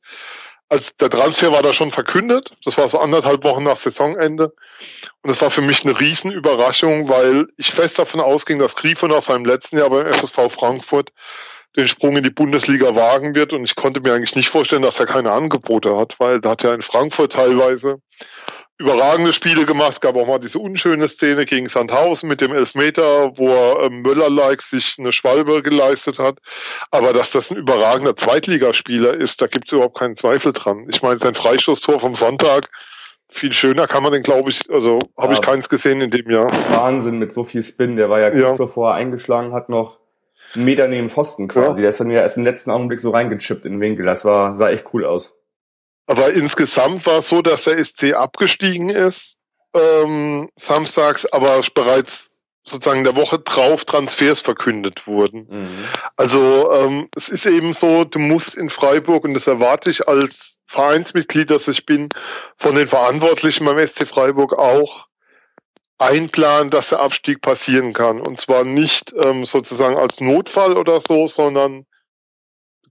als 0.68 0.96
der 0.96 1.10
Transfer 1.10 1.52
war 1.52 1.62
da 1.62 1.72
schon 1.72 1.92
verkündet, 1.92 2.50
das 2.64 2.76
war 2.76 2.88
so 2.88 2.98
anderthalb 2.98 3.44
Wochen 3.44 3.62
nach 3.62 3.76
Saisonende. 3.76 4.52
Und 5.22 5.30
das 5.30 5.40
war 5.40 5.50
für 5.50 5.60
mich 5.60 5.84
eine 5.84 5.98
Riesenüberraschung, 5.98 7.08
weil 7.08 7.46
ich 7.56 7.70
fest 7.70 7.98
davon 7.98 8.20
ausging, 8.20 8.58
dass 8.58 8.74
Grifo 8.74 9.06
nach 9.06 9.22
seinem 9.22 9.44
letzten 9.44 9.78
Jahr 9.78 9.90
beim 9.90 10.12
FSV 10.12 10.50
Frankfurt 10.50 11.12
den 11.76 11.86
Sprung 11.86 12.16
in 12.16 12.24
die 12.24 12.30
Bundesliga 12.30 12.96
wagen 12.96 13.34
wird. 13.34 13.52
Und 13.52 13.64
ich 13.64 13.76
konnte 13.76 14.00
mir 14.00 14.14
eigentlich 14.14 14.34
nicht 14.34 14.48
vorstellen, 14.48 14.82
dass 14.82 14.98
er 14.98 15.06
keine 15.06 15.30
Angebote 15.30 15.96
hat, 15.96 16.18
weil 16.18 16.40
da 16.40 16.50
hat 16.50 16.64
er 16.64 16.74
in 16.74 16.82
Frankfurt 16.82 17.34
teilweise 17.34 18.00
überragende 18.78 19.32
Spiele 19.32 19.64
gemacht. 19.64 19.92
Es 19.94 20.00
gab 20.00 20.16
auch 20.16 20.26
mal 20.26 20.38
diese 20.38 20.58
unschöne 20.58 21.08
Szene 21.08 21.46
gegen 21.46 21.68
Sandhausen 21.68 22.28
mit 22.28 22.40
dem 22.40 22.52
Elfmeter, 22.52 23.36
wo 23.36 23.48
er 23.48 23.84
äh, 23.84 23.90
Möller-like 23.90 24.62
sich 24.62 24.96
eine 24.98 25.12
Schwalbe 25.12 25.62
geleistet 25.62 26.18
hat. 26.18 26.38
Aber 26.90 27.12
dass 27.12 27.30
das 27.30 27.50
ein 27.50 27.56
überragender 27.56 28.16
Zweitligaspieler 28.16 29.14
ist, 29.14 29.40
da 29.40 29.46
gibt 29.46 29.68
es 29.68 29.72
überhaupt 29.72 29.98
keinen 29.98 30.16
Zweifel 30.16 30.52
dran. 30.52 30.86
Ich 30.88 31.02
meine, 31.02 31.18
sein 31.18 31.34
Freistoßtor 31.34 32.00
vom 32.00 32.14
Sonntag, 32.14 32.68
viel 33.28 33.52
schöner 33.52 33.86
kann 33.86 34.02
man 34.02 34.12
den, 34.12 34.22
glaube 34.22 34.50
ich, 34.50 34.70
also 34.70 34.98
habe 35.16 35.32
ja, 35.32 35.40
ich 35.40 35.46
keins 35.46 35.68
gesehen 35.68 36.00
in 36.00 36.10
dem 36.10 36.30
Jahr. 36.30 36.52
Wahnsinn 36.70 37.18
mit 37.18 37.32
so 37.32 37.44
viel 37.44 37.62
Spin. 37.62 37.96
Der 37.96 38.10
war 38.10 38.20
ja 38.20 38.30
kurz 38.30 38.42
ja. 38.42 38.54
bevor 38.54 38.90
er 38.90 38.94
eingeschlagen 38.96 39.52
hat 39.52 39.68
noch 39.68 39.98
einen 40.54 40.64
Meter 40.64 40.88
neben 40.88 41.10
Pfosten 41.10 41.48
quasi. 41.48 41.68
Ja. 41.68 41.82
Der 41.82 41.90
ist 41.90 42.00
dann 42.00 42.10
ja 42.10 42.20
erst 42.20 42.36
im 42.36 42.44
letzten 42.44 42.70
Augenblick 42.70 43.00
so 43.00 43.10
reingechippt 43.10 43.64
in 43.64 43.72
den 43.72 43.80
Winkel. 43.80 44.04
Das 44.04 44.24
war, 44.24 44.56
sah 44.56 44.70
echt 44.70 44.86
cool 44.92 45.04
aus. 45.04 45.34
Aber 46.06 46.32
insgesamt 46.32 47.06
war 47.06 47.18
es 47.18 47.28
so, 47.28 47.42
dass 47.42 47.64
der 47.64 47.82
SC 47.84 48.14
abgestiegen 48.14 48.90
ist. 48.90 49.36
ähm, 49.76 50.48
samstags, 50.56 51.26
aber 51.26 51.60
bereits 51.74 52.30
sozusagen 52.64 53.04
der 53.04 53.16
Woche 53.16 53.38
drauf 53.38 53.84
Transfers 53.84 54.40
verkündet 54.40 55.06
wurden. 55.06 55.46
Mhm. 55.48 55.84
Also 56.16 56.72
ähm, 56.72 57.08
es 57.16 57.28
ist 57.28 57.46
eben 57.46 57.74
so, 57.74 58.04
du 58.04 58.18
musst 58.18 58.54
in 58.54 58.70
Freiburg, 58.70 59.24
und 59.24 59.34
das 59.34 59.46
erwarte 59.46 59.90
ich 59.90 60.08
als 60.08 60.56
Vereinsmitglied, 60.66 61.50
dass 61.50 61.68
ich 61.68 61.86
bin, 61.86 62.08
von 62.58 62.74
den 62.74 62.88
Verantwortlichen 62.88 63.64
beim 63.66 63.78
SC 63.86 64.06
Freiburg 64.06 64.58
auch 64.58 65.06
einplanen, 65.98 66.70
dass 66.70 66.88
der 66.88 67.00
Abstieg 67.00 67.40
passieren 67.40 67.92
kann. 67.92 68.20
Und 68.20 68.40
zwar 68.40 68.64
nicht 68.64 69.14
ähm, 69.24 69.44
sozusagen 69.44 69.96
als 69.96 70.20
Notfall 70.20 70.76
oder 70.76 71.00
so, 71.06 71.28
sondern 71.28 71.86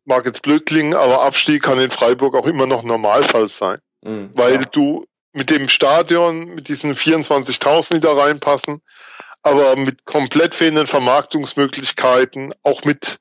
mag 0.06 0.26
jetzt 0.26 0.41
blöd 0.41 0.65
klingen, 0.65 0.94
aber 0.94 1.24
Abstieg 1.24 1.63
kann 1.63 1.80
in 1.80 1.91
Freiburg 1.91 2.36
auch 2.36 2.48
immer 2.48 2.68
noch 2.68 2.84
Normalfall 2.84 3.48
sein. 3.48 3.80
Mhm, 4.02 4.32
weil 4.34 4.56
ja. 4.56 4.62
du 4.72 5.06
mit 5.34 5.50
dem 5.50 5.68
Stadion, 5.68 6.48
mit 6.56 6.70
diesen 6.70 6.96
24.000, 6.96 7.96
die 7.96 8.00
da 8.00 8.13
reinpassen, 8.13 8.82
aber 9.44 9.76
mit 9.76 10.06
komplett 10.06 10.56
fehlenden 10.56 10.88
Vermarktungsmöglichkeiten, 10.88 12.54
auch 12.63 12.84
mit 12.84 13.20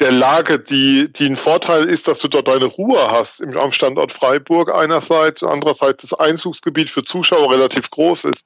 der 0.00 0.12
Lage, 0.12 0.58
die, 0.58 1.12
die 1.12 1.26
ein 1.26 1.36
Vorteil 1.36 1.84
ist, 1.88 2.06
dass 2.08 2.18
du 2.18 2.28
dort 2.28 2.48
deine 2.48 2.66
Ruhe 2.66 3.10
hast 3.10 3.40
im, 3.40 3.56
am 3.56 3.72
Standort 3.72 4.12
Freiburg 4.12 4.74
einerseits 4.74 5.42
und 5.42 5.50
andererseits 5.50 6.02
das 6.02 6.18
Einzugsgebiet 6.18 6.90
für 6.90 7.02
Zuschauer 7.02 7.52
relativ 7.52 7.90
groß 7.90 8.24
ist. 8.24 8.44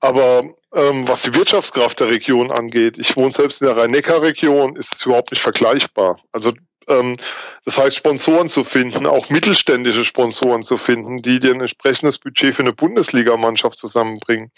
Aber 0.00 0.42
ähm, 0.74 1.06
was 1.06 1.22
die 1.22 1.34
Wirtschaftskraft 1.34 2.00
der 2.00 2.08
Region 2.08 2.50
angeht, 2.50 2.98
ich 2.98 3.16
wohne 3.16 3.32
selbst 3.32 3.60
in 3.60 3.68
der 3.68 3.76
Rhein-Neckar-Region, 3.76 4.74
ist 4.74 4.92
es 4.94 5.06
überhaupt 5.06 5.30
nicht 5.30 5.42
vergleichbar. 5.42 6.18
Also 6.32 6.52
das 6.86 7.76
heißt, 7.76 7.96
Sponsoren 7.96 8.48
zu 8.48 8.64
finden, 8.64 9.06
auch 9.06 9.30
mittelständische 9.30 10.04
Sponsoren 10.04 10.64
zu 10.64 10.76
finden, 10.76 11.22
die 11.22 11.40
dir 11.40 11.54
ein 11.54 11.60
entsprechendes 11.60 12.18
Budget 12.18 12.54
für 12.54 12.62
eine 12.62 12.72
Bundesligamannschaft 12.72 13.78
zusammenbringen, 13.78 14.50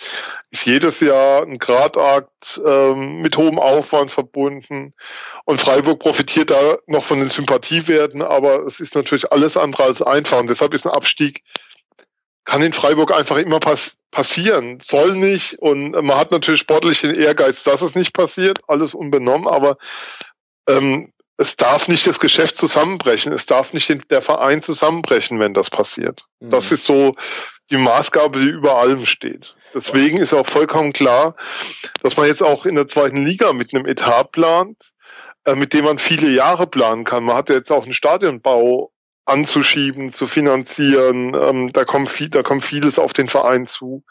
ist 0.51 0.67
jedes 0.67 1.01
Jahr 1.01 1.43
ein 1.43 1.59
Gradakt 1.59 2.61
ähm, 2.65 3.21
mit 3.21 3.37
hohem 3.37 3.59
Aufwand 3.59 4.11
verbunden. 4.11 4.95
Und 5.45 5.61
Freiburg 5.61 5.99
profitiert 5.99 6.51
da 6.51 6.79
noch 6.87 7.05
von 7.05 7.21
den 7.21 7.31
Sympathiewerten, 7.31 8.23
aber 8.23 8.61
es 8.67 8.81
ist 8.81 8.95
natürlich 8.95 9.31
alles 9.33 9.57
andere 9.57 9.85
als 9.85 10.03
einfach. 10.03 10.41
Und 10.41 10.49
deshalb 10.49 10.75
ist 10.75 10.87
ein 10.87 10.93
Abstieg, 10.93 11.43
kann 12.45 12.63
in 12.63 12.73
Freiburg 12.73 13.13
einfach 13.13 13.37
immer 13.39 13.61
pass 13.61 13.97
passieren, 14.15 14.79
soll 14.81 15.13
nicht. 15.13 15.59
Und 15.59 15.91
man 15.91 16.17
hat 16.17 16.31
natürlich 16.31 16.61
sportlich 16.61 17.01
den 17.01 17.15
Ehrgeiz, 17.15 17.65
dass 17.65 17.83
es 17.83 17.95
nicht 17.95 18.15
passiert, 18.15 18.61
alles 18.69 18.95
unbenommen, 18.95 19.49
aber 19.49 19.77
ähm, 20.69 21.13
es 21.37 21.57
darf 21.57 21.89
nicht 21.89 22.07
das 22.07 22.21
Geschäft 22.21 22.55
zusammenbrechen, 22.55 23.33
es 23.33 23.47
darf 23.47 23.73
nicht 23.73 24.11
der 24.11 24.23
Verein 24.23 24.63
zusammenbrechen, 24.63 25.41
wenn 25.41 25.55
das 25.55 25.71
passiert. 25.71 26.25
Mhm. 26.41 26.51
Das 26.51 26.71
ist 26.73 26.85
so 26.85 27.17
die 27.71 27.77
Maßgabe, 27.77 28.39
die 28.39 28.49
über 28.49 28.77
allem 28.77 29.07
steht. 29.07 29.55
Deswegen 29.75 30.19
ist 30.19 30.33
auch 30.33 30.47
vollkommen 30.47 30.93
klar, 30.93 31.35
dass 32.03 32.17
man 32.17 32.27
jetzt 32.27 32.43
auch 32.43 32.65
in 32.65 32.77
der 32.77 32.87
zweiten 32.87 33.25
Liga 33.25 33.53
mit 33.53 33.75
einem 33.75 33.87
Etat 33.87 34.31
plant, 34.31 34.93
äh, 35.45 35.55
mit 35.55 35.73
dem 35.73 35.85
man 35.85 35.99
viele 35.99 36.31
Jahre 36.31 36.67
planen 36.69 37.05
kann. 37.05 37.25
Man 37.25 37.37
hat 37.37 37.49
ja 37.49 37.57
jetzt 37.57 37.73
auch 37.73 37.83
einen 37.85 37.93
Stadionbau 37.93 38.93
anzuschieben, 39.27 40.13
zu 40.13 40.27
finanzieren. 40.27 41.35
Ähm, 41.35 41.73
da, 41.73 41.85
kommt 41.85 42.11
viel, 42.11 42.29
da 42.29 42.43
kommt 42.43 42.65
vieles 42.65 42.99
auf 42.99 43.13
den 43.13 43.29
Verein 43.29 43.67
zu. 43.67 44.05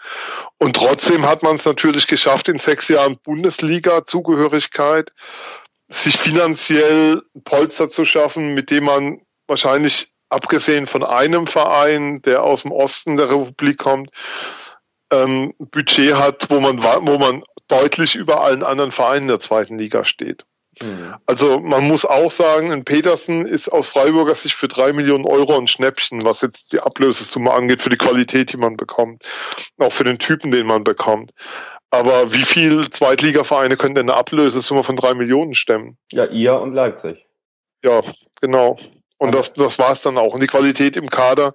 Und 0.57 0.75
trotzdem 0.75 1.25
hat 1.25 1.43
man 1.43 1.55
es 1.55 1.65
natürlich 1.65 2.07
geschafft, 2.07 2.49
in 2.49 2.57
sechs 2.57 2.87
Jahren 2.87 3.17
Bundesliga-Zugehörigkeit 3.23 5.11
sich 5.93 6.17
finanziell 6.17 7.21
Polster 7.43 7.89
zu 7.89 8.05
schaffen, 8.05 8.53
mit 8.53 8.71
dem 8.71 8.85
man 8.85 9.21
wahrscheinlich 9.47 10.13
abgesehen 10.29 10.87
von 10.87 11.03
einem 11.03 11.47
Verein, 11.47 12.21
der 12.23 12.43
aus 12.43 12.63
dem 12.63 12.71
Osten 12.71 13.17
der 13.17 13.29
Republik 13.29 13.77
kommt, 13.77 14.09
ähm, 15.11 15.53
Budget 15.59 16.15
hat, 16.15 16.49
wo 16.49 16.59
man, 16.59 16.81
wo 16.81 17.17
man 17.17 17.43
deutlich 17.67 18.15
über 18.15 18.41
allen 18.41 18.63
anderen 18.63 18.91
Vereinen 18.91 19.27
der 19.27 19.39
zweiten 19.39 19.77
Liga 19.77 20.05
steht. 20.05 20.43
Mhm. 20.81 21.13
Also 21.25 21.59
man 21.59 21.83
muss 21.83 22.05
auch 22.05 22.31
sagen, 22.31 22.71
ein 22.71 22.83
Petersen 22.83 23.45
ist 23.45 23.71
aus 23.71 23.89
Freiburger 23.89 24.35
Sicht 24.35 24.55
für 24.55 24.67
drei 24.67 24.91
Millionen 24.91 25.25
Euro 25.25 25.57
ein 25.57 25.67
Schnäppchen, 25.67 26.23
was 26.23 26.41
jetzt 26.41 26.73
die 26.73 26.79
Ablösesumme 26.79 27.51
angeht, 27.51 27.81
für 27.81 27.89
die 27.89 27.97
Qualität, 27.97 28.51
die 28.51 28.57
man 28.57 28.75
bekommt, 28.75 29.23
auch 29.77 29.93
für 29.93 30.03
den 30.03 30.19
Typen, 30.19 30.51
den 30.51 30.65
man 30.65 30.83
bekommt. 30.83 31.31
Aber 31.93 32.33
wie 32.33 32.43
viel 32.43 32.89
Zweitligavereine 32.89 33.77
können 33.77 33.93
denn 33.93 34.09
eine 34.09 34.17
Ablösesumme 34.17 34.83
von 34.83 34.95
drei 34.95 35.13
Millionen 35.13 35.53
stemmen? 35.53 35.99
Ja, 36.11 36.25
ihr 36.25 36.55
und 36.55 36.73
Leipzig. 36.73 37.27
Ja, 37.85 38.01
genau. 38.41 38.79
Und 39.19 39.35
das, 39.35 39.53
das 39.53 39.77
war 39.77 39.91
es 39.91 40.01
dann 40.01 40.17
auch. 40.17 40.33
Und 40.33 40.41
die 40.41 40.47
Qualität 40.47 40.95
im 40.97 41.07
Kader 41.07 41.53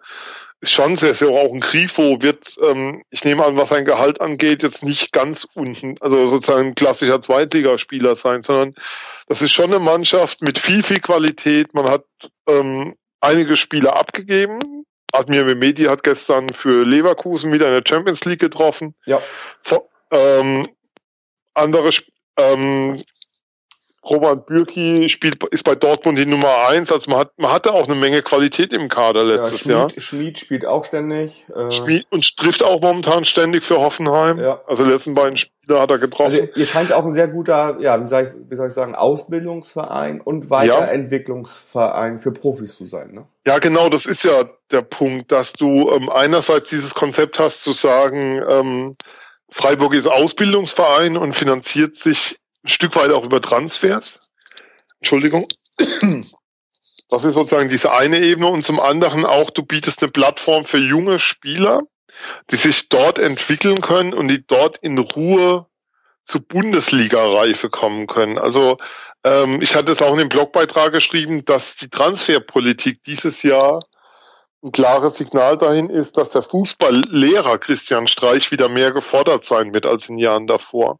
ist 0.60 0.70
schon 0.70 0.94
sehr, 0.94 1.14
sehr 1.14 1.30
auch 1.30 1.52
ein 1.52 1.58
Grifo 1.58 2.22
wird, 2.22 2.56
ähm, 2.62 3.02
ich 3.10 3.24
nehme 3.24 3.44
an, 3.44 3.56
was 3.56 3.70
sein 3.70 3.84
Gehalt 3.84 4.20
angeht, 4.20 4.62
jetzt 4.62 4.84
nicht 4.84 5.10
ganz 5.10 5.44
unten, 5.54 5.96
also 6.00 6.28
sozusagen 6.28 6.68
ein 6.68 6.74
klassischer 6.76 7.20
Zweitligaspieler 7.20 8.14
sein, 8.14 8.44
sondern 8.44 8.76
das 9.26 9.42
ist 9.42 9.52
schon 9.52 9.72
eine 9.72 9.80
Mannschaft 9.80 10.42
mit 10.42 10.60
viel, 10.60 10.84
viel 10.84 11.00
Qualität. 11.00 11.74
Man 11.74 11.90
hat 11.90 12.04
ähm, 12.48 12.94
einige 13.20 13.56
Spieler 13.56 13.96
abgegeben. 13.96 14.84
Admir 15.12 15.44
Mehmedi 15.44 15.86
hat 15.86 16.04
gestern 16.04 16.48
für 16.50 16.84
Leverkusen 16.84 17.52
wieder 17.52 17.66
in 17.66 17.72
der 17.72 17.84
Champions 17.84 18.24
League 18.24 18.40
getroffen. 18.40 18.94
Ja. 19.04 19.20
Ähm, 20.10 20.64
andere 21.54 21.90
ähm, 22.38 22.96
Robert 24.08 24.46
Bürki 24.46 25.08
spielt, 25.08 25.42
ist 25.50 25.64
bei 25.64 25.74
Dortmund 25.74 26.18
die 26.18 26.24
Nummer 26.24 26.68
eins. 26.68 26.90
Also 26.90 27.10
man 27.10 27.20
hat, 27.20 27.32
man 27.36 27.52
hatte 27.52 27.72
auch 27.72 27.84
eine 27.84 27.94
Menge 27.94 28.22
Qualität 28.22 28.72
im 28.72 28.88
Kader 28.88 29.24
letztes 29.24 29.64
ja, 29.64 29.72
Jahr. 29.72 29.90
Schmied 29.98 30.38
spielt 30.38 30.64
auch 30.64 30.84
ständig. 30.84 31.44
Äh 31.54 31.70
Schmied 31.70 32.06
und 32.10 32.36
trifft 32.36 32.62
auch 32.62 32.80
momentan 32.80 33.24
ständig 33.24 33.64
für 33.64 33.78
Hoffenheim. 33.78 34.38
Ja. 34.38 34.62
Also 34.66 34.84
die 34.84 34.90
letzten 34.90 35.14
beiden 35.14 35.36
Spieler 35.36 35.80
hat 35.80 35.90
er 35.90 35.98
getroffen. 35.98 36.40
Also 36.40 36.48
ihr 36.54 36.66
scheint 36.66 36.92
auch 36.92 37.04
ein 37.04 37.12
sehr 37.12 37.28
guter, 37.28 37.76
ja, 37.80 38.00
wie 38.00 38.06
soll 38.06 38.24
ich, 38.24 38.30
wie 38.48 38.56
soll 38.56 38.68
ich 38.68 38.74
sagen, 38.74 38.94
Ausbildungsverein 38.94 40.20
und 40.20 40.48
Weiterentwicklungsverein 40.48 42.14
ja. 42.14 42.18
für 42.18 42.32
Profis 42.32 42.76
zu 42.76 42.86
sein, 42.86 43.12
ne? 43.12 43.26
Ja, 43.46 43.58
genau, 43.58 43.88
das 43.88 44.06
ist 44.06 44.24
ja 44.24 44.44
der 44.70 44.82
Punkt, 44.82 45.32
dass 45.32 45.52
du 45.52 45.90
ähm, 45.90 46.08
einerseits 46.08 46.70
dieses 46.70 46.94
Konzept 46.94 47.38
hast 47.38 47.62
zu 47.62 47.72
sagen, 47.72 48.42
ähm, 48.48 48.96
Freiburg 49.50 49.94
ist 49.94 50.06
Ausbildungsverein 50.06 51.16
und 51.16 51.34
finanziert 51.34 51.98
sich 51.98 52.38
ein 52.64 52.68
Stück 52.68 52.96
weit 52.96 53.10
auch 53.12 53.24
über 53.24 53.40
Transfers. 53.40 54.20
Entschuldigung. 55.00 55.46
Das 57.10 57.24
ist 57.24 57.34
sozusagen 57.34 57.70
diese 57.70 57.92
eine 57.92 58.20
Ebene 58.20 58.48
und 58.48 58.64
zum 58.64 58.80
anderen 58.80 59.24
auch, 59.24 59.50
du 59.50 59.62
bietest 59.62 60.02
eine 60.02 60.10
Plattform 60.10 60.66
für 60.66 60.78
junge 60.78 61.18
Spieler, 61.18 61.80
die 62.50 62.56
sich 62.56 62.90
dort 62.90 63.18
entwickeln 63.18 63.80
können 63.80 64.12
und 64.12 64.28
die 64.28 64.44
dort 64.46 64.76
in 64.78 64.98
Ruhe 64.98 65.66
zu 66.24 66.40
Bundesliga-Reife 66.40 67.70
kommen 67.70 68.06
können. 68.06 68.36
Also 68.36 68.76
ähm, 69.24 69.62
ich 69.62 69.74
hatte 69.74 69.92
es 69.92 70.02
auch 70.02 70.12
in 70.12 70.18
dem 70.18 70.28
Blogbeitrag 70.28 70.92
geschrieben, 70.92 71.46
dass 71.46 71.76
die 71.76 71.88
Transferpolitik 71.88 73.02
dieses 73.04 73.42
Jahr 73.42 73.80
ein 74.62 74.72
klares 74.72 75.16
Signal 75.16 75.56
dahin 75.56 75.88
ist, 75.88 76.16
dass 76.16 76.30
der 76.30 76.42
Fußballlehrer 76.42 77.58
Christian 77.58 78.08
Streich 78.08 78.50
wieder 78.50 78.68
mehr 78.68 78.90
gefordert 78.90 79.44
sein 79.44 79.72
wird 79.72 79.86
als 79.86 80.08
in 80.08 80.18
Jahren 80.18 80.48
davor. 80.48 80.98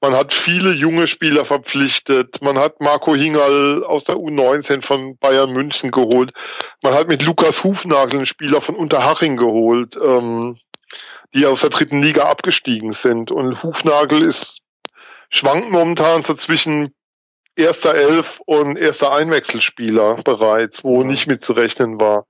Man 0.00 0.14
hat 0.14 0.32
viele 0.32 0.70
junge 0.72 1.08
Spieler 1.08 1.44
verpflichtet. 1.44 2.40
Man 2.42 2.58
hat 2.58 2.80
Marco 2.80 3.16
Hingerl 3.16 3.82
aus 3.84 4.04
der 4.04 4.16
U19 4.16 4.82
von 4.82 5.16
Bayern 5.18 5.52
München 5.52 5.90
geholt. 5.90 6.32
Man 6.80 6.94
hat 6.94 7.08
mit 7.08 7.24
Lukas 7.24 7.64
Hufnagel 7.64 8.18
einen 8.18 8.26
Spieler 8.26 8.60
von 8.60 8.76
Unterhaching 8.76 9.36
geholt, 9.36 9.96
ähm, 10.00 10.58
die 11.34 11.46
aus 11.46 11.62
der 11.62 11.70
dritten 11.70 12.02
Liga 12.02 12.24
abgestiegen 12.24 12.92
sind. 12.92 13.32
Und 13.32 13.64
Hufnagel 13.64 14.22
ist 14.22 14.60
schwankt 15.28 15.70
momentan 15.70 16.22
so 16.22 16.34
zwischen 16.34 16.94
erster 17.56 17.94
Elf 17.96 18.40
und 18.46 18.76
erster 18.76 19.12
Einwechselspieler 19.12 20.22
bereits, 20.22 20.84
wo 20.84 21.02
nicht 21.02 21.26
mitzurechnen 21.26 22.00
war. 22.00 22.26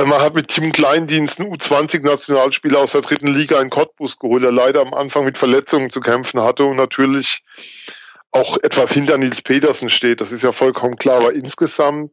Äh, 0.00 0.04
man 0.06 0.20
hat 0.20 0.34
mit 0.34 0.48
Tim 0.48 0.72
Kleindienst 0.72 1.40
einen 1.40 1.52
U20-Nationalspieler 1.52 2.80
aus 2.80 2.92
der 2.92 3.02
dritten 3.02 3.28
Liga 3.28 3.60
in 3.60 3.70
Cottbus 3.70 4.18
geholt, 4.18 4.42
der 4.42 4.52
leider 4.52 4.80
am 4.80 4.94
Anfang 4.94 5.24
mit 5.24 5.38
Verletzungen 5.38 5.90
zu 5.90 6.00
kämpfen 6.00 6.40
hatte 6.40 6.64
und 6.64 6.76
natürlich 6.76 7.42
auch 8.32 8.56
etwas 8.62 8.92
hinter 8.92 9.18
Nils 9.18 9.42
Petersen 9.42 9.90
steht. 9.90 10.20
Das 10.20 10.32
ist 10.32 10.42
ja 10.42 10.52
vollkommen 10.52 10.96
klar. 10.96 11.18
Aber 11.18 11.32
insgesamt 11.32 12.12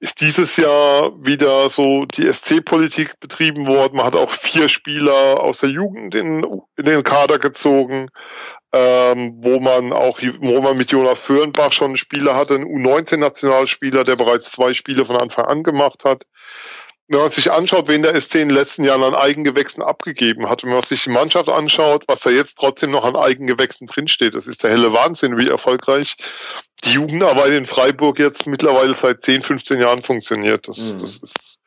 ist 0.00 0.20
dieses 0.20 0.56
Jahr 0.56 1.12
wieder 1.24 1.70
so 1.70 2.04
die 2.04 2.32
SC-Politik 2.32 3.18
betrieben 3.18 3.66
worden. 3.66 3.96
Man 3.96 4.06
hat 4.06 4.14
auch 4.14 4.30
vier 4.30 4.68
Spieler 4.68 5.40
aus 5.40 5.60
der 5.60 5.70
Jugend 5.70 6.14
in, 6.14 6.44
in 6.76 6.84
den 6.84 7.02
Kader 7.02 7.38
gezogen, 7.38 8.10
ähm, 8.72 9.38
wo 9.38 9.58
man 9.58 9.92
auch, 9.92 10.20
wo 10.40 10.60
man 10.60 10.76
mit 10.76 10.92
Jonas 10.92 11.18
Föhrenbach 11.18 11.72
schon 11.72 11.88
einen 11.88 11.96
Spieler 11.96 12.36
hatte, 12.36 12.54
einen 12.54 12.66
U19-Nationalspieler, 12.66 14.04
der 14.04 14.16
bereits 14.16 14.52
zwei 14.52 14.74
Spiele 14.74 15.04
von 15.04 15.16
Anfang 15.16 15.46
an 15.46 15.62
gemacht 15.64 16.04
hat 16.04 16.24
wenn 17.08 17.20
man 17.20 17.30
sich 17.30 17.50
anschaut, 17.50 17.88
wen 17.88 18.02
der 18.02 18.20
SC 18.20 18.36
in 18.36 18.48
den 18.48 18.56
letzten 18.56 18.84
Jahren 18.84 19.02
an 19.02 19.14
Eigengewächsen 19.14 19.82
abgegeben 19.82 20.48
hat, 20.48 20.62
wenn 20.62 20.70
man 20.70 20.82
sich 20.82 21.04
die 21.04 21.10
Mannschaft 21.10 21.48
anschaut, 21.48 22.04
was 22.06 22.20
da 22.20 22.30
jetzt 22.30 22.56
trotzdem 22.58 22.90
noch 22.90 23.04
an 23.04 23.16
Eigengewächsen 23.16 23.86
drinsteht, 23.86 24.34
das 24.34 24.46
ist 24.46 24.62
der 24.62 24.70
helle 24.70 24.92
Wahnsinn, 24.92 25.38
wie 25.38 25.48
erfolgreich 25.48 26.16
die 26.84 26.92
Jugendarbeit 26.92 27.52
in 27.52 27.66
Freiburg 27.66 28.18
jetzt 28.18 28.46
mittlerweile 28.46 28.94
seit 28.94 29.24
10, 29.24 29.42
15 29.42 29.80
Jahren 29.80 30.02
funktioniert. 30.02 30.68
Das, 30.68 30.78
mhm. 30.78 30.98
das 30.98 31.18
ist, 31.18 31.58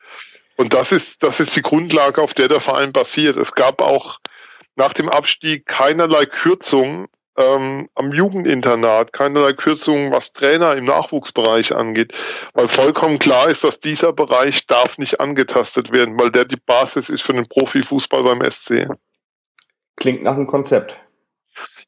und 0.56 0.72
das 0.74 0.92
ist, 0.92 1.22
das 1.22 1.40
ist 1.40 1.56
die 1.56 1.62
Grundlage, 1.62 2.22
auf 2.22 2.34
der 2.34 2.48
der 2.48 2.60
Verein 2.60 2.92
basiert. 2.92 3.36
Es 3.36 3.52
gab 3.52 3.82
auch 3.82 4.20
nach 4.76 4.92
dem 4.92 5.08
Abstieg 5.08 5.66
keinerlei 5.66 6.24
Kürzung 6.24 7.08
ähm, 7.36 7.88
am 7.94 8.12
Jugendinternat, 8.12 9.12
keinerlei 9.12 9.52
Kürzungen, 9.52 10.12
was 10.12 10.32
Trainer 10.32 10.76
im 10.76 10.84
Nachwuchsbereich 10.84 11.74
angeht, 11.74 12.12
weil 12.54 12.68
vollkommen 12.68 13.18
klar 13.18 13.48
ist, 13.48 13.64
dass 13.64 13.80
dieser 13.80 14.12
Bereich 14.12 14.66
darf 14.66 14.98
nicht 14.98 15.20
angetastet 15.20 15.92
werden, 15.92 16.18
weil 16.18 16.30
der 16.30 16.44
die 16.44 16.56
Basis 16.56 17.08
ist 17.08 17.22
für 17.22 17.32
den 17.32 17.48
Profifußball 17.48 18.22
beim 18.22 18.42
SC. 18.50 18.88
Klingt 19.96 20.22
nach 20.22 20.34
einem 20.34 20.46
Konzept. 20.46 20.98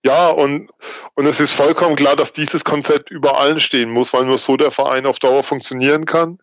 Ja, 0.04 0.28
und, 0.28 0.70
und 1.14 1.26
es 1.26 1.40
ist 1.40 1.52
vollkommen 1.52 1.96
klar, 1.96 2.14
dass 2.14 2.34
dieses 2.34 2.62
Konzept 2.62 3.10
über 3.10 3.38
allen 3.38 3.58
stehen 3.58 3.90
muss, 3.90 4.12
weil 4.12 4.26
nur 4.26 4.36
so 4.36 4.58
der 4.58 4.70
Verein 4.70 5.06
auf 5.06 5.18
Dauer 5.18 5.42
funktionieren 5.42 6.04
kann. 6.04 6.38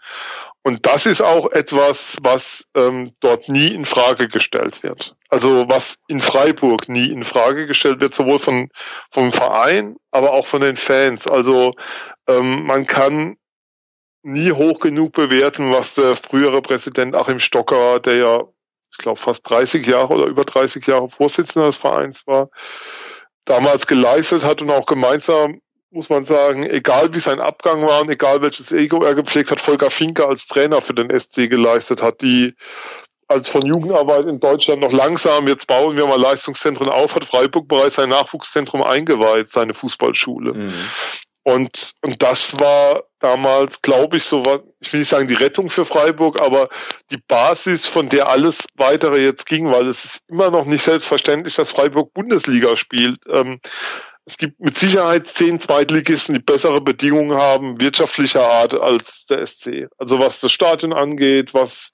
Und 0.63 0.85
das 0.85 1.07
ist 1.07 1.21
auch 1.21 1.51
etwas, 1.51 2.17
was 2.21 2.65
ähm, 2.75 3.13
dort 3.19 3.49
nie 3.49 3.69
in 3.69 3.85
Frage 3.85 4.27
gestellt 4.27 4.83
wird. 4.83 5.15
Also 5.29 5.67
was 5.67 5.95
in 6.07 6.21
Freiburg 6.21 6.87
nie 6.87 7.11
in 7.11 7.23
Frage 7.23 7.65
gestellt 7.65 7.99
wird, 7.99 8.13
sowohl 8.13 8.37
von 8.39 8.69
vom 9.11 9.33
Verein, 9.33 9.95
aber 10.11 10.33
auch 10.33 10.45
von 10.45 10.61
den 10.61 10.77
Fans. 10.77 11.25
Also 11.25 11.73
ähm, 12.27 12.63
man 12.65 12.85
kann 12.85 13.37
nie 14.23 14.51
hoch 14.51 14.79
genug 14.79 15.13
bewerten, 15.13 15.71
was 15.71 15.95
der 15.95 16.15
frühere 16.15 16.61
Präsident 16.61 17.15
Achim 17.15 17.39
Stocker, 17.39 17.99
der 17.99 18.15
ja, 18.17 18.43
ich 18.91 18.97
glaube, 18.97 19.19
fast 19.19 19.49
30 19.49 19.85
Jahre 19.87 20.13
oder 20.13 20.25
über 20.25 20.45
30 20.45 20.85
Jahre 20.85 21.09
Vorsitzender 21.09 21.67
des 21.67 21.77
Vereins 21.77 22.27
war, 22.27 22.49
damals 23.45 23.87
geleistet 23.87 24.43
hat 24.43 24.61
und 24.61 24.69
auch 24.69 24.85
gemeinsam 24.85 25.61
muss 25.91 26.09
man 26.09 26.25
sagen, 26.25 26.63
egal 26.63 27.13
wie 27.13 27.19
sein 27.19 27.39
Abgang 27.39 27.85
war 27.85 28.01
und 28.01 28.09
egal 28.09 28.41
welches 28.41 28.71
Ego 28.71 29.03
er 29.03 29.13
gepflegt 29.13 29.51
hat, 29.51 29.59
Volker 29.59 29.91
Finke 29.91 30.25
als 30.25 30.47
Trainer 30.47 30.81
für 30.81 30.93
den 30.93 31.09
SC 31.09 31.49
geleistet 31.49 32.01
hat, 32.01 32.21
die 32.21 32.55
als 33.27 33.49
von 33.49 33.61
Jugendarbeit 33.61 34.25
in 34.25 34.39
Deutschland 34.39 34.81
noch 34.81 34.91
langsam, 34.91 35.47
jetzt 35.47 35.67
bauen 35.67 35.95
wir 35.95 36.05
mal 36.05 36.19
Leistungszentren 36.19 36.89
auf, 36.89 37.15
hat 37.15 37.25
Freiburg 37.25 37.67
bereits 37.67 37.95
sein 37.95 38.09
Nachwuchszentrum 38.09 38.83
eingeweiht, 38.83 39.49
seine 39.49 39.73
Fußballschule. 39.73 40.53
Mhm. 40.53 40.73
Und, 41.43 41.95
und 42.01 42.21
das 42.21 42.53
war 42.59 43.03
damals, 43.19 43.81
glaube 43.81 44.17
ich, 44.17 44.25
so 44.25 44.45
was, 44.45 44.59
ich 44.79 44.93
will 44.93 44.99
nicht 44.99 45.09
sagen 45.09 45.27
die 45.27 45.33
Rettung 45.33 45.71
für 45.71 45.85
Freiburg, 45.85 46.39
aber 46.39 46.69
die 47.09 47.17
Basis, 47.17 47.87
von 47.87 48.09
der 48.09 48.29
alles 48.29 48.65
weitere 48.75 49.21
jetzt 49.21 49.47
ging, 49.47 49.71
weil 49.71 49.87
es 49.87 50.05
ist 50.05 50.19
immer 50.27 50.51
noch 50.51 50.65
nicht 50.65 50.83
selbstverständlich, 50.83 51.55
dass 51.55 51.71
Freiburg 51.71 52.13
Bundesliga 52.13 52.75
spielt. 52.75 53.21
Ähm, 53.27 53.59
es 54.25 54.37
gibt 54.37 54.59
mit 54.59 54.77
Sicherheit 54.77 55.27
zehn 55.27 55.59
Zweitligisten, 55.59 56.35
die 56.35 56.41
bessere 56.41 56.81
Bedingungen 56.81 57.37
haben, 57.37 57.81
wirtschaftlicher 57.81 58.47
Art 58.47 58.73
als 58.73 59.25
der 59.25 59.45
SC. 59.45 59.87
Also 59.97 60.19
was 60.19 60.39
das 60.39 60.51
Stadion 60.51 60.93
angeht, 60.93 61.53
was 61.53 61.91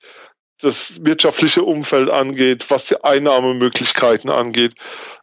das 0.59 1.03
wirtschaftliche 1.03 1.63
Umfeld 1.63 2.09
angeht, 2.09 2.69
was 2.69 2.85
die 2.85 3.03
Einnahmemöglichkeiten 3.03 4.29
angeht, 4.29 4.73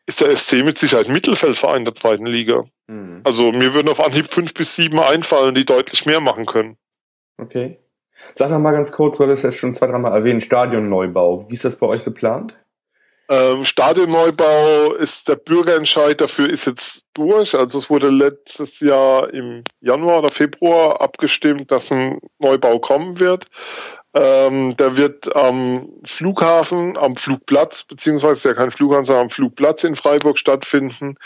ist 0.07 0.21
der 0.21 0.35
SC 0.37 0.65
mit 0.65 0.79
Sicherheit 0.79 1.09
Mittelfeldverein 1.09 1.85
der 1.85 1.95
zweiten 1.95 2.27
Liga. 2.27 2.65
Mhm. 2.87 3.21
Also 3.25 3.53
mir 3.53 3.75
würden 3.75 3.89
auf 3.89 4.05
Anhieb 4.05 4.33
fünf 4.33 4.55
bis 4.55 4.77
sieben 4.77 5.01
einfallen, 5.01 5.55
die 5.55 5.65
deutlich 5.65 6.07
mehr 6.07 6.21
machen 6.21 6.47
können. 6.47 6.77
Okay. 7.39 7.79
Sag 8.35 8.51
noch 8.51 8.61
mal 8.61 8.73
ganz 8.73 8.93
kurz, 8.93 9.19
du 9.19 9.25
hattest 9.25 9.45
jetzt 9.45 9.59
schon 9.59 9.75
zwei, 9.75 9.89
dreimal 9.89 10.13
erwähnt, 10.13 10.43
Stadionneubau. 10.43 11.51
Wie 11.51 11.55
ist 11.55 11.65
das 11.65 11.77
bei 11.77 11.87
euch 11.87 12.05
geplant? 12.05 12.57
Ähm, 13.29 13.65
Stadionneubau 13.65 14.95
ist 14.95 15.29
der 15.29 15.37
Bürgerentscheid 15.37 16.21
dafür 16.21 16.51
ist 16.51 16.67
jetzt 16.67 17.05
durch. 17.15 17.55
Also 17.55 17.79
es 17.79 17.89
wurde 17.89 18.11
letztes 18.11 18.81
Jahr 18.81 19.33
im 19.33 19.65
Januar 19.81 20.19
oder 20.19 20.31
Februar 20.31 21.01
abgestimmt, 21.01 21.71
dass 21.71 21.91
ein 21.91 22.19
Neubau 22.39 22.79
kommen 22.79 23.19
wird. 23.19 23.47
Ähm, 24.13 24.77
der 24.77 24.97
wird 24.97 25.35
am 25.35 25.89
Flughafen, 26.05 26.97
am 26.99 27.17
Flugplatz, 27.17 27.85
beziehungsweise 27.85 28.49
ja 28.49 28.55
kein 28.55 28.71
Flughafen, 28.71 29.07
sondern 29.07 29.25
am 29.25 29.31
Flugplatz 29.31 29.85
in 29.85 29.97
Freiburg 29.97 30.39
stattfinden. 30.39 31.17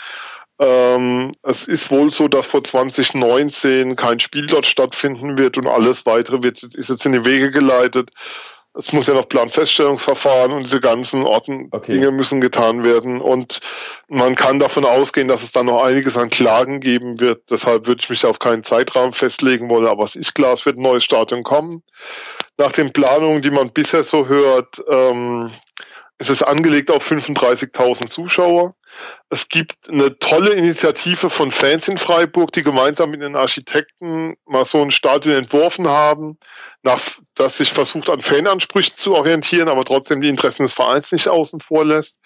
Ähm, 0.57 1.33
es 1.43 1.67
ist 1.67 1.91
wohl 1.91 2.11
so, 2.11 2.27
dass 2.27 2.47
vor 2.47 2.63
2019 2.63 3.95
kein 3.95 4.19
Spiel 4.19 4.47
dort 4.47 4.65
stattfinden 4.65 5.37
wird 5.37 5.57
und 5.57 5.67
alles 5.67 6.05
weitere 6.05 6.41
wird, 6.43 6.63
ist 6.63 6.89
jetzt 6.89 7.05
in 7.05 7.13
die 7.13 7.25
Wege 7.25 7.51
geleitet 7.51 8.11
es 8.79 8.93
muss 8.93 9.07
ja 9.07 9.13
noch 9.13 9.27
Planfeststellungsverfahren 9.27 10.53
und 10.53 10.63
diese 10.63 10.79
ganzen 10.79 11.25
Orten 11.25 11.67
okay. 11.71 11.93
Dinge 11.93 12.11
müssen 12.11 12.39
getan 12.39 12.83
werden. 12.83 13.19
Und 13.19 13.59
man 14.07 14.35
kann 14.35 14.59
davon 14.59 14.85
ausgehen, 14.85 15.27
dass 15.27 15.43
es 15.43 15.51
dann 15.51 15.65
noch 15.65 15.83
einiges 15.83 16.15
an 16.15 16.29
Klagen 16.29 16.79
geben 16.79 17.19
wird. 17.19 17.43
Deshalb 17.49 17.87
würde 17.87 18.01
ich 18.01 18.09
mich 18.09 18.25
auf 18.25 18.39
keinen 18.39 18.63
Zeitrahmen 18.63 19.13
festlegen 19.13 19.69
wollen. 19.69 19.85
Aber 19.85 20.05
es 20.05 20.15
ist 20.15 20.33
klar, 20.33 20.53
es 20.53 20.65
wird 20.65 20.77
ein 20.77 20.83
neues 20.83 21.03
Stadion 21.03 21.43
kommen. 21.43 21.83
Nach 22.57 22.71
den 22.71 22.93
Planungen, 22.93 23.41
die 23.41 23.51
man 23.51 23.71
bisher 23.71 24.05
so 24.05 24.27
hört, 24.27 24.81
ähm, 24.89 25.51
ist 26.17 26.29
es 26.29 26.41
angelegt 26.41 26.89
auf 26.89 27.09
35.000 27.09 28.09
Zuschauer. 28.09 28.75
Es 29.29 29.47
gibt 29.47 29.89
eine 29.89 30.17
tolle 30.19 30.51
Initiative 30.51 31.29
von 31.29 31.51
Fans 31.51 31.87
in 31.87 31.97
Freiburg, 31.97 32.51
die 32.51 32.63
gemeinsam 32.63 33.11
mit 33.11 33.21
den 33.21 33.35
Architekten 33.35 34.35
mal 34.45 34.65
so 34.65 34.81
ein 34.81 34.91
Stadion 34.91 35.35
entworfen 35.35 35.87
haben, 35.87 36.37
nach, 36.81 36.99
das 37.35 37.57
sich 37.57 37.71
versucht 37.71 38.09
an 38.09 38.21
Fanansprüchen 38.21 38.97
zu 38.97 39.15
orientieren, 39.15 39.69
aber 39.69 39.85
trotzdem 39.85 40.21
die 40.21 40.29
Interessen 40.29 40.63
des 40.63 40.73
Vereins 40.73 41.11
nicht 41.11 41.27
außen 41.27 41.59
vor 41.59 41.85
lässt. 41.85 42.17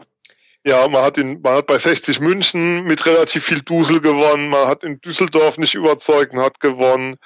ja, 0.64 0.86
man 0.86 1.02
hat 1.02 1.18
in, 1.18 1.40
man 1.42 1.54
hat 1.54 1.66
bei 1.66 1.76
60 1.76 2.20
München 2.20 2.84
mit 2.84 3.04
relativ 3.04 3.44
viel 3.44 3.62
Dusel 3.62 4.00
gewonnen, 4.00 4.48
man 4.48 4.68
hat 4.68 4.84
in 4.84 5.00
Düsseldorf 5.00 5.58
nicht 5.58 5.74
überzeugt 5.74 6.34
und 6.34 6.40
hat 6.40 6.60
gewonnen. 6.60 7.16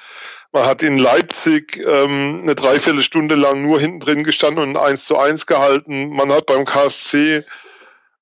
Man 0.53 0.67
hat 0.67 0.83
in 0.83 0.99
Leipzig 0.99 1.77
ähm, 1.77 2.41
eine 2.43 2.55
Dreiviertelstunde 2.55 3.35
lang 3.35 3.63
nur 3.63 3.81
hinten 3.81 4.01
drin 4.01 4.25
gestanden 4.25 4.63
und 4.63 4.77
ein 4.77 4.93
1 4.93 5.05
zu 5.07 5.19
1 5.19 5.47
gehalten. 5.47 6.11
Man 6.11 6.31
hat 6.33 6.47
beim 6.47 6.65
KSC, 6.67 7.43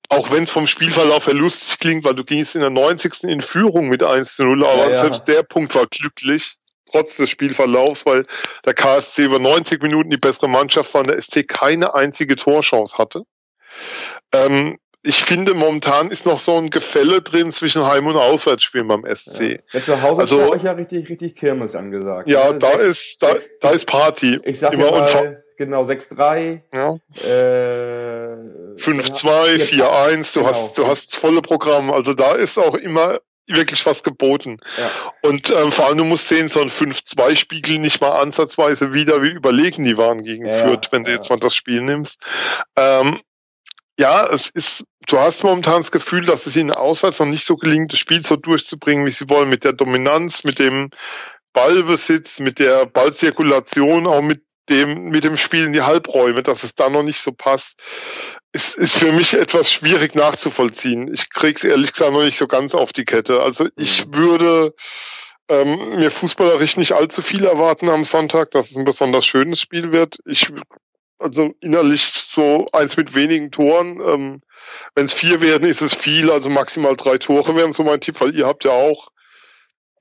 auch 0.08 0.30
wenn 0.32 0.44
es 0.44 0.50
vom 0.50 0.66
Spielverlauf 0.66 1.26
her 1.26 1.34
lustig 1.34 1.78
klingt, 1.78 2.04
weil 2.04 2.14
du 2.14 2.24
gingst 2.24 2.54
in 2.54 2.60
der 2.60 2.70
90. 2.70 3.24
in 3.24 3.40
Führung 3.40 3.88
mit 3.88 4.02
1 4.02 4.36
zu 4.36 4.44
0, 4.44 4.64
aber 4.64 4.76
ja, 4.76 4.90
ja. 4.90 5.00
selbst 5.00 5.28
der 5.28 5.42
Punkt 5.42 5.74
war 5.74 5.86
glücklich 5.86 6.56
trotz 6.90 7.16
des 7.16 7.30
Spielverlaufs, 7.30 8.06
weil 8.06 8.26
der 8.64 8.74
KSC 8.74 9.24
über 9.24 9.38
90 9.38 9.82
Minuten 9.82 10.10
die 10.10 10.16
bessere 10.16 10.48
Mannschaft 10.48 10.92
war 10.94 11.02
und 11.02 11.10
der 11.10 11.20
SC 11.20 11.46
keine 11.46 11.94
einzige 11.94 12.36
Torchance 12.36 12.98
hatte. 12.98 13.24
Ähm, 14.32 14.78
ich 15.02 15.24
finde, 15.24 15.54
momentan 15.54 16.10
ist 16.10 16.26
noch 16.26 16.40
so 16.40 16.56
ein 16.56 16.68
Gefälle 16.68 17.22
drin 17.22 17.52
zwischen 17.52 17.86
Heim- 17.86 18.06
und 18.06 18.16
Auswärtsspielen 18.16 18.86
beim 18.86 19.04
SC. 19.06 19.40
Ja. 19.40 19.58
Jetzt 19.72 19.86
zu 19.86 20.02
Hause 20.02 20.20
also, 20.22 20.40
ist 20.40 20.50
euch 20.50 20.62
ja 20.64 20.72
richtig, 20.72 21.08
richtig 21.08 21.34
Kirmes 21.34 21.74
angesagt. 21.74 22.28
Ja, 22.28 22.52
da 22.52 22.72
sechs, 22.72 22.84
ist, 22.84 23.16
da, 23.20 23.28
sechs, 23.28 23.50
da 23.60 23.70
ist 23.70 23.86
Party. 23.86 24.40
Ich 24.44 24.58
sag 24.58 24.74
Immer 24.74 24.90
mal, 24.90 25.42
genau, 25.56 25.84
6-3. 25.84 26.60
Ja. 26.72 26.96
Äh, 27.16 28.36
5-2, 28.76 29.70
4-1, 29.70 30.34
du 30.34 30.40
genau. 30.40 30.52
hast, 30.52 30.78
du 30.78 30.86
hast 30.86 31.16
volle 31.16 31.40
Programme. 31.40 31.94
Also 31.94 32.12
da 32.12 32.32
ist 32.32 32.58
auch 32.58 32.74
immer 32.74 33.20
wirklich 33.46 33.84
was 33.86 34.02
geboten. 34.02 34.58
Ja. 34.78 34.90
Und 35.22 35.50
ähm, 35.50 35.72
vor 35.72 35.86
allem, 35.86 35.98
du 35.98 36.04
musst 36.04 36.28
sehen, 36.28 36.48
so 36.48 36.60
ein 36.60 36.70
5-2-Spiegel 36.70 37.78
nicht 37.78 38.00
mal 38.00 38.10
ansatzweise 38.10 38.92
wieder, 38.92 39.22
wie 39.22 39.30
überlegen 39.30 39.84
die 39.84 39.96
waren 39.96 40.22
gegen 40.22 40.46
ja, 40.46 40.64
Fürth, 40.64 40.88
wenn 40.90 41.04
du 41.04 41.10
jetzt 41.10 41.30
mal 41.30 41.40
das 41.40 41.54
Spiel 41.54 41.80
nimmst. 41.82 42.18
Ähm, 42.76 43.20
ja, 43.98 44.26
es 44.26 44.48
ist, 44.48 44.84
du 45.06 45.18
hast 45.18 45.42
momentan 45.44 45.82
das 45.82 45.90
Gefühl, 45.90 46.24
dass 46.24 46.46
es 46.46 46.56
ihnen 46.56 46.72
auswärts 46.72 47.18
noch 47.18 47.26
nicht 47.26 47.44
so 47.44 47.56
gelingt, 47.56 47.92
das 47.92 47.98
Spiel 47.98 48.24
so 48.24 48.36
durchzubringen, 48.36 49.04
wie 49.04 49.10
sie 49.10 49.28
wollen, 49.28 49.50
mit 49.50 49.64
der 49.64 49.74
Dominanz, 49.74 50.44
mit 50.44 50.58
dem 50.58 50.90
Ballbesitz, 51.52 52.38
mit 52.38 52.58
der 52.58 52.86
Ballzirkulation, 52.86 54.06
auch 54.06 54.22
mit 54.22 54.42
dem, 54.70 55.10
mit 55.10 55.24
dem 55.24 55.36
Spiel 55.36 55.64
in 55.64 55.72
die 55.72 55.82
Halbräume, 55.82 56.42
dass 56.42 56.62
es 56.62 56.74
da 56.74 56.88
noch 56.88 57.02
nicht 57.02 57.20
so 57.20 57.32
passt, 57.32 57.74
ist, 58.52 58.76
ist 58.76 58.98
für 58.98 59.12
mich 59.12 59.34
etwas 59.34 59.70
schwierig 59.70 60.14
nachzuvollziehen. 60.14 61.12
Ich 61.12 61.30
krieg's 61.30 61.64
ehrlich 61.64 61.92
gesagt 61.92 62.12
noch 62.12 62.22
nicht 62.22 62.38
so 62.38 62.46
ganz 62.46 62.74
auf 62.74 62.92
die 62.92 63.04
Kette. 63.04 63.42
Also 63.42 63.68
ich 63.76 64.06
mhm. 64.06 64.14
würde 64.14 64.74
ähm, 65.48 65.98
mir 65.98 66.10
fußballerisch 66.10 66.76
nicht 66.76 66.92
allzu 66.92 67.22
viel 67.22 67.44
erwarten 67.44 67.88
am 67.88 68.04
Sonntag, 68.04 68.52
dass 68.52 68.70
es 68.70 68.76
ein 68.76 68.84
besonders 68.84 69.26
schönes 69.26 69.60
Spiel 69.60 69.92
wird. 69.92 70.18
Ich 70.24 70.50
also 71.20 71.54
innerlich 71.60 72.04
so 72.04 72.66
eins 72.72 72.96
mit 72.96 73.14
wenigen 73.14 73.50
Toren. 73.50 74.00
Ähm, 74.00 74.42
Wenn 74.94 75.06
es 75.06 75.12
vier 75.12 75.40
werden, 75.40 75.68
ist 75.68 75.82
es 75.82 75.94
viel, 75.94 76.30
also 76.30 76.48
maximal 76.48 76.96
drei 76.96 77.18
Tore 77.18 77.54
wären 77.56 77.72
so 77.72 77.82
mein 77.82 78.00
Tipp, 78.00 78.20
weil 78.20 78.34
ihr 78.34 78.46
habt 78.46 78.64
ja 78.64 78.72
auch 78.72 79.10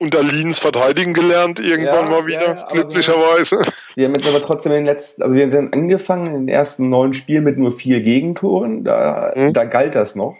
unter 0.00 0.22
Liens 0.22 0.58
verteidigen 0.58 1.12
gelernt, 1.12 1.60
irgendwann 1.60 2.06
ja, 2.06 2.10
mal 2.10 2.26
wieder, 2.26 2.54
ja, 2.54 2.66
glücklicherweise. 2.72 3.58
Wir, 3.58 3.72
wir 3.96 4.06
haben 4.06 4.14
jetzt 4.14 4.26
aber 4.26 4.40
trotzdem 4.40 4.72
in 4.72 4.78
den 4.78 4.86
letzten, 4.86 5.22
also 5.22 5.36
wir 5.36 5.48
sind 5.50 5.72
angefangen 5.74 6.26
in 6.26 6.32
den 6.32 6.48
ersten 6.48 6.88
neun 6.88 7.12
Spielen 7.12 7.44
mit 7.44 7.58
nur 7.58 7.70
vier 7.70 8.00
Gegentoren, 8.00 8.82
da, 8.82 9.32
mhm. 9.36 9.52
da 9.52 9.64
galt 9.64 9.94
das 9.94 10.16
noch. 10.16 10.36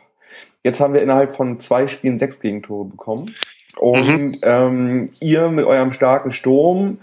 Jetzt 0.62 0.80
haben 0.80 0.94
wir 0.94 1.02
innerhalb 1.02 1.36
von 1.36 1.60
zwei 1.60 1.86
Spielen 1.86 2.18
sechs 2.18 2.40
Gegentore 2.40 2.86
bekommen. 2.86 3.34
Und 3.76 4.08
mhm. 4.08 4.36
ähm, 4.42 5.10
ihr 5.20 5.48
mit 5.48 5.64
eurem 5.64 5.92
starken 5.92 6.32
Sturm, 6.32 6.98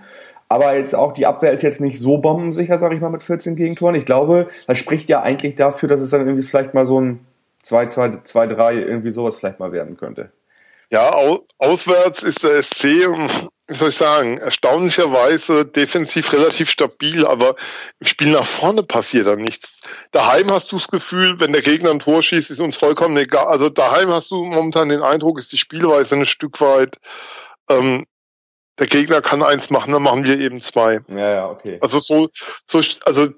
aber 0.50 0.76
jetzt 0.76 0.96
auch 0.96 1.12
die 1.12 1.26
Abwehr 1.26 1.52
ist 1.52 1.62
jetzt 1.62 1.82
nicht 1.82 2.00
so 2.00 2.18
bombensicher, 2.18 2.78
sage 2.78 2.96
ich 2.96 3.02
mal, 3.02 3.10
mit 3.10 3.24
14 3.24 3.56
Gegentoren. 3.56 3.96
Ich 3.96 4.06
glaube, 4.06 4.48
das 4.66 4.78
spricht 4.78 5.10
ja 5.10 5.22
eigentlich 5.22 5.56
dafür, 5.56 5.90
dass 5.90 6.02
es 6.02 6.10
dann 6.10 6.22
irgendwie 6.22 6.44
vielleicht 6.44 6.74
mal 6.74 6.86
so 6.86 7.00
ein 7.00 7.20
2, 7.64 7.88
2, 7.88 8.18
2, 8.24 8.48
3 8.48 8.74
irgendwie 8.76 9.12
sowas 9.12 9.36
vielleicht 9.36 9.60
mal 9.60 9.72
werden 9.72 9.98
könnte. 9.98 10.32
Ja, 10.90 11.14
au 11.14 11.46
auswärts 11.58 12.24
ist 12.24 12.44
der 12.44 12.64
SC, 12.64 12.84
wie 13.68 13.76
soll 13.76 13.90
ich 13.90 13.98
sagen, 13.98 14.38
erstaunlicherweise 14.38 15.66
defensiv 15.66 16.32
relativ 16.32 16.70
stabil, 16.70 17.26
aber 17.26 17.56
im 18.00 18.08
Spiel 18.08 18.32
nach 18.32 18.46
vorne 18.46 18.84
passiert 18.84 19.28
dann 19.28 19.42
nichts. 19.42 19.70
Daheim 20.12 20.50
hast 20.52 20.72
du 20.72 20.78
das 20.78 20.88
Gefühl, 20.88 21.40
wenn 21.40 21.52
der 21.52 21.62
Gegner 21.62 21.92
ein 21.92 22.00
Tor 22.00 22.24
schießt, 22.24 22.52
ist 22.52 22.62
uns 22.62 22.78
vollkommen 22.78 23.18
egal. 23.18 23.48
Also 23.48 23.70
daheim 23.70 24.10
hast 24.10 24.32
du 24.32 24.46
momentan 24.46 24.88
den 24.88 25.02
Eindruck, 25.02 25.40
ist 25.40 25.52
die 25.52 25.58
Spielweise 25.58 26.16
ein 26.16 26.26
Stück 26.26 26.62
weit, 26.62 26.98
ähm, 27.70 28.06
der 28.80 28.88
Gegner 28.88 29.22
kann 29.22 29.44
eins 29.44 29.70
machen, 29.70 29.92
dann 29.92 30.04
machen 30.04 30.24
wir 30.24 30.40
eben 30.40 30.62
zwei. 30.62 31.02
Ja, 31.10 31.32
ja, 31.32 31.50
okay. 31.50 31.80
Also 31.82 32.00
so, 32.00 32.30
so 32.66 32.82
also 33.06 33.30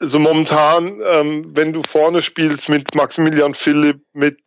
also 0.00 0.18
momentan, 0.18 1.00
ähm, 1.06 1.56
wenn 1.56 1.72
du 1.72 1.80
vorne 1.88 2.22
spielst 2.22 2.68
mit 2.68 2.94
Maximilian 2.94 3.54
Philipp, 3.54 4.02
mit 4.12 4.38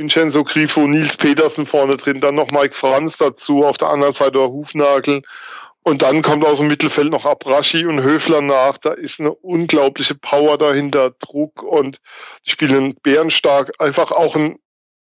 Vincenzo 0.00 0.44
Grifo, 0.44 0.86
Nils 0.86 1.18
Petersen 1.18 1.66
vorne 1.66 1.98
drin, 1.98 2.22
dann 2.22 2.34
noch 2.34 2.50
Mike 2.50 2.74
Franz 2.74 3.18
dazu, 3.18 3.66
auf 3.66 3.76
der 3.76 3.90
anderen 3.90 4.14
Seite 4.14 4.32
der 4.32 4.48
Hufnagel. 4.48 5.20
Und 5.82 6.00
dann 6.00 6.22
kommt 6.22 6.46
aus 6.46 6.56
dem 6.56 6.68
Mittelfeld 6.68 7.10
noch 7.10 7.26
Abraschi 7.26 7.84
und 7.84 8.02
Höfler 8.02 8.40
nach. 8.40 8.78
Da 8.78 8.92
ist 8.92 9.20
eine 9.20 9.32
unglaubliche 9.32 10.14
Power 10.14 10.56
dahinter, 10.56 11.10
Druck 11.10 11.62
und 11.62 12.00
die 12.46 12.50
spielen 12.50 12.94
bärenstark. 13.02 13.72
Einfach 13.78 14.10
auch 14.10 14.36
ein, 14.36 14.58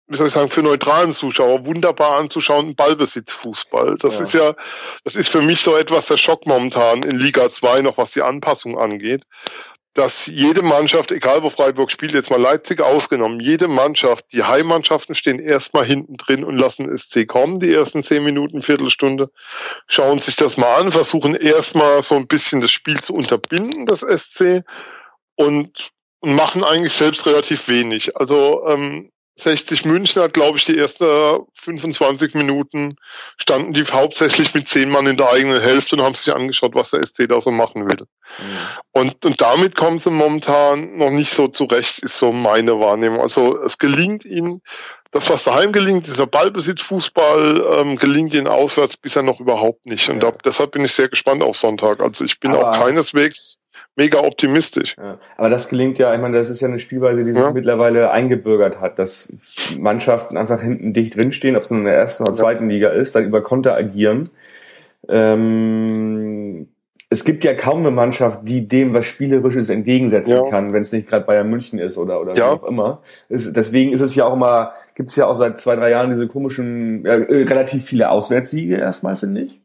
wie 0.08 0.18
soll 0.18 0.28
ich 0.28 0.34
sagen, 0.34 0.50
für 0.50 0.64
neutralen 0.64 1.14
Zuschauer 1.14 1.68
wunderbar 1.68 2.18
anzuschauen, 2.20 2.70
ein 2.70 2.76
Ballbesitzfußball. 2.76 3.96
Das 4.00 4.16
ja. 4.16 4.24
ist 4.24 4.34
ja, 4.34 4.56
das 5.04 5.16
ist 5.16 5.30
für 5.30 5.44
mich 5.44 5.62
so 5.62 5.78
etwas 5.78 6.08
der 6.08 6.18
Schock 6.18 6.48
momentan 6.48 7.04
in 7.04 7.20
Liga 7.20 7.48
2, 7.48 7.82
noch 7.82 8.00
was 8.00 8.12
die 8.12 8.24
Anpassung 8.24 8.80
angeht 8.80 9.24
dass 9.94 10.28
jede 10.28 10.62
Mannschaft, 10.62 11.12
egal 11.12 11.42
wo 11.44 11.50
Freiburg 11.50 11.92
spielt, 11.92 12.14
jetzt 12.14 12.30
mal 12.30 12.40
Leipzig 12.40 12.82
ausgenommen, 12.82 13.40
jede 13.40 13.68
Mannschaft, 13.68 14.26
die 14.32 14.44
Heimmannschaften 14.44 15.16
stehen 15.16 15.40
erstmal 15.40 15.86
hinten 15.86 16.16
drin 16.16 16.44
und 16.44 16.58
lassen 16.58 16.96
SC 16.96 17.28
kommen, 17.28 17.60
die 17.60 17.74
ersten 17.74 18.04
zehn 18.04 18.24
Minuten, 18.24 18.62
Viertelstunde, 18.62 19.32
schauen 19.88 20.20
sich 20.20 20.36
das 20.36 20.58
mal 20.58 20.76
an, 20.76 20.92
versuchen 20.92 21.36
erstmal 21.36 22.04
so 22.04 22.16
ein 22.16 22.28
bisschen 22.28 22.62
das 22.62 22.72
Spiel 22.72 23.02
zu 23.02 23.14
unterbinden, 23.14 23.88
das 23.88 24.02
SC, 24.02 24.64
und, 25.36 25.92
und 26.20 26.34
machen 26.34 26.64
eigentlich 26.64 26.94
selbst 26.94 27.26
relativ 27.26 27.68
wenig. 27.68 28.18
Also 28.18 28.68
ähm, 28.68 29.12
60 29.42 29.86
München 29.86 30.22
hat, 30.22 30.34
glaube 30.34 30.58
ich, 30.58 30.66
die 30.66 30.78
ersten 30.78 31.46
25 31.56 32.34
Minuten 32.34 32.96
standen 33.38 33.74
die 33.74 33.84
hauptsächlich 33.86 34.54
mit 34.54 34.68
zehn 34.68 34.90
Mann 34.90 35.08
in 35.08 35.18
der 35.18 35.32
eigenen 35.32 35.62
Hälfte 35.62 35.96
und 35.96 36.04
haben 36.04 36.16
sich 36.16 36.34
angeschaut, 36.34 36.76
was 36.76 36.92
der 36.92 37.06
SC 37.06 37.28
da 37.28 37.42
so 37.42 37.52
machen 37.52 37.90
will. 37.90 38.06
Mhm. 38.40 38.58
Und, 38.92 39.26
und 39.26 39.42
damit 39.42 39.76
kommen 39.76 40.00
sie 40.00 40.12
momentan 40.12 40.98
noch 40.98 41.12
nicht 41.12 41.34
so 41.34 41.48
zurecht, 41.48 42.00
ist 42.00 42.18
so 42.18 42.32
meine 42.32 42.80
Wahrnehmung. 42.80 43.22
Also 43.22 43.58
es 43.58 43.78
gelingt 43.78 44.26
ihnen, 44.26 44.62
das, 45.12 45.30
was 45.30 45.44
daheim 45.44 45.72
gelingt, 45.72 46.08
dieser 46.08 46.28
Ballbesitzfußball, 46.28 47.82
ähm, 47.82 47.96
gelingt 47.98 48.34
ihnen 48.34 48.48
auswärts 48.48 48.98
bisher 48.98 49.24
noch 49.24 49.40
überhaupt 49.40 49.86
nicht. 49.86 50.08
Und 50.10 50.22
ja. 50.22 50.32
da, 50.32 50.38
deshalb 50.46 50.72
bin 50.72 50.86
ich 50.86 50.94
sehr 50.94 51.10
gespannt 51.10 51.42
auf 51.42 51.58
Sonntag. 51.58 52.02
Also 52.02 52.24
ich 52.24 52.40
bin 52.40 52.52
Aber 52.52 52.70
auch 52.70 52.80
keineswegs 52.80 53.60
mega 53.96 54.20
optimistisch. 54.20 54.96
Ja, 54.98 55.20
aber 55.38 55.50
das 55.50 55.70
gelingt 55.70 55.98
ja, 56.00 56.14
ich 56.14 56.22
meine, 56.22 56.38
das 56.38 56.50
ist 56.50 56.62
ja 56.62 56.68
eine 56.68 56.80
Spielweise, 56.80 57.24
die 57.24 57.32
sich 57.32 57.40
ja. 57.40 57.52
mittlerweile 57.52 58.12
eingebürgert 58.12 58.80
hat, 58.80 58.98
dass 58.98 59.30
Mannschaften 59.78 60.38
einfach 60.38 60.62
hinten 60.62 60.94
dicht 60.94 61.16
drinstehen, 61.16 61.56
ob 61.56 61.64
es 61.64 61.72
in 61.72 61.84
der 61.84 61.96
ersten 61.96 62.24
oder 62.24 62.34
zweiten 62.34 62.70
Liga 62.70 62.90
ist, 62.90 63.16
dann 63.16 63.26
über 63.26 63.44
Konter 63.44 63.76
agieren. 63.76 64.30
Ähm, 65.08 66.70
es 67.10 67.26
gibt 67.26 67.44
ja 67.44 67.56
kaum 67.56 67.80
eine 67.80 67.92
Mannschaft, 67.92 68.42
die 68.44 68.68
dem 68.68 68.94
was 68.94 69.08
Spielerisches 69.08 69.70
entgegensetzen 69.70 70.46
ja. 70.46 70.50
kann, 70.50 70.74
wenn 70.74 70.84
es 70.84 70.92
nicht 70.92 71.10
gerade 71.10 71.26
Bayern 71.26 71.50
München 71.50 71.80
ist 71.80 71.98
oder 71.98 72.22
oder 72.22 72.36
ja. 72.36 72.52
wie 72.52 72.60
auch 72.60 72.64
immer. 72.64 73.02
Es, 73.30 73.52
deswegen 73.52 73.94
ist 73.94 74.02
es 74.02 74.14
ja 74.14 74.26
auch 74.26 74.34
immer, 74.34 74.74
gibt 75.00 75.12
es 75.12 75.16
ja 75.16 75.28
auch 75.28 75.36
seit 75.36 75.62
zwei, 75.62 75.78
drei 75.78 75.92
Jahren 75.92 76.12
diese 76.12 76.28
komischen, 76.28 77.06
ja, 77.06 77.14
relativ 77.14 77.86
viele 77.86 78.10
Auswärtssiege 78.10 78.76
erstmal, 78.76 79.16
finde 79.16 79.44
ich. 79.44 79.62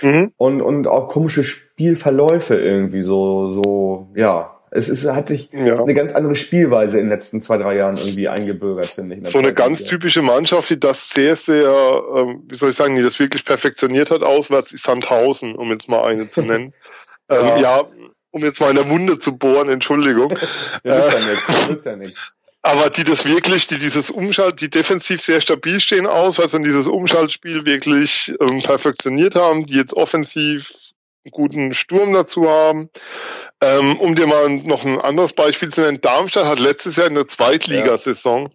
Mhm. 0.00 0.32
Und, 0.36 0.60
und 0.60 0.88
auch 0.88 1.06
komische 1.06 1.44
Spielverläufe 1.44 2.56
irgendwie 2.56 3.02
so, 3.02 3.62
so, 3.62 4.08
ja. 4.16 4.58
Es 4.72 4.88
ist, 4.88 5.08
hat 5.08 5.28
sich 5.28 5.50
ja. 5.52 5.80
eine 5.80 5.94
ganz 5.94 6.12
andere 6.16 6.34
Spielweise 6.34 6.98
in 6.98 7.04
den 7.04 7.10
letzten 7.10 7.42
zwei, 7.42 7.58
drei 7.58 7.76
Jahren 7.76 7.96
irgendwie 7.96 8.26
eingebürgert, 8.26 8.88
finde 8.88 9.14
ich. 9.14 9.28
So 9.28 9.38
eine 9.38 9.54
ganz 9.54 9.78
Liga. 9.78 9.90
typische 9.90 10.22
Mannschaft, 10.22 10.68
die 10.70 10.80
das 10.80 11.10
sehr, 11.10 11.36
sehr, 11.36 12.02
ähm, 12.16 12.42
wie 12.48 12.56
soll 12.56 12.70
ich 12.70 12.76
sagen, 12.76 12.96
die 12.96 13.02
das 13.02 13.20
wirklich 13.20 13.44
perfektioniert 13.44 14.10
hat 14.10 14.24
auswärts, 14.24 14.72
ist 14.72 14.82
Sandhausen, 14.82 15.54
um 15.54 15.70
jetzt 15.70 15.88
mal 15.88 16.02
eine 16.02 16.28
zu 16.28 16.42
nennen. 16.42 16.74
ja. 17.30 17.56
Ähm, 17.56 17.62
ja, 17.62 17.82
um 18.32 18.42
jetzt 18.42 18.60
mal 18.60 18.70
in 18.70 18.76
der 18.76 18.90
Wunde 18.90 19.20
zu 19.20 19.38
bohren, 19.38 19.68
Entschuldigung. 19.68 20.36
ja, 20.82 20.96
nützt 20.96 21.12
ja 21.12 21.20
nichts, 21.20 21.68
nützt 21.68 21.86
ja 21.86 21.96
nichts 21.96 22.36
aber 22.62 22.90
die 22.90 23.04
das 23.04 23.24
wirklich, 23.24 23.66
die 23.66 23.78
dieses 23.78 24.08
Umschalt, 24.08 24.60
die 24.60 24.70
defensiv 24.70 25.20
sehr 25.20 25.40
stabil 25.40 25.80
stehen 25.80 26.06
aus, 26.06 26.38
also 26.38 26.58
dieses 26.58 26.86
Umschaltspiel 26.86 27.66
wirklich 27.66 28.32
ähm, 28.40 28.62
perfektioniert 28.62 29.34
haben, 29.34 29.66
die 29.66 29.74
jetzt 29.74 29.94
offensiv 29.94 30.72
einen 31.24 31.32
guten 31.32 31.74
Sturm 31.74 32.12
dazu 32.12 32.48
haben. 32.48 32.88
Ähm, 33.60 33.98
um 33.98 34.14
dir 34.14 34.26
mal 34.26 34.48
noch 34.48 34.84
ein 34.84 35.00
anderes 35.00 35.32
Beispiel 35.32 35.70
zu 35.70 35.82
nennen, 35.82 36.00
Darmstadt 36.00 36.46
hat 36.46 36.58
letztes 36.58 36.96
Jahr 36.96 37.08
in 37.08 37.14
der 37.14 37.28
Zweitligasaison 37.28 38.46
ja. 38.46 38.50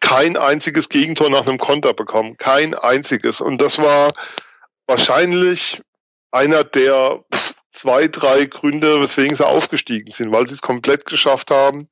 kein 0.00 0.36
einziges 0.36 0.88
Gegentor 0.88 1.30
nach 1.30 1.46
einem 1.46 1.58
Konter 1.58 1.94
bekommen. 1.94 2.36
Kein 2.38 2.74
einziges. 2.74 3.40
Und 3.40 3.60
das 3.60 3.78
war 3.78 4.12
wahrscheinlich 4.86 5.80
einer 6.30 6.64
der 6.64 7.24
zwei, 7.82 8.06
drei 8.06 8.44
Gründe, 8.44 9.00
weswegen 9.00 9.36
sie 9.36 9.46
aufgestiegen 9.46 10.12
sind, 10.12 10.32
weil 10.32 10.46
sie 10.46 10.54
es 10.54 10.62
komplett 10.62 11.04
geschafft 11.04 11.50
haben, 11.50 11.88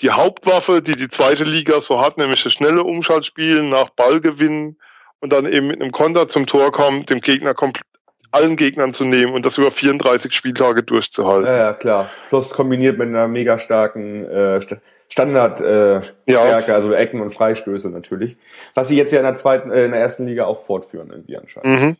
die 0.00 0.10
Hauptwaffe, 0.10 0.82
die 0.82 0.96
die 0.96 1.08
zweite 1.08 1.44
Liga 1.44 1.80
so 1.80 2.00
hat, 2.00 2.18
nämlich 2.18 2.42
das 2.42 2.52
schnelle 2.52 2.82
Umschaltspiel 2.82 3.62
nach 3.62 3.90
Ballgewinn 3.90 4.78
und 5.20 5.32
dann 5.32 5.46
eben 5.46 5.68
mit 5.68 5.80
einem 5.80 5.92
Konter 5.92 6.28
zum 6.28 6.46
Tor 6.46 6.72
kommt, 6.72 7.10
dem 7.10 7.20
Gegner 7.20 7.54
komplett 7.54 7.84
allen 8.30 8.56
Gegnern 8.56 8.92
zu 8.92 9.04
nehmen 9.04 9.32
und 9.32 9.46
das 9.46 9.56
über 9.58 9.70
34 9.70 10.34
Spieltage 10.34 10.82
durchzuhalten. 10.82 11.46
Ja, 11.46 11.56
ja 11.56 11.72
klar. 11.72 12.10
Plus 12.28 12.50
kombiniert 12.50 12.98
mit 12.98 13.08
einer 13.08 13.28
mega 13.28 13.58
starken 13.58 14.26
äh, 14.26 14.60
Standard 15.08 15.60
äh, 15.60 16.00
ja. 16.26 16.42
also 16.66 16.92
Ecken 16.92 17.22
und 17.22 17.30
Freistöße 17.30 17.88
natürlich. 17.88 18.36
Was 18.74 18.88
sie 18.88 18.96
jetzt 18.96 19.12
ja 19.12 19.20
in 19.20 19.24
der 19.24 19.36
zweiten, 19.36 19.70
äh, 19.70 19.84
in 19.84 19.92
der 19.92 20.00
ersten 20.00 20.26
Liga 20.26 20.44
auch 20.44 20.58
fortführen 20.58 21.10
irgendwie 21.10 21.38
anscheinend. 21.38 21.80
Mhm. 21.80 21.96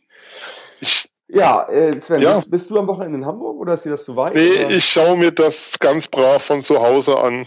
Ich, 0.81 1.08
ja, 1.29 1.67
äh, 1.69 2.01
Sven, 2.01 2.21
ja. 2.21 2.35
Bist, 2.35 2.51
bist, 2.51 2.69
du 2.69 2.77
am 2.77 2.87
Wochenende 2.87 3.19
in 3.19 3.25
Hamburg 3.25 3.59
oder 3.59 3.75
ist 3.75 3.85
dir 3.85 3.91
das 3.91 4.03
zu 4.03 4.15
weit? 4.15 4.35
Nee, 4.35 4.65
oder? 4.65 4.69
ich 4.71 4.85
schaue 4.85 5.15
mir 5.15 5.31
das 5.31 5.77
ganz 5.79 6.07
brav 6.07 6.43
von 6.43 6.63
zu 6.63 6.79
Hause 6.79 7.19
an. 7.19 7.45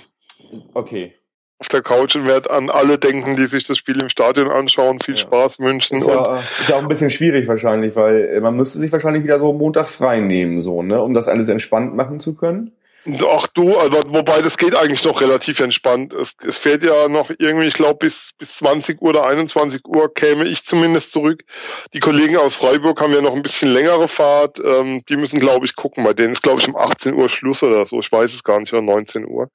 Okay. 0.72 1.14
Auf 1.58 1.68
der 1.68 1.82
Couch 1.82 2.16
und 2.16 2.26
werde 2.26 2.50
an 2.50 2.70
alle 2.70 2.98
denken, 2.98 3.36
die 3.36 3.46
sich 3.46 3.64
das 3.64 3.78
Spiel 3.78 4.00
im 4.00 4.08
Stadion 4.08 4.50
anschauen. 4.50 5.00
Viel 5.00 5.14
ja. 5.14 5.20
Spaß 5.20 5.58
wünschen. 5.58 5.98
Ist 5.98 6.06
ja, 6.06 6.42
ist 6.60 6.68
ja 6.68 6.76
auch 6.76 6.80
ein 6.82 6.88
bisschen 6.88 7.10
schwierig 7.10 7.46
wahrscheinlich, 7.48 7.94
weil 7.96 8.36
äh, 8.36 8.40
man 8.40 8.56
müsste 8.56 8.78
sich 8.78 8.90
wahrscheinlich 8.92 9.24
wieder 9.24 9.38
so 9.38 9.52
Montag 9.52 9.88
frei 9.88 10.20
nehmen, 10.20 10.60
so, 10.60 10.82
ne, 10.82 11.02
um 11.02 11.14
das 11.14 11.28
alles 11.28 11.48
entspannt 11.48 11.94
machen 11.94 12.20
zu 12.20 12.34
können. 12.34 12.72
Ach 13.04 13.48
du, 13.48 13.76
also 13.78 14.00
wobei 14.08 14.42
das 14.42 14.56
geht 14.56 14.76
eigentlich 14.76 15.02
noch 15.02 15.20
relativ 15.20 15.58
entspannt. 15.58 16.12
Es, 16.12 16.34
es 16.46 16.56
fährt 16.56 16.84
ja 16.84 17.08
noch 17.08 17.30
irgendwie, 17.36 17.66
ich 17.66 17.74
glaube 17.74 18.06
bis 18.06 18.30
bis 18.38 18.58
20 18.58 19.02
Uhr 19.02 19.10
oder 19.10 19.26
21 19.26 19.84
Uhr 19.86 20.14
käme 20.14 20.44
ich 20.44 20.64
zumindest 20.64 21.10
zurück. 21.10 21.42
Die 21.94 22.00
Kollegen 22.00 22.36
aus 22.36 22.54
Freiburg 22.54 23.00
haben 23.00 23.12
ja 23.12 23.20
noch 23.20 23.34
ein 23.34 23.42
bisschen 23.42 23.72
längere 23.72 24.06
Fahrt. 24.06 24.60
Ähm, 24.64 25.02
die 25.08 25.16
müssen, 25.16 25.40
glaube 25.40 25.66
ich, 25.66 25.74
gucken. 25.74 26.04
Bei 26.04 26.14
denen 26.14 26.32
ist, 26.32 26.42
glaube 26.42 26.60
ich, 26.60 26.68
um 26.68 26.76
18 26.76 27.14
Uhr 27.14 27.28
Schluss 27.28 27.64
oder 27.64 27.86
so. 27.86 27.98
Ich 27.98 28.12
weiß 28.12 28.32
es 28.32 28.44
gar 28.44 28.60
nicht, 28.60 28.72
oder 28.72 28.82
19 28.82 29.26
Uhr. 29.26 29.48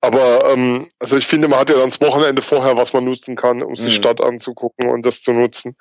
Aber 0.00 0.50
ähm, 0.52 0.88
also 0.98 1.16
ich 1.16 1.26
finde, 1.26 1.46
man 1.46 1.60
hat 1.60 1.70
ja 1.70 1.76
dann 1.76 1.90
das 1.90 2.00
Wochenende 2.00 2.42
vorher, 2.42 2.76
was 2.76 2.92
man 2.92 3.04
nutzen 3.04 3.36
kann, 3.36 3.62
um 3.62 3.76
sich 3.76 3.86
mhm. 3.86 3.90
die 3.90 3.96
Stadt 3.96 4.20
anzugucken 4.20 4.90
und 4.90 5.06
das 5.06 5.22
zu 5.22 5.32
nutzen. 5.32 5.76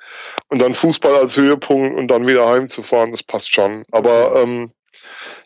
Und 0.49 0.61
dann 0.61 0.75
Fußball 0.75 1.15
als 1.15 1.35
Höhepunkt 1.35 1.97
und 1.97 2.09
dann 2.09 2.27
wieder 2.27 2.47
heimzufahren, 2.47 3.11
das 3.11 3.23
passt 3.23 3.51
schon. 3.51 3.85
Aber 3.91 4.35
ähm, 4.35 4.71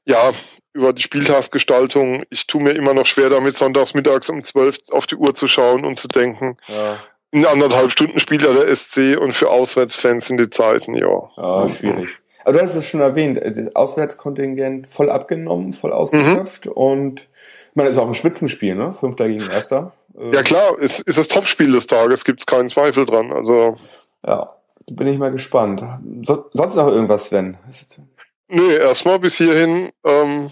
ja, 0.06 0.32
über 0.76 0.93
die 0.93 1.01
Spieltagsgestaltung. 1.01 2.23
Ich 2.30 2.47
tue 2.47 2.61
mir 2.61 2.71
immer 2.71 2.93
noch 2.93 3.05
schwer 3.05 3.30
damit, 3.30 3.57
sonntags 3.57 3.93
mittags 3.93 4.30
um 4.30 4.43
zwölf 4.43 4.78
auf 4.91 5.07
die 5.07 5.15
Uhr 5.15 5.34
zu 5.34 5.47
schauen 5.47 5.86
und 5.86 5.97
zu 5.97 6.07
denken, 6.07 6.57
ja. 6.67 6.97
in 7.32 7.45
anderthalb 7.45 7.91
Stunden 7.91 8.19
spielt 8.19 8.43
ja 8.43 8.53
der 8.53 8.76
SC 8.76 9.17
und 9.19 9.34
für 9.34 9.49
Auswärtsfans 9.49 10.28
sind 10.28 10.38
die 10.38 10.49
Zeiten, 10.49 10.93
ja. 10.93 11.30
Ja, 11.38 11.69
schwierig. 11.69 12.09
Aber 12.43 12.53
du 12.53 12.61
hast 12.61 12.76
es 12.76 12.89
schon 12.89 12.99
erwähnt, 12.99 13.38
äh, 13.38 13.71
Auswärtskontingent 13.73 14.86
voll 14.86 15.09
abgenommen, 15.09 15.73
voll 15.73 15.93
ausgeschöpft 15.93 16.67
mhm. 16.67 16.71
und 16.73 17.21
ich 17.21 17.76
meine, 17.76 17.89
ist 17.89 17.97
auch 17.97 18.07
ein 18.07 18.13
Spitzenspiel, 18.13 18.76
ne? 18.76 18.93
Fünfter 18.93 19.28
gegen 19.28 19.49
Erster. 19.49 19.93
Ja 20.32 20.43
klar, 20.43 20.80
ist, 20.80 21.01
ist 21.01 21.17
das 21.17 21.28
Topspiel 21.28 21.71
des 21.71 21.88
Tages, 21.88 22.23
gibt's 22.23 22.45
keinen 22.45 22.69
Zweifel 22.69 23.05
dran. 23.05 23.34
Also 23.34 23.78
ja, 24.26 24.55
bin 24.91 25.07
ich 25.07 25.17
mal 25.17 25.32
gespannt. 25.32 25.84
So, 26.23 26.45
sonst 26.53 26.76
noch 26.76 26.88
irgendwas, 26.88 27.26
Sven? 27.26 27.57
Ist 27.69 27.99
Nee, 28.47 28.76
erstmal 28.76 29.19
bis 29.19 29.38
hierhin 29.38 29.91
ähm, 30.03 30.51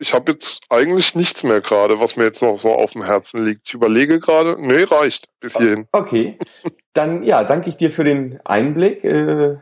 ich 0.00 0.14
habe 0.14 0.32
jetzt 0.32 0.62
eigentlich 0.70 1.14
nichts 1.14 1.44
mehr 1.44 1.60
gerade, 1.60 2.00
was 2.00 2.16
mir 2.16 2.24
jetzt 2.24 2.40
noch 2.40 2.58
so 2.58 2.70
auf 2.70 2.92
dem 2.92 3.04
Herzen 3.04 3.44
liegt. 3.44 3.68
Ich 3.68 3.74
überlege 3.74 4.18
gerade, 4.18 4.56
nee, 4.58 4.82
reicht 4.82 5.28
bis 5.40 5.56
hierhin. 5.56 5.86
Okay, 5.92 6.38
dann 6.94 7.22
ja, 7.22 7.44
danke 7.44 7.68
ich 7.68 7.76
dir 7.76 7.90
für 7.90 8.02
den 8.02 8.40
Einblick 8.44 9.04
äh, 9.04 9.56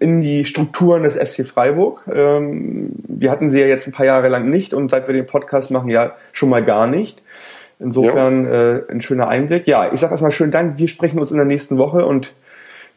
in 0.00 0.22
die 0.22 0.46
Strukturen 0.46 1.02
des 1.02 1.14
SC 1.14 1.46
Freiburg. 1.46 2.02
Ähm, 2.12 2.92
wir 3.06 3.30
hatten 3.30 3.50
sie 3.50 3.60
ja 3.60 3.66
jetzt 3.66 3.86
ein 3.86 3.92
paar 3.92 4.06
Jahre 4.06 4.28
lang 4.28 4.48
nicht 4.48 4.72
und 4.72 4.90
seit 4.90 5.06
wir 5.06 5.14
den 5.14 5.26
Podcast 5.26 5.70
machen, 5.70 5.90
ja 5.90 6.16
schon 6.32 6.48
mal 6.48 6.64
gar 6.64 6.86
nicht. 6.86 7.22
Insofern 7.78 8.46
ja. 8.46 8.76
äh, 8.76 8.84
ein 8.90 9.02
schöner 9.02 9.28
Einblick. 9.28 9.66
Ja, 9.66 9.92
ich 9.92 10.00
sage 10.00 10.12
erstmal 10.12 10.32
schönen 10.32 10.52
Dank. 10.52 10.78
Wir 10.78 10.88
sprechen 10.88 11.18
uns 11.18 11.30
in 11.30 11.36
der 11.36 11.46
nächsten 11.46 11.78
Woche 11.78 12.06
und 12.06 12.32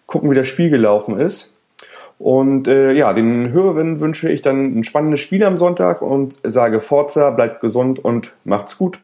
gucken, 0.05 0.31
wie 0.31 0.35
das 0.35 0.47
Spiel 0.47 0.69
gelaufen 0.69 1.19
ist. 1.19 1.52
Und 2.23 2.69
äh, 2.69 2.93
ja, 2.93 3.11
den 3.11 3.51
Hörerinnen 3.51 3.99
wünsche 3.99 4.31
ich 4.31 4.41
dann 4.41 4.79
ein 4.79 4.85
spannendes 4.85 5.19
Spiel 5.19 5.43
am 5.43 5.57
Sonntag 5.57 6.01
und 6.01 6.39
sage 6.41 6.79
Forza, 6.79 7.29
bleibt 7.31 7.59
gesund 7.59 7.99
und 7.99 8.31
macht's 8.45 8.77
gut. 8.77 8.99